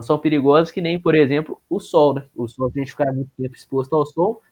são 0.00 0.18
perigosos 0.18 0.70
que 0.70 0.80
nem, 0.80 1.00
por 1.00 1.14
exemplo, 1.14 1.60
o 1.68 1.80
sol, 1.80 2.14
né? 2.14 2.28
O 2.34 2.46
sol, 2.48 2.70
se 2.70 2.78
a 2.78 2.82
gente 2.82 2.92
ficar 2.92 3.12
muito 3.12 3.30
tempo 3.36 3.54
exposto 3.54 3.94
ao 3.94 4.04
sol, 4.04 4.42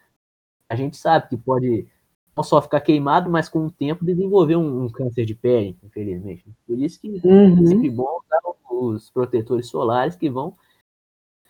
a 0.68 0.74
gente 0.74 0.96
sabe 0.96 1.28
que 1.28 1.36
pode 1.36 1.86
não 2.36 2.42
só 2.42 2.60
ficar 2.60 2.80
queimado, 2.80 3.30
mas 3.30 3.48
com 3.48 3.66
o 3.66 3.70
tempo 3.70 4.04
desenvolver 4.04 4.56
um, 4.56 4.84
um 4.84 4.88
câncer 4.88 5.24
de 5.24 5.34
pele, 5.34 5.76
infelizmente. 5.82 6.44
Por 6.66 6.78
isso 6.78 7.00
que 7.00 7.20
uhum. 7.24 7.62
é 7.62 7.66
sempre 7.66 7.90
bom 7.90 8.20
usar 8.24 8.40
os 8.70 9.10
protetores 9.10 9.68
solares 9.68 10.16
que 10.16 10.28
vão 10.28 10.56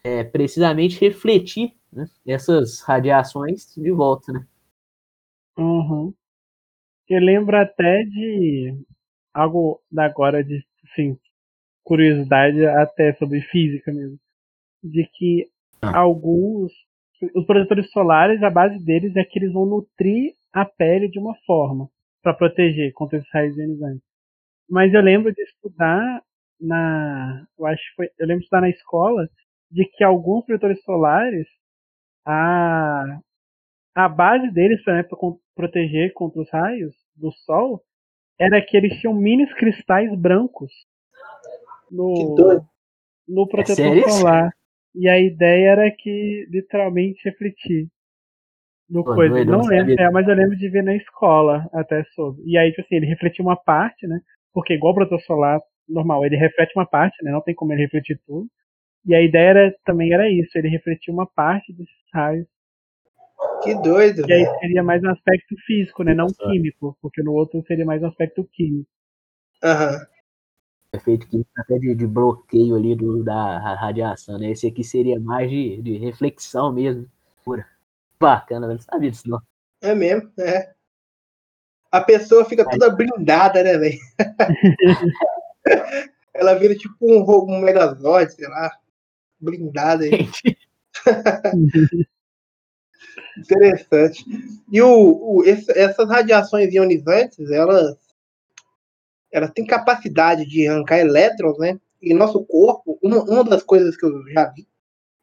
é, 0.02 0.22
precisamente 0.22 1.00
refletir 1.00 1.74
né, 1.90 2.06
essas 2.26 2.80
radiações 2.80 3.74
de 3.74 3.90
volta, 3.90 4.32
né? 4.32 4.46
Uhum. 5.56 6.12
Eu 7.08 7.20
lembro 7.20 7.56
até 7.56 8.02
de 8.04 8.76
algo 9.32 9.80
da 9.90 10.04
agora 10.04 10.42
de 10.42 10.66
assim, 10.84 11.18
curiosidade 11.84 12.64
até 12.66 13.14
sobre 13.14 13.42
física 13.42 13.92
mesmo, 13.92 14.18
de 14.82 15.08
que 15.14 15.46
ah. 15.82 15.98
alguns 15.98 16.72
os 17.34 17.46
protetores 17.46 17.90
solares, 17.90 18.42
a 18.42 18.50
base 18.50 18.84
deles 18.84 19.14
é 19.16 19.24
que 19.24 19.38
eles 19.38 19.52
vão 19.52 19.64
nutrir 19.64 20.34
a 20.52 20.64
pele 20.64 21.08
de 21.08 21.18
uma 21.18 21.34
forma 21.46 21.88
para 22.22 22.34
proteger 22.34 22.92
contra 22.92 23.18
esses 23.18 23.30
raios 23.32 23.56
ionizantes. 23.56 24.02
Mas 24.68 24.92
eu 24.92 25.00
lembro 25.00 25.32
de 25.32 25.42
estudar 25.42 26.22
na, 26.60 27.46
eu 27.58 27.66
acho 27.66 27.82
que 27.82 27.96
foi, 27.96 28.06
eu 28.18 28.26
lembro 28.26 28.40
de 28.40 28.44
estudar 28.44 28.60
na 28.62 28.70
escola 28.70 29.28
de 29.70 29.84
que 29.84 30.04
alguns 30.04 30.44
protetores 30.44 30.82
solares 30.82 31.46
a 32.26 33.20
a 33.94 34.08
base 34.08 34.50
deles, 34.50 34.82
por 34.82 34.92
exemplo, 34.92 35.40
proteger 35.54 36.12
contra 36.14 36.40
os 36.40 36.50
raios 36.50 36.92
do 37.14 37.30
sol, 37.30 37.80
era 38.36 38.60
que 38.60 38.76
eles 38.76 38.98
tinham 38.98 39.14
mini 39.14 39.46
cristais 39.54 40.12
brancos 40.18 40.72
no, 41.90 42.62
no 43.28 43.48
protetor 43.48 43.98
é 43.98 44.02
solar. 44.02 44.50
E 44.94 45.08
a 45.08 45.18
ideia 45.18 45.70
era 45.70 45.90
que 45.90 46.46
literalmente 46.50 47.20
refletir 47.24 47.88
no 48.88 49.02
Pô, 49.02 49.14
coisa. 49.14 49.34
doido, 49.34 49.50
não 49.50 49.58
não 49.58 49.66
lembro, 49.66 49.92
é, 49.98 50.10
mas 50.10 50.28
eu 50.28 50.34
lembro 50.34 50.56
de 50.56 50.68
ver 50.68 50.82
na 50.82 50.94
escola 50.94 51.68
até 51.72 52.04
sobre. 52.14 52.42
E 52.46 52.56
aí, 52.56 52.70
tipo 52.70 52.82
assim, 52.82 52.96
ele 52.96 53.06
refletiu 53.06 53.44
uma 53.44 53.56
parte, 53.56 54.06
né? 54.06 54.20
Porque 54.52 54.74
igual 54.74 54.92
o 54.92 54.94
protetor 54.94 55.20
solar 55.22 55.60
normal, 55.88 56.24
ele 56.24 56.36
reflete 56.36 56.72
uma 56.76 56.86
parte, 56.86 57.22
né? 57.24 57.32
Não 57.32 57.40
tem 57.40 57.54
como 57.54 57.72
ele 57.72 57.82
refletir 57.82 58.20
tudo. 58.26 58.46
E 59.06 59.14
a 59.14 59.20
ideia 59.20 59.50
era, 59.50 59.74
também 59.84 60.12
era 60.12 60.30
isso, 60.30 60.56
ele 60.56 60.68
refletiu 60.68 61.12
uma 61.12 61.26
parte 61.26 61.72
desses 61.72 61.94
raios. 62.12 62.46
Que 63.62 63.74
doido, 63.74 64.28
E 64.28 64.32
aí 64.32 64.46
seria 64.60 64.82
mais 64.82 65.02
um 65.02 65.10
aspecto 65.10 65.54
físico, 65.66 66.02
né? 66.02 66.14
Não 66.14 66.28
químico, 66.28 66.96
porque 67.02 67.22
no 67.22 67.32
outro 67.32 67.62
seria 67.66 67.84
mais 67.84 68.02
um 68.02 68.06
aspecto 68.06 68.48
químico. 68.52 68.88
Aham. 69.62 70.13
Efeito 70.94 71.26
químico 71.28 71.50
até 71.56 71.78
de, 71.78 71.94
de 71.94 72.06
bloqueio 72.06 72.76
ali 72.76 72.94
do, 72.94 73.22
da 73.24 73.58
ra- 73.58 73.74
radiação, 73.74 74.38
né? 74.38 74.50
Esse 74.50 74.66
aqui 74.68 74.84
seria 74.84 75.18
mais 75.20 75.50
de, 75.50 75.80
de 75.82 75.98
reflexão 75.98 76.72
mesmo. 76.72 77.06
Pura. 77.44 77.66
Bacana, 78.20 78.66
não 78.68 78.78
sabia 78.80 79.10
disso 79.10 79.28
não. 79.28 79.40
É 79.82 79.94
mesmo, 79.94 80.30
é. 80.38 80.72
A 81.90 82.00
pessoa 82.00 82.44
fica 82.44 82.68
toda 82.68 82.90
blindada, 82.90 83.62
né, 83.62 83.78
velho? 83.78 83.98
Ela 86.32 86.54
vira 86.54 86.74
tipo 86.74 86.94
um, 87.02 87.24
um 87.54 87.60
Megazord, 87.60 88.32
sei 88.32 88.48
lá. 88.48 88.70
Blindada 89.40 90.04
aí. 90.04 90.28
Interessante. 93.38 94.24
E 94.70 94.80
o, 94.82 95.36
o- 95.38 95.44
esse- 95.44 95.76
essas 95.78 96.08
radiações 96.08 96.72
ionizantes, 96.72 97.50
elas, 97.50 97.96
elas 99.34 99.50
têm 99.50 99.66
capacidade 99.66 100.46
de 100.46 100.68
arrancar 100.68 101.00
elétrons, 101.00 101.58
né? 101.58 101.80
E 102.00 102.14
nosso 102.14 102.44
corpo, 102.44 102.96
uma, 103.02 103.20
uma 103.24 103.42
das 103.42 103.64
coisas 103.64 103.96
que 103.96 104.06
eu 104.06 104.24
já 104.28 104.44
vi, 104.50 104.64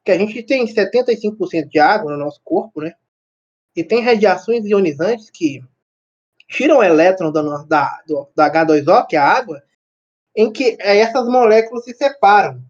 que 0.03 0.11
a 0.11 0.17
gente 0.17 0.43
tem 0.43 0.65
75% 0.65 1.69
de 1.69 1.79
água 1.79 2.11
no 2.11 2.17
nosso 2.17 2.41
corpo, 2.43 2.81
né? 2.81 2.93
E 3.73 3.85
tem 3.85 4.03
radiações 4.03 4.65
ionizantes 4.65 5.29
que 5.29 5.63
tiram 6.49 6.79
o 6.79 6.83
elétron 6.83 7.31
da, 7.31 7.41
da, 7.63 8.03
do, 8.05 8.27
da 8.35 8.51
H2O, 8.51 9.07
que 9.07 9.15
é 9.15 9.19
a 9.19 9.29
água, 9.29 9.63
em 10.35 10.51
que 10.51 10.75
eh, 10.77 10.97
essas 10.97 11.25
moléculas 11.29 11.85
se 11.85 11.93
separam. 11.93 12.61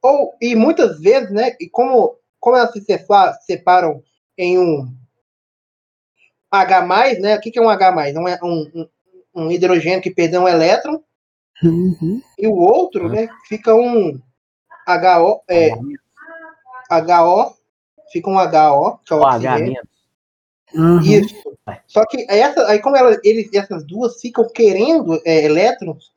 Ou, 0.00 0.32
e 0.40 0.54
muitas 0.54 1.00
vezes, 1.00 1.32
né? 1.32 1.56
E 1.58 1.68
como, 1.68 2.16
como 2.38 2.56
elas 2.56 2.72
se 2.72 2.80
sepa- 2.82 3.32
separam 3.40 4.00
em 4.38 4.60
um 4.60 4.96
H+, 6.52 7.18
né? 7.18 7.34
O 7.36 7.40
que, 7.40 7.58
é 7.58 7.60
um 7.60 7.68
H+? 7.68 7.92
Um, 8.44 8.80
um, 8.80 8.88
um, 9.34 9.50
hidrogênio 9.50 10.02
que 10.02 10.10
perdeu 10.10 10.42
um 10.42 10.48
elétron, 10.48 11.02
Uhum. 11.62 12.22
e 12.38 12.46
o 12.46 12.54
outro, 12.54 13.04
Uhum. 13.04 13.12
né? 13.12 13.28
Fica 13.48 13.74
um 13.74 14.18
HO, 14.88 15.42
é, 15.46 15.70
HO, 16.90 17.54
fica 18.10 18.30
um 18.30 18.38
HO, 18.38 18.98
que 19.04 19.12
é 19.12 19.16
o 19.16 19.20
O 19.20 19.26
H 19.26 19.36
oxigênio. 19.54 19.82
Uhum. 20.74 21.00
Isso. 21.00 21.58
Só 21.86 22.06
que 22.06 22.24
essa, 22.28 22.66
aí 22.66 22.78
como 22.78 22.96
ela, 22.96 23.18
eles, 23.24 23.52
essas 23.52 23.84
duas 23.84 24.20
ficam 24.20 24.48
querendo 24.48 25.20
é, 25.24 25.44
elétrons, 25.44 26.12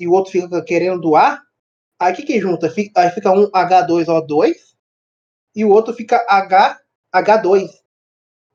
e 0.00 0.08
o 0.08 0.12
outro 0.12 0.32
fica 0.32 0.62
querendo 0.62 1.00
doar, 1.00 1.42
aí 1.98 2.12
o 2.12 2.16
que 2.16 2.22
que 2.22 2.40
junta? 2.40 2.70
Fica, 2.70 3.00
aí 3.00 3.10
fica 3.10 3.30
um 3.30 3.50
H2O2 3.50 4.74
e 5.54 5.64
o 5.64 5.70
outro 5.70 5.94
fica 5.94 6.24
H, 6.28 6.80
H2. 7.14 7.70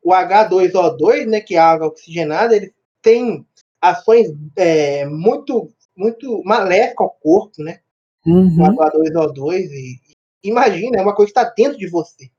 O 0.03 0.11
H2O2, 0.11 1.27
né, 1.27 1.39
que 1.41 1.55
é 1.55 1.59
a 1.59 1.69
água 1.69 1.87
oxigenada, 1.87 2.55
ele 2.55 2.73
tem 3.01 3.45
ações 3.81 4.27
é, 4.55 5.05
muito 5.05 5.71
muito 5.95 6.41
maléficas 6.45 7.01
ao 7.01 7.09
corpo, 7.09 7.61
né? 7.61 7.81
O 8.25 8.31
Uhum. 8.31 8.75
H2O2 8.75 9.69
e 9.69 9.99
imagina, 10.43 10.99
é 10.99 11.01
uma 11.01 11.15
coisa 11.15 11.31
que 11.31 11.39
está 11.39 11.53
dentro 11.53 11.77
de 11.77 11.87
você. 11.87 12.29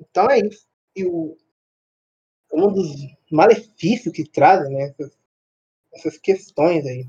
Então 0.00 0.28
é 0.30 0.40
isso. 0.40 0.66
E 0.96 1.04
o, 1.04 1.36
um 2.52 2.72
dos 2.72 2.88
malefícios 3.30 4.12
que 4.12 4.24
trazem, 4.24 4.74
né? 4.74 4.82
Essas, 4.84 5.12
essas 5.94 6.18
questões 6.18 6.84
aí. 6.86 7.06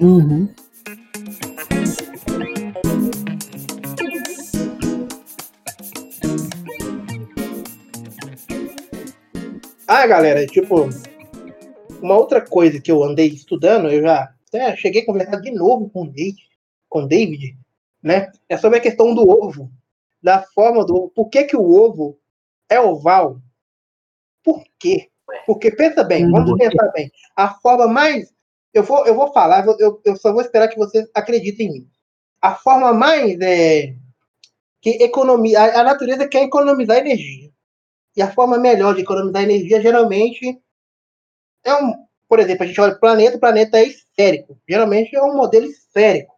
Uhum. 0.00 0.52
Ah, 9.86 10.06
galera, 10.06 10.46
tipo, 10.46 10.88
uma 12.02 12.16
outra 12.16 12.40
coisa 12.40 12.80
que 12.80 12.90
eu 12.90 13.02
andei 13.02 13.28
estudando, 13.28 13.90
eu 13.90 14.02
já 14.02 14.32
até 14.48 14.76
cheguei 14.76 15.02
a 15.02 15.06
conversar 15.06 15.40
de 15.40 15.50
novo 15.50 15.88
com 15.90 16.02
o 16.02 16.10
David, 16.10 16.42
com 16.88 17.06
David 17.06 17.56
né? 18.02 18.32
É 18.48 18.56
sobre 18.56 18.78
a 18.78 18.82
questão 18.82 19.14
do 19.14 19.28
ovo, 19.28 19.70
da 20.22 20.42
forma 20.42 20.84
do 20.84 20.96
ovo. 20.96 21.08
Por 21.10 21.28
que, 21.28 21.44
que 21.44 21.56
o 21.56 21.70
ovo 21.70 22.18
é 22.68 22.80
oval? 22.80 23.38
Por 24.42 24.64
quê? 24.78 25.08
Porque 25.46 25.70
pensa 25.70 26.02
bem, 26.02 26.24
Uhum. 26.24 26.32
vamos 26.32 26.58
pensar 26.58 26.90
bem. 26.92 27.10
A 27.36 27.54
forma 27.54 27.86
mais. 27.86 28.32
Eu 28.72 28.82
vou, 28.82 29.04
eu 29.06 29.14
vou 29.14 29.32
falar, 29.32 29.66
eu, 29.78 30.00
eu 30.04 30.16
só 30.16 30.32
vou 30.32 30.40
esperar 30.40 30.68
que 30.68 30.78
vocês 30.78 31.08
acreditem 31.14 31.66
em 31.68 31.72
mim. 31.72 31.88
A 32.40 32.54
forma 32.54 32.92
mais 32.92 33.38
é, 33.40 33.94
que 34.80 34.90
economia. 35.02 35.60
A, 35.60 35.80
a 35.80 35.84
natureza 35.84 36.26
quer 36.26 36.44
economizar 36.44 36.96
energia. 36.98 37.50
E 38.16 38.22
a 38.22 38.32
forma 38.32 38.58
melhor 38.58 38.94
de 38.94 39.02
economizar 39.02 39.42
energia 39.42 39.80
geralmente 39.80 40.58
é 41.64 41.74
um. 41.74 41.94
Por 42.28 42.38
exemplo, 42.38 42.64
a 42.64 42.66
gente 42.66 42.80
olha 42.80 42.94
o 42.94 43.00
planeta, 43.00 43.36
o 43.36 43.40
planeta 43.40 43.78
é 43.78 43.84
esférico. 43.84 44.58
Geralmente 44.68 45.16
é 45.16 45.22
um 45.22 45.36
modelo 45.36 45.66
esférico. 45.66 46.34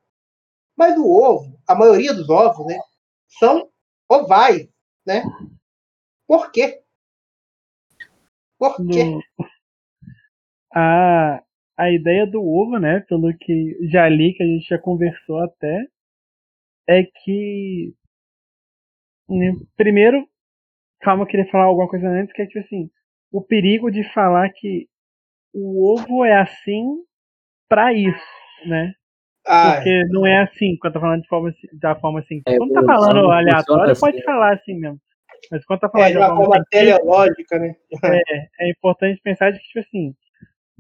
Mas 0.77 0.99
o 0.99 1.07
ovo, 1.07 1.59
a 1.69 1.75
maioria 1.75 2.15
dos 2.15 2.29
ovos, 2.31 2.67
né, 2.67 2.79
são 3.41 3.69
ovais, 4.11 4.69
né? 5.07 5.25
Por 6.27 6.51
quê? 6.51 6.83
Por 8.59 8.75
quê? 8.91 9.05
No- 9.05 9.23
A, 10.75 11.43
a 11.79 11.91
ideia 11.91 12.27
do 12.27 12.43
ovo, 12.43 12.79
né, 12.79 13.01
pelo 13.09 13.33
que 13.39 13.75
já 13.91 14.07
li, 14.07 14.35
que 14.35 14.43
a 14.43 14.47
gente 14.47 14.69
já 14.69 14.79
conversou 14.79 15.39
até, 15.39 15.87
é 16.89 17.03
que. 17.25 17.93
né, 19.29 19.53
Primeiro, 19.77 20.27
calma, 21.03 21.25
eu 21.25 21.29
queria 21.29 21.51
falar 21.51 21.65
alguma 21.67 21.89
coisa 21.89 22.09
antes, 22.09 22.35
que 22.35 22.43
é 22.43 22.47
tipo 22.47 22.61
assim, 22.61 22.91
o 23.33 23.43
perigo 23.43 23.91
de 23.91 24.05
falar 24.13 24.51
que 24.53 24.89
o 25.53 25.93
ovo 25.93 26.25
é 26.25 26.35
assim 26.35 26.97
pra 27.69 27.93
isso, 27.93 28.21
né? 28.67 28.95
Ah, 29.47 29.75
Porque 29.75 30.05
não 30.09 30.27
é 30.27 30.43
assim, 30.43 30.77
quando 30.81 30.95
tá 30.95 31.01
falando 31.01 31.23
de 31.23 31.29
forma, 31.29 31.53
da 31.73 31.95
forma 31.97 32.21
assim. 32.21 32.43
É, 32.47 32.57
quando 32.57 32.73
tá 32.73 32.85
falando 32.85 33.31
aleatório, 33.31 33.99
pode 33.99 34.17
assim. 34.17 34.25
falar 34.25 34.55
assim 34.55 34.75
mesmo. 34.75 35.01
Mas 35.51 35.65
quando 35.65 35.81
tá 35.81 35.89
falando 35.89 36.07
é 36.07 36.11
de 36.11 36.13
de 36.13 36.19
uma 36.19 36.29
forma 36.29 36.45
forma 36.45 36.65
científica, 36.73 36.99
teleológica, 36.99 37.59
né? 37.59 37.75
é 38.61 38.71
importante 38.71 39.21
pensar 39.23 39.51
de 39.51 39.59
que, 39.59 39.67
tipo 39.67 39.81
assim, 39.81 40.15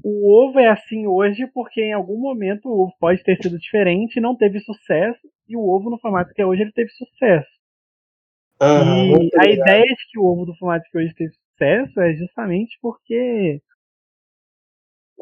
o 0.04 0.32
ovo 0.32 0.58
é 0.60 0.68
assim 0.68 1.06
hoje 1.06 1.46
porque 1.52 1.80
em 1.82 1.92
algum 1.92 2.18
momento 2.18 2.68
o 2.68 2.84
ovo 2.84 2.92
pode 3.00 3.22
ter 3.24 3.36
sido 3.42 3.58
diferente 3.58 4.16
e 4.16 4.20
não 4.20 4.36
teve 4.36 4.60
sucesso, 4.60 5.20
e 5.48 5.56
o 5.56 5.68
ovo 5.68 5.90
no 5.90 5.98
formato 5.98 6.32
que 6.32 6.40
é 6.40 6.46
hoje 6.46 6.62
ele 6.62 6.72
teve 6.72 6.90
sucesso. 6.90 7.50
Aham, 8.60 9.22
e 9.22 9.30
a 9.38 9.46
ideia 9.50 9.84
de 9.84 10.06
que 10.10 10.18
o 10.18 10.24
ovo 10.24 10.46
do 10.46 10.54
formato 10.56 10.88
que 10.90 10.98
hoje 10.98 11.12
teve 11.14 11.32
sucesso 11.32 12.00
é 12.00 12.14
justamente 12.14 12.78
porque 12.80 13.60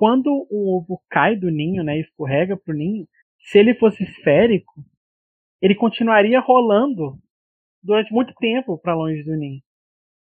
quando 0.01 0.46
o 0.48 0.78
ovo 0.78 0.98
cai 1.11 1.36
do 1.36 1.51
ninho, 1.51 1.84
né, 1.84 2.01
escorrega 2.01 2.57
pro 2.57 2.72
ninho, 2.72 3.07
se 3.38 3.59
ele 3.59 3.74
fosse 3.74 4.03
esférico, 4.03 4.82
ele 5.61 5.74
continuaria 5.74 6.40
rolando 6.40 7.18
durante 7.82 8.11
muito 8.11 8.32
tempo 8.40 8.78
para 8.78 8.94
longe 8.94 9.22
do 9.22 9.36
ninho. 9.36 9.61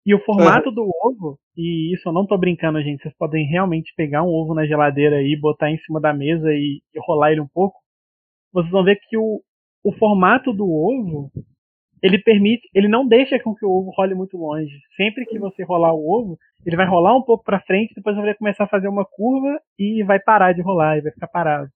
E 0.05 0.13
o 0.13 0.19
formato 0.25 0.69
do 0.69 0.83
ovo, 1.01 1.39
e 1.55 1.93
isso 1.93 2.09
eu 2.09 2.11
não 2.11 2.27
tô 2.27 2.37
brincando, 2.37 2.81
gente, 2.81 3.01
vocês 3.01 3.15
podem 3.15 3.45
realmente 3.45 3.93
pegar 3.95 4.21
um 4.21 4.27
ovo 4.27 4.53
na 4.53 4.65
geladeira 4.65 5.15
aí, 5.15 5.39
botar 5.39 5.71
em 5.71 5.77
cima 5.77 6.01
da 6.01 6.13
mesa 6.13 6.51
e, 6.51 6.81
e 6.93 6.99
rolar 6.99 7.31
ele 7.31 7.39
um 7.39 7.47
pouco, 7.47 7.79
vocês 8.51 8.71
vão 8.73 8.83
ver 8.83 8.99
que 9.07 9.17
o, 9.17 9.41
o 9.81 9.93
formato 9.93 10.51
do 10.51 10.65
ovo, 10.65 11.31
ele 12.01 12.17
permite, 12.19 12.69
ele 12.73 12.87
não 12.87 13.07
deixa 13.07 13.39
com 13.39 13.53
que 13.55 13.65
o 13.65 13.69
ovo 13.71 13.91
role 13.91 14.15
muito 14.15 14.37
longe. 14.37 14.79
Sempre 14.95 15.25
que 15.25 15.37
você 15.39 15.63
rolar 15.63 15.93
o 15.93 16.09
ovo, 16.09 16.37
ele 16.65 16.75
vai 16.75 16.85
rolar 16.87 17.15
um 17.15 17.21
pouco 17.23 17.43
para 17.43 17.61
frente, 17.61 17.93
depois 17.95 18.15
vai 18.15 18.33
começar 18.35 18.65
a 18.65 18.69
fazer 18.69 18.87
uma 18.87 19.05
curva 19.05 19.59
e 19.77 20.03
vai 20.03 20.19
parar 20.19 20.53
de 20.53 20.61
rolar 20.61 20.97
e 20.97 21.01
vai 21.01 21.11
ficar 21.11 21.27
parado 21.27 21.69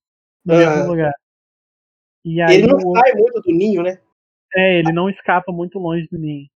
no 0.46 0.54
Aham. 0.54 0.76
mesmo 0.76 0.92
lugar. 0.92 1.14
E 2.26 2.42
aí 2.42 2.56
Ele 2.56 2.68
não 2.68 2.78
ovo, 2.78 2.98
sai 2.98 3.14
muito 3.14 3.42
do 3.42 3.52
ninho, 3.54 3.84
né? 3.84 3.98
é, 4.56 4.80
ele 4.80 4.92
não 4.94 5.10
escapa 5.10 5.52
muito 5.52 5.80
longe 5.80 6.08
do 6.12 6.18
ninho. 6.18 6.48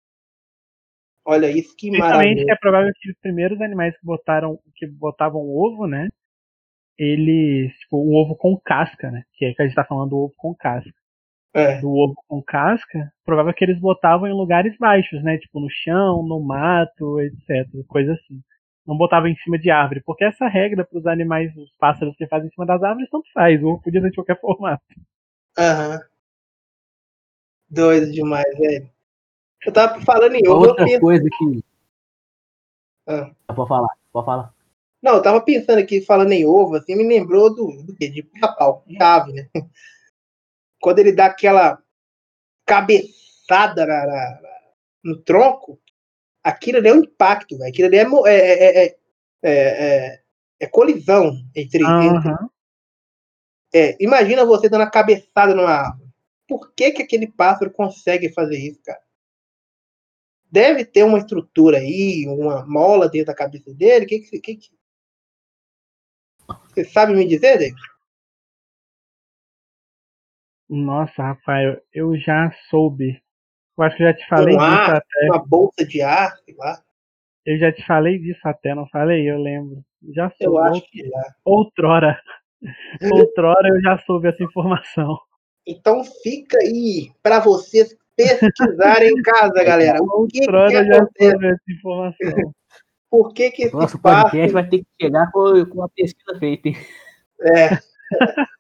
Olha 1.25 1.51
isso, 1.51 1.75
que 1.77 1.91
maravilha. 1.91 2.53
é 2.53 2.57
provável 2.57 2.93
que 3.01 3.11
os 3.11 3.17
primeiros 3.19 3.61
animais 3.61 3.97
que 3.99 4.07
botaram, 4.07 4.61
que 4.77 4.87
botavam 4.87 5.41
ovo, 5.41 5.87
né? 5.87 6.09
Eles, 6.97 7.73
tipo, 7.79 7.97
o 7.97 8.14
ovo 8.14 8.37
com 8.37 8.57
casca, 8.59 9.11
né? 9.11 9.25
Que 9.35 9.47
é 9.47 9.55
que 9.55 9.62
a 9.62 9.67
gente 9.67 9.75
tá 9.75 9.85
falando 9.85 10.11
do 10.11 10.17
ovo 10.19 10.35
com 10.37 10.55
casca. 10.55 10.93
É. 11.57 11.80
Do 11.80 11.90
ovo 11.90 12.14
com 12.28 12.42
casca, 12.42 13.11
provável 13.24 13.54
que 13.54 13.64
eles 13.64 13.80
botavam 13.80 14.28
em 14.28 14.32
lugares 14.32 14.76
baixos, 14.76 15.24
né? 15.24 15.38
Tipo 15.38 15.59
no 15.59 15.70
chão, 15.70 16.22
no 16.22 16.38
mato, 16.38 17.18
etc. 17.18 17.66
Coisa 17.88 18.12
assim. 18.12 18.42
Não 18.86 18.94
botavam 18.94 19.26
em 19.26 19.36
cima 19.36 19.59
de 19.59 19.70
árvore, 19.70 20.02
porque 20.04 20.22
essa 20.22 20.46
regra 20.46 20.84
para 20.84 20.98
os 20.98 21.07
animais, 21.07 21.57
os 21.57 21.72
pássaros 21.78 22.14
que 22.14 22.26
fazem 22.26 22.48
em 22.48 22.50
cima 22.50 22.66
das 22.66 22.82
árvores, 22.82 23.09
tanto 23.09 23.26
faz. 23.32 23.62
O 23.62 23.68
ovo 23.68 23.82
podia 23.82 24.02
ser 24.02 24.11
de 24.11 24.16
qualquer 24.16 24.38
formato. 24.38 24.82
Aham. 25.59 25.98
Doido 27.70 28.12
demais, 28.12 28.59
velho. 28.59 28.90
Eu 29.64 29.72
tava 29.72 29.98
falando 30.02 30.34
em 30.34 30.46
ovo. 30.46 30.68
Outra 30.68 30.86
eu 30.86 31.00
coisa 31.00 31.24
que. 31.24 31.64
Ah. 33.07 33.30
Pode 33.46 33.68
falar, 33.68 33.94
pode 34.12 34.26
falar. 34.26 34.54
Não, 35.02 35.14
eu 35.14 35.22
tava 35.22 35.40
pensando 35.40 35.78
aqui, 35.78 36.02
falando 36.02 36.32
em 36.32 36.44
ovo, 36.44 36.76
assim, 36.76 36.94
me 36.94 37.09
lembrou 37.09 37.48
do, 37.54 37.82
do 37.82 37.96
quê? 37.96 38.11
De 38.11 38.22
pica-pau, 38.22 38.84
de 38.86 39.02
ave, 39.02 39.32
né? 39.32 39.48
Quando 40.87 41.01
ele 41.01 41.11
dá 41.11 41.26
aquela 41.26 41.82
cabeçada 42.64 43.84
na, 43.84 44.07
na- 44.07 44.41
no 45.03 45.20
tronco, 45.20 45.80
aquilo 46.45 46.78
ali 46.78 46.87
é 46.87 46.93
um 46.95 46.99
impacto, 47.03 47.59
velho. 47.59 47.68
Aquilo 47.68 47.89
ali 47.89 47.97
é, 47.97 48.03
é, 48.05 48.37
é, 48.37 48.84
é, 48.84 48.97
é, 49.43 49.51
é- 49.51 50.22
é 50.61 50.66
colisão 50.68 51.32
entre, 51.57 51.82
entre 51.82 51.82
Aham. 51.89 52.49
É, 53.74 53.97
imagina 54.01 54.45
você 54.47 54.68
dando 54.68 54.82
a 54.82 54.91
cabeçada 54.91 55.57
numa 55.57 55.70
árvore. 55.72 56.09
Por 56.47 56.72
que, 56.72 56.93
que 56.93 57.03
aquele 57.03 57.26
pássaro 57.26 57.72
consegue 57.72 58.32
fazer 58.32 58.57
isso, 58.57 58.80
cara? 58.84 59.03
Deve 60.49 60.84
ter 60.84 61.03
uma 61.03 61.18
estrutura 61.18 61.78
aí, 61.78 62.28
uma 62.28 62.64
mola 62.64 63.09
dentro 63.09 63.26
da 63.26 63.34
cabeça 63.34 63.74
dele. 63.74 64.07
Que 64.07 64.20
que, 64.20 64.39
que, 64.39 64.55
que... 64.55 64.70
Você 66.68 66.84
sabe 66.84 67.12
me 67.12 67.26
dizer, 67.26 67.59
David? 67.59 67.95
Nossa, 70.69 71.23
Rafael, 71.23 71.81
eu 71.93 72.17
já 72.19 72.51
soube. 72.69 73.21
Eu 73.79 73.85
acho 73.85 73.97
que 73.97 74.03
eu 74.03 74.09
já 74.09 74.14
te 74.14 74.27
falei 74.29 74.55
Um 74.55 74.59
disso 74.59 74.91
até. 74.91 75.27
uma 75.27 75.47
bolsa 75.47 75.85
de 75.85 76.03
ar, 76.03 76.37
sei 76.45 76.55
lá. 76.57 76.83
Eu 77.45 77.59
já 77.59 77.73
te 77.73 77.87
falei 77.87 78.19
disso 78.19 78.41
até, 78.45 78.75
não 78.75 78.89
falei? 78.89 79.31
Eu 79.31 79.39
lembro. 79.39 79.85
Já 80.14 80.31
soube. 80.31 80.45
Eu 80.45 80.59
acho 80.59 80.91
que 80.91 81.09
já. 81.09 81.35
Outrora. 81.45 82.21
Outrora 83.12 83.69
eu 83.69 83.81
já 83.81 83.99
soube 83.99 84.29
essa 84.29 84.43
informação. 84.43 85.17
Então 85.67 86.03
fica 86.23 86.59
aí 86.59 87.12
para 87.23 87.39
vocês 87.41 87.97
pesquisarem 88.17 89.11
em 89.11 89.23
casa, 89.23 89.62
galera. 89.62 89.99
O 90.03 90.27
que, 90.27 90.41
que 90.41 90.45
Outrora 90.47 90.73
eu 90.73 90.87
já 90.87 91.09
soube 91.19 91.47
essa 91.47 91.73
informação. 91.73 92.55
Por 93.11 93.33
que, 93.33 93.51
que 93.51 93.62
esse 93.64 93.75
Nosso 93.75 94.01
podcast 94.01 94.53
vai 94.53 94.69
ter 94.69 94.79
que 94.79 94.87
chegar 95.01 95.31
com, 95.31 95.64
com 95.67 95.83
a 95.83 95.89
pesquisa 95.89 96.39
feita, 96.39 96.69
hein? 96.69 96.77
É. 97.41 97.79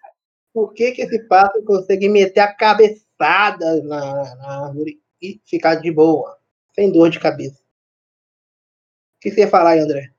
Por 0.56 0.72
que, 0.72 0.92
que 0.92 1.02
esse 1.02 1.22
pássaro 1.24 1.62
consegue 1.66 2.08
meter 2.08 2.40
a 2.40 2.50
cabeçada 2.50 3.82
na, 3.82 4.36
na 4.36 4.66
árvore 4.68 5.02
e 5.20 5.38
ficar 5.44 5.74
de 5.74 5.92
boa, 5.92 6.38
sem 6.74 6.90
dor 6.90 7.10
de 7.10 7.20
cabeça? 7.20 7.60
O 7.60 9.20
que 9.20 9.32
você 9.32 9.40
ia 9.40 9.48
falar 9.48 9.72
aí, 9.72 9.80
André? 9.80 10.10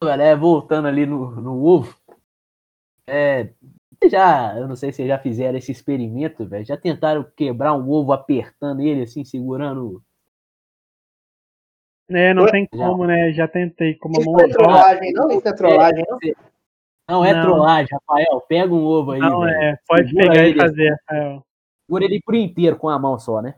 Galera, 0.00 0.36
voltando 0.36 0.86
ali 0.86 1.04
no, 1.04 1.32
no 1.40 1.60
ovo. 1.60 2.00
É, 3.04 3.52
vocês 3.98 4.12
já, 4.12 4.56
eu 4.56 4.68
não 4.68 4.76
sei 4.76 4.92
se 4.92 4.98
vocês 4.98 5.08
já 5.08 5.18
fizeram 5.18 5.58
esse 5.58 5.72
experimento, 5.72 6.46
velho. 6.46 6.64
Já 6.64 6.76
tentaram 6.76 7.28
quebrar 7.36 7.74
um 7.74 7.90
ovo 7.90 8.12
apertando 8.12 8.80
ele, 8.80 9.02
assim, 9.02 9.24
segurando. 9.24 10.00
É, 12.08 12.32
não 12.32 12.44
Oi? 12.44 12.50
tem 12.52 12.66
como, 12.68 13.08
né? 13.08 13.32
Já 13.32 13.48
tentei 13.48 13.96
com 13.96 14.08
uma 14.08 14.20
Isso 14.20 14.30
mão 14.30 14.38
não 14.38 14.44
é 14.44 14.48
trollagem, 14.50 15.12
não? 15.14 15.30
Isso 15.32 15.48
é 15.48 15.52
trollagem, 15.52 16.04
não? 16.08 16.18
Não 17.08 17.24
é 17.24 17.32
Não. 17.32 17.42
trollagem, 17.42 17.88
Rafael. 17.92 18.40
Pega 18.48 18.74
um 18.74 18.84
ovo 18.84 19.12
aí. 19.12 19.20
Não, 19.20 19.40
velho. 19.40 19.54
é. 19.62 19.78
Pode 19.86 20.08
Segura 20.08 20.28
pegar 20.30 20.46
e 20.46 20.50
ele. 20.50 20.60
fazer, 20.60 20.90
Rafael. 20.90 21.46
Segura 21.86 22.04
ele 22.04 22.20
por 22.24 22.34
inteiro 22.34 22.76
com 22.76 22.88
a 22.88 22.98
mão 22.98 23.18
só, 23.18 23.40
né? 23.40 23.54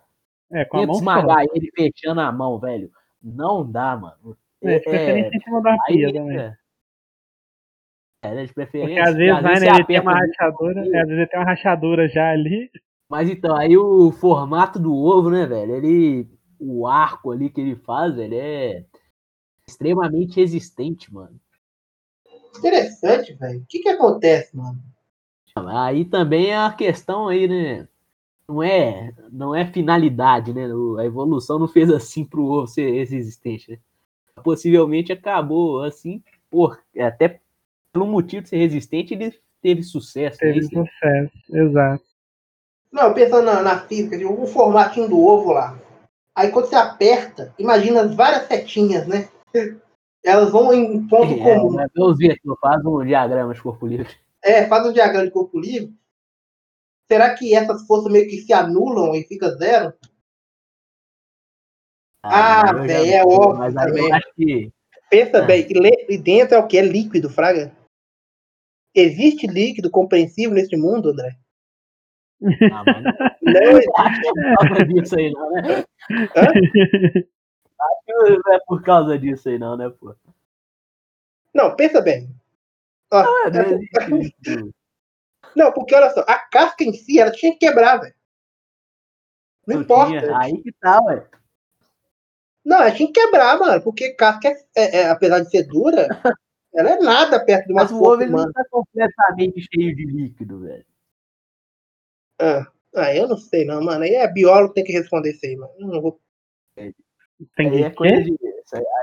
É, 0.53 0.65
com 0.65 0.77
a 0.79 0.81
Tenta 0.81 0.93
mão 0.93 0.95
só. 0.95 1.01
esmagar 1.01 1.45
ele 1.55 1.71
fechando 1.75 2.21
a 2.21 2.31
mão, 2.33 2.59
velho. 2.59 2.91
Não 3.23 3.71
dá, 3.71 3.97
mano. 3.97 4.37
É, 4.63 4.79
de 4.79 4.85
preferência 4.85 5.37
em 5.37 5.41
cima 5.41 5.63
da 5.63 5.73
aí 5.89 5.97
pia 5.97 6.13
também. 6.13 6.39
é, 6.39 6.57
é, 8.23 8.45
de 8.45 8.53
preferência. 8.53 8.95
Porque 8.97 9.09
às 9.11 9.17
vezes 9.17 9.43
vai, 9.43 9.57
você 9.57 9.65
né? 9.67 9.75
Ele 9.77 9.85
tem 9.85 10.01
uma 10.01 10.15
rachadura, 10.15 10.81
é, 10.81 10.83
às 11.01 11.07
vezes 11.09 11.11
ele 11.19 11.27
tem 11.27 11.39
uma 11.41 11.47
rachadura 11.47 12.09
já 12.09 12.31
ali. 12.31 12.71
Mas 13.09 13.31
então, 13.31 13.57
aí 13.57 13.77
o 13.77 14.13
formato 14.13 14.79
do 14.79 14.95
ovo, 14.95 15.31
né, 15.31 15.47
velho? 15.47 15.75
Ele. 15.75 16.29
O 16.61 16.89
arco 16.89 17.31
ali 17.31 17.49
que 17.49 17.61
ele 17.61 17.77
faz, 17.77 18.17
velho, 18.17 18.35
é 18.35 18.85
extremamente 19.69 20.41
resistente, 20.41 21.13
mano. 21.15 21.39
Interessante, 22.59 23.35
velho. 23.35 23.61
O 23.61 23.67
que 23.67 23.81
que 23.81 23.89
acontece, 23.89 24.57
mano? 24.57 24.79
Aí 25.57 26.05
também 26.05 26.51
é 26.51 26.57
a 26.57 26.73
questão 26.73 27.29
aí, 27.29 27.49
né? 27.49 27.89
Não 28.49 28.63
é, 28.63 29.13
não 29.31 29.55
é 29.55 29.67
finalidade, 29.67 30.53
né? 30.55 30.67
A 30.99 31.05
evolução 31.05 31.59
não 31.59 31.69
fez 31.69 31.91
assim 31.91 32.25
pro 32.25 32.45
ovo 32.45 32.67
ser 32.67 32.91
resistente, 32.91 33.73
né? 33.73 33.79
Possivelmente 34.43 35.13
acabou 35.13 35.83
assim, 35.83 36.23
por, 36.51 36.79
até 36.99 37.41
pelo 37.93 38.07
motivo 38.07 38.43
de 38.43 38.49
ser 38.49 38.59
resistente, 38.59 39.15
ele 39.15 39.35
teve 39.61 39.83
sucesso. 39.83 40.39
né? 40.41 40.53
Teve 40.53 40.61
Isso- 40.61 40.71
sucesso, 40.71 41.57
exato. 41.57 42.05
Não, 42.91 43.13
pensando 43.13 43.45
na, 43.45 43.63
na 43.63 43.81
física, 43.81 44.17
tipo, 44.17 44.33
o 44.33 44.47
formatinho 44.47 45.09
do 45.09 45.19
ovo 45.21 45.53
lá. 45.53 45.79
Aí 46.35 46.51
quando 46.51 46.67
você 46.67 46.77
aperta, 46.77 47.53
imagina 47.59 48.03
as 48.03 48.15
várias 48.15 48.47
setinhas, 48.47 49.07
né? 49.07 49.29
Elas 50.25 50.51
vão 50.51 50.73
em 50.75 51.07
ponto 51.07 51.33
É, 51.35 51.39
comum. 51.57 51.77
né? 51.77 51.87
Meus 51.95 52.19
vetores 52.19 52.61
faz 52.61 52.85
um 52.85 53.05
diagrama 53.05 53.55
de 53.55 53.63
corpo 53.63 53.87
livre. 53.87 54.09
É, 54.43 54.67
faz 54.67 54.87
um 54.87 54.93
diagrama 54.93 55.25
de 55.27 55.31
corpo 55.33 55.59
livre. 55.59 55.95
Será 57.11 57.35
que 57.35 57.55
essas 57.55 57.87
forças 57.87 58.13
meio 58.13 58.29
que 58.29 58.39
se 58.39 58.53
anulam 58.53 59.15
e 59.15 59.25
fica 59.25 59.51
zero? 59.57 59.95
Ah, 62.23 62.65
eu 62.69 62.75
não 62.75 62.85
é 62.85 63.23
óbvio 63.25 63.59
Mas 63.59 63.75
também. 63.75 64.09
eu 64.09 64.15
acho 64.15 64.35
que. 64.35 64.73
Pensa 65.11 65.39
Ah. 65.39 65.43
bem, 65.47 65.67
e 66.09 66.19
dentro 66.19 66.57
é 66.57 66.59
o 66.59 66.67
que? 66.67 66.77
É 66.77 66.83
líquido, 66.83 67.31
Fraga? 67.31 67.73
Existe 68.95 69.47
líquido 69.47 69.91
compreensível 69.91 70.55
nesse 70.55 70.77
mundo, 70.77 71.11
André? 71.11 71.37
Ah, 72.73 72.83
mas 72.85 73.03
não 73.03 73.13
Não 73.43 73.79
acho 73.97 74.21
que 74.21 74.29
é 74.29 74.33
por 74.33 74.69
causa 74.69 74.85
disso 74.87 75.17
aí, 75.17 75.31
não, 75.33 75.51
né? 77.79 78.39
Não 78.45 78.53
é 78.55 78.59
por 78.67 78.83
causa 78.83 79.19
disso 79.19 79.49
aí, 79.49 79.59
não, 79.59 79.77
né, 79.77 79.89
pô? 79.91 80.15
Não, 81.55 81.75
pensa 81.75 82.01
bem. 82.01 82.29
Ó, 83.11 83.23
Não, 83.23 83.47
é 83.47 83.51
não 83.51 84.23
isso. 84.23 84.73
não, 85.57 85.73
porque 85.73 85.95
olha 85.95 86.11
só, 86.11 86.21
a 86.21 86.39
casca 86.39 86.85
em 86.85 86.93
si, 86.93 87.19
ela 87.19 87.31
tinha 87.33 87.53
que 87.53 87.59
quebrar, 87.59 87.99
velho. 87.99 88.15
Não 89.67 89.77
Não 89.77 89.83
importa. 89.83 90.21
tinha. 90.21 90.39
Aí 90.39 90.63
que 90.63 90.73
tá, 90.73 91.01
ué. 91.03 91.27
Não, 92.65 92.79
ela 92.83 92.95
tinha 92.95 93.11
que 93.11 93.19
quebrar, 93.21 93.59
mano, 93.59 93.83
porque 93.83 94.13
casca, 94.15 94.49
é, 94.49 94.57
é- 94.77 94.97
é, 95.03 95.09
apesar 95.09 95.41
de 95.41 95.51
ser 95.51 95.67
dura, 95.67 96.07
ela 96.75 96.91
é 96.91 96.99
nada 96.99 97.43
perto 97.45 97.67
de 97.67 97.73
uma 97.73 97.83
Mas 97.83 97.93
o 97.93 98.03
ovo 98.03 98.27
não 98.27 98.53
tá 98.53 98.65
completamente 98.71 99.67
cheio 99.73 99.97
de 99.97 100.05
líquido, 100.05 100.61
velho. 100.61 100.85
Ah, 102.41 102.67
ah, 102.95 103.15
eu 103.15 103.27
não 103.27 103.37
sei 103.37 103.65
não, 103.65 103.83
mano. 103.83 104.05
Aí 104.05 104.15
é 104.15 104.29
biólogo 104.31 104.69
que 104.69 104.75
tem 104.75 104.85
que 104.85 104.93
responder 104.93 105.31
isso 105.31 105.45
aí, 105.45 105.57
mano. 105.57 105.73
Eu 105.79 105.87
não 105.89 106.01
vou... 106.01 106.21
Tem 107.57 107.69
Aí 107.71 107.83
é 107.85 107.91
que 107.91 107.97
coisa 107.97 108.23
de. 108.25 108.31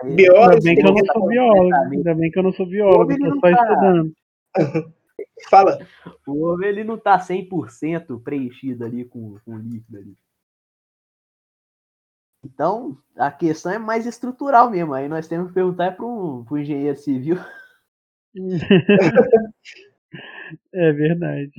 aí- 0.04 0.16
Biólogo 0.16 0.52
Ainda 0.54 0.62
bem 0.64 0.76
que 0.76 0.88
eu 0.88 0.94
não 0.94 1.06
sou 1.06 1.28
biólogo. 1.28 1.76
Ainda 1.92 2.16
bem 2.16 2.32
que 2.32 2.40
eu 2.40 2.44
não 2.44 2.54
sou 2.54 2.66
biólogo, 2.66 3.12
ele 3.12 3.30
tô 3.30 3.36
só 3.36 3.42
tá- 3.42 3.52
estudando. 3.64 4.16
Fala. 5.50 5.88
O 6.28 6.44
ovo 6.46 6.64
ele 6.64 6.84
não 6.84 6.98
tá 6.98 7.18
100% 7.20 8.22
preenchido 8.24 8.86
ali 8.86 9.06
com, 9.06 9.38
com 9.46 9.58
líquido 9.58 9.98
ali. 9.98 10.16
Então, 12.44 12.98
a 13.18 13.32
questão 13.32 13.72
é 13.72 13.80
mais 13.80 14.06
estrutural 14.06 14.70
mesmo. 14.70 14.94
Aí 14.94 15.08
nós 15.10 15.28
temos 15.28 15.48
que 15.48 15.54
perguntar 15.56 15.96
para 15.96 16.06
um 16.06 16.46
engenheiro 16.58 16.98
civil. 16.98 17.38
É 20.74 20.92
verdade. 20.92 21.52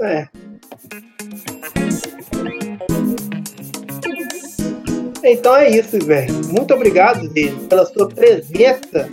É. 0.00 0.28
Então 5.28 5.56
é 5.56 5.68
isso, 5.70 5.98
velho. 6.04 6.32
Muito 6.52 6.72
obrigado, 6.74 7.28
Dele, 7.28 7.66
pela 7.68 7.84
sua 7.86 8.08
presença 8.08 9.08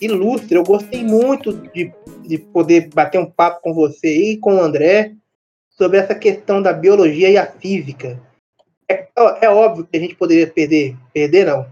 ilustre. 0.00 0.56
Eu 0.56 0.64
gostei 0.64 1.02
muito 1.04 1.52
de, 1.72 1.92
de 2.26 2.38
poder 2.38 2.88
bater 2.88 3.18
um 3.18 3.30
papo 3.30 3.60
com 3.62 3.74
você 3.74 4.32
e 4.32 4.36
com 4.36 4.56
o 4.56 4.60
André 4.60 5.14
sobre 5.70 5.98
essa 5.98 6.14
questão 6.14 6.60
da 6.60 6.72
biologia 6.72 7.30
e 7.30 7.36
a 7.36 7.46
física. 7.46 8.20
É, 8.88 9.06
é 9.42 9.48
óbvio 9.50 9.86
que 9.86 9.96
a 9.96 10.00
gente 10.00 10.14
poderia 10.16 10.46
perder, 10.46 10.96
perder 11.12 11.46
não, 11.46 11.66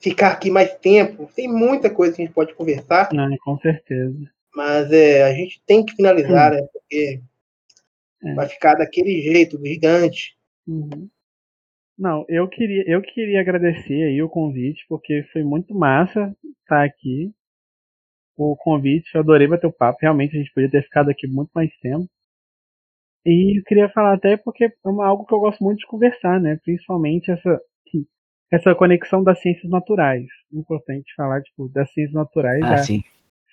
ficar 0.00 0.32
aqui 0.32 0.50
mais 0.50 0.74
tempo. 0.78 1.30
Tem 1.34 1.46
muita 1.46 1.90
coisa 1.90 2.14
que 2.16 2.22
a 2.22 2.24
gente 2.24 2.34
pode 2.34 2.54
conversar, 2.54 3.08
Ah, 3.12 3.28
com 3.44 3.58
certeza. 3.58 4.16
mas 4.54 4.90
é, 4.90 5.22
a 5.22 5.32
gente 5.32 5.62
tem 5.66 5.84
que 5.84 5.94
finalizar, 5.94 6.52
né? 6.52 6.62
Porque 6.72 7.20
É. 8.24 8.34
vai 8.34 8.48
ficar 8.48 8.74
daquele 8.74 9.20
jeito, 9.20 9.60
gigante. 9.64 10.34
Uhum. 10.66 11.08
Não, 11.98 12.24
eu 12.28 12.48
queria, 12.48 12.84
eu 12.86 13.00
queria 13.02 13.40
agradecer 13.40 14.02
aí 14.04 14.22
o 14.22 14.28
convite, 14.28 14.84
porque 14.88 15.22
foi 15.32 15.42
muito 15.42 15.74
massa 15.74 16.34
estar 16.62 16.84
aqui. 16.84 17.32
O 18.36 18.56
convite, 18.56 19.14
eu 19.14 19.20
adorei 19.20 19.46
bater 19.46 19.66
o 19.66 19.72
papo. 19.72 19.98
Realmente 20.00 20.36
a 20.36 20.38
gente 20.38 20.52
podia 20.52 20.70
ter 20.70 20.82
ficado 20.82 21.10
aqui 21.10 21.26
muito 21.26 21.50
mais 21.54 21.70
tempo. 21.78 22.08
E 23.24 23.58
eu 23.58 23.64
queria 23.64 23.88
falar 23.90 24.14
até 24.14 24.36
porque 24.36 24.64
é 24.64 24.72
uma, 24.84 25.06
algo 25.06 25.24
que 25.24 25.34
eu 25.34 25.38
gosto 25.38 25.62
muito 25.62 25.78
de 25.78 25.86
conversar, 25.86 26.40
né? 26.40 26.58
Principalmente 26.64 27.30
essa, 27.30 27.60
essa 28.52 28.74
conexão 28.74 29.24
das 29.24 29.40
ciências 29.40 29.70
naturais. 29.70 30.26
Importante 30.52 31.14
falar, 31.16 31.40
tipo, 31.42 31.68
das 31.70 31.90
ciências 31.92 32.14
naturais, 32.14 32.60
da 32.60 32.78
sim. 32.78 33.02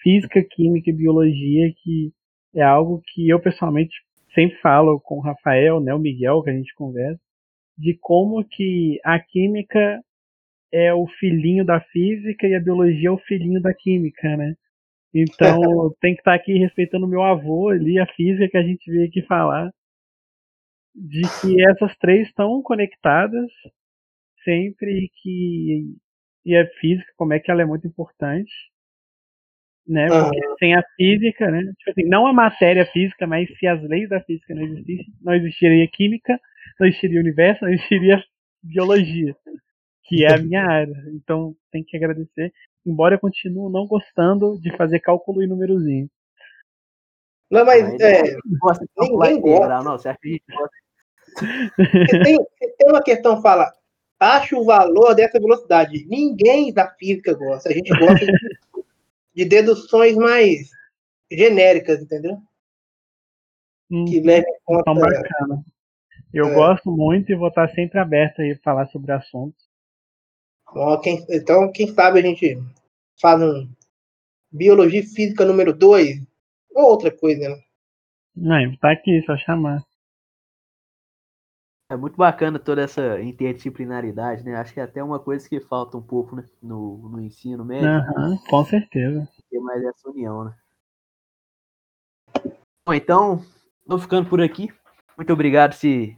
física, 0.04 0.44
química 0.44 0.90
e 0.90 0.94
biologia, 0.94 1.74
que 1.82 2.12
é 2.54 2.62
algo 2.62 3.02
que 3.14 3.30
eu 3.30 3.40
pessoalmente 3.40 3.96
sempre 4.36 4.58
falo 4.60 5.00
com 5.00 5.16
o 5.16 5.22
Rafael, 5.22 5.80
né, 5.80 5.94
o 5.94 6.00
Miguel, 6.00 6.44
que 6.44 6.50
a 6.50 6.54
gente 6.54 6.74
conversa, 6.76 7.20
de 7.80 7.98
como 8.02 8.44
que 8.44 9.00
a 9.06 9.18
química 9.18 10.04
é 10.72 10.94
o 10.94 11.08
filhinho 11.08 11.66
da 11.66 11.80
física 11.80 12.46
e 12.46 12.54
a 12.54 12.60
biologia 12.60 13.08
é 13.08 13.12
o 13.12 13.18
filhinho 13.18 13.62
da 13.62 13.74
química, 13.74 14.36
né? 14.36 14.54
Então 15.14 15.58
tem 16.02 16.14
que 16.14 16.22
estar 16.22 16.36
aqui 16.36 16.58
respeitando 16.58 17.08
meu 17.08 17.24
avô 17.24 17.70
ali, 17.70 17.98
a 17.98 18.06
física 18.08 18.50
que 18.50 18.58
a 18.58 18.64
gente 18.64 18.92
veio 18.92 19.08
aqui 19.08 19.22
falar, 19.24 19.72
de 20.94 21.22
que 21.42 21.62
essas 21.70 21.96
três 21.98 22.28
estão 22.28 22.62
conectadas 22.62 23.50
sempre 24.44 25.10
que 25.22 25.96
e 26.46 26.56
a 26.56 26.68
física, 26.80 27.12
como 27.16 27.34
é 27.34 27.40
que 27.40 27.52
ela 27.52 27.62
é 27.62 27.66
muito 27.66 27.88
importante, 27.88 28.52
né? 29.88 30.08
Porque 30.08 30.48
uhum. 30.48 30.56
sem 30.60 30.76
a 30.76 30.84
física, 30.98 31.50
né? 31.50 31.62
Tipo 31.78 31.92
assim, 31.92 32.04
não 32.10 32.28
a 32.28 32.34
matéria 32.34 32.86
física, 32.88 33.26
mas 33.26 33.50
se 33.58 33.68
as 33.68 33.82
leis 33.84 34.10
da 34.10 34.22
física 34.22 34.54
não 34.54 34.64
existissem, 34.64 35.14
não 35.22 35.34
existiria 35.34 35.88
química, 35.88 36.40
não 36.80 36.88
existiria 36.88 37.20
universo, 37.20 37.64
não 37.64 37.72
existiria 37.72 38.24
biologia, 38.62 39.36
que 40.04 40.24
é 40.26 40.34
a 40.34 40.38
minha 40.42 40.64
área. 40.64 40.96
Então 41.14 41.56
tem 41.72 41.84
que 41.84 41.98
agradecer, 41.98 42.54
embora 42.86 43.16
eu 43.16 43.20
continue 43.20 43.72
não 43.72 43.86
gostando 43.86 44.60
de 44.60 44.76
fazer 44.76 45.00
cálculo 45.00 45.44
e 45.44 45.48
númerozinho. 45.48 46.10
Não, 47.50 47.66
mas 47.66 48.00
é, 48.00 48.22
ninguém 49.00 49.42
gosta. 49.42 49.84
Não, 49.84 49.98
você 49.98 50.10
acha 50.10 50.20
que 50.22 50.42
tem, 52.24 52.38
tem 52.78 52.90
uma 52.90 53.02
questão 53.02 53.42
fala, 53.42 53.72
acha 54.20 54.58
o 54.58 54.66
valor 54.66 55.16
dessa 55.16 55.40
velocidade. 55.40 56.06
Ninguém 56.08 56.74
da 56.74 56.90
física 56.96 57.34
gosta. 57.34 57.70
A 57.70 57.74
gente 57.74 57.90
gosta 57.98 58.26
de, 58.26 58.32
de 59.36 59.46
deduções 59.46 60.16
mais 60.16 60.70
genéricas, 61.32 62.02
entendeu? 62.02 62.38
Hum, 63.90 64.06
que 64.06 64.20
leve 64.20 64.48
em 64.48 64.58
conta. 64.64 64.94
Bacana. 64.94 65.64
Eu 66.34 66.48
é. 66.48 66.54
gosto 66.54 66.92
muito 66.92 67.32
e 67.32 67.36
vou 67.36 67.48
estar 67.48 67.70
sempre 67.70 68.00
aberto 68.00 68.42
aí 68.42 68.56
falar 68.56 68.88
sobre 68.88 69.12
assuntos. 69.12 69.68
Bom, 70.72 71.00
quem, 71.00 71.26
então, 71.30 71.72
quem 71.72 71.88
sabe 71.88 72.20
a 72.20 72.22
gente 72.22 72.58
faz 73.20 73.42
um 73.42 73.68
Biologia 74.52 75.04
Física 75.04 75.46
número 75.46 75.74
2 75.74 76.22
ou 76.72 76.84
outra 76.86 77.12
coisa, 77.12 77.50
né? 77.50 77.62
Não, 78.36 78.76
tá 78.78 78.92
aqui, 78.92 79.22
só 79.26 79.36
chamar. 79.38 79.84
É 81.92 81.98
muito 81.98 82.16
bacana 82.16 82.60
toda 82.60 82.84
essa 82.84 83.20
interdisciplinaridade, 83.20 84.44
né? 84.44 84.56
Acho 84.56 84.74
que 84.74 84.80
é 84.80 84.84
até 84.84 85.04
uma 85.04 85.20
coisa 85.20 85.50
que 85.50 85.60
falta 85.60 85.98
um 85.98 86.02
pouco 86.02 86.36
né? 86.36 86.46
no, 86.62 87.10
no 87.10 87.20
ensino 87.20 87.66
médio. 87.66 87.90
Uhum, 88.16 88.38
com 88.48 88.64
certeza. 88.64 89.28
Ter 89.50 89.60
mais 89.60 89.84
essa 89.84 90.08
união, 90.08 90.46
né? 90.46 90.56
Bom, 92.86 92.94
então, 92.94 93.44
tô 93.88 93.98
ficando 93.98 94.30
por 94.30 94.40
aqui. 94.40 94.72
Muito 95.20 95.34
obrigado 95.34 95.74
se 95.74 96.15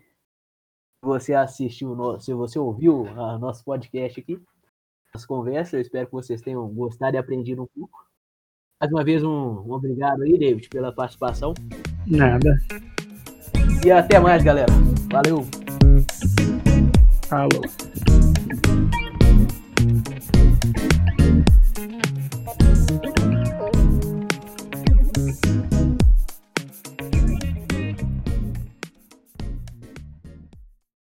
você 1.03 1.33
assistiu, 1.33 1.97
se 2.19 2.31
você 2.35 2.59
ouviu 2.59 3.01
o 3.01 3.39
nosso 3.39 3.65
podcast 3.65 4.19
aqui, 4.19 4.39
as 5.11 5.25
conversas 5.25 5.73
Eu 5.73 5.81
espero 5.81 6.05
que 6.05 6.11
vocês 6.11 6.39
tenham 6.39 6.67
gostado 6.69 7.15
e 7.15 7.17
aprendido 7.17 7.63
um 7.63 7.67
pouco. 7.75 8.05
Mais 8.79 8.93
uma 8.93 9.03
vez, 9.03 9.23
um, 9.23 9.29
um 9.29 9.71
obrigado 9.71 10.21
aí, 10.21 10.37
David, 10.37 10.69
pela 10.69 10.93
participação. 10.93 11.55
Nada. 12.05 12.55
E 13.83 13.89
até 13.89 14.19
mais, 14.19 14.43
galera. 14.43 14.71
Valeu. 15.11 15.47
Falou. 17.27 17.61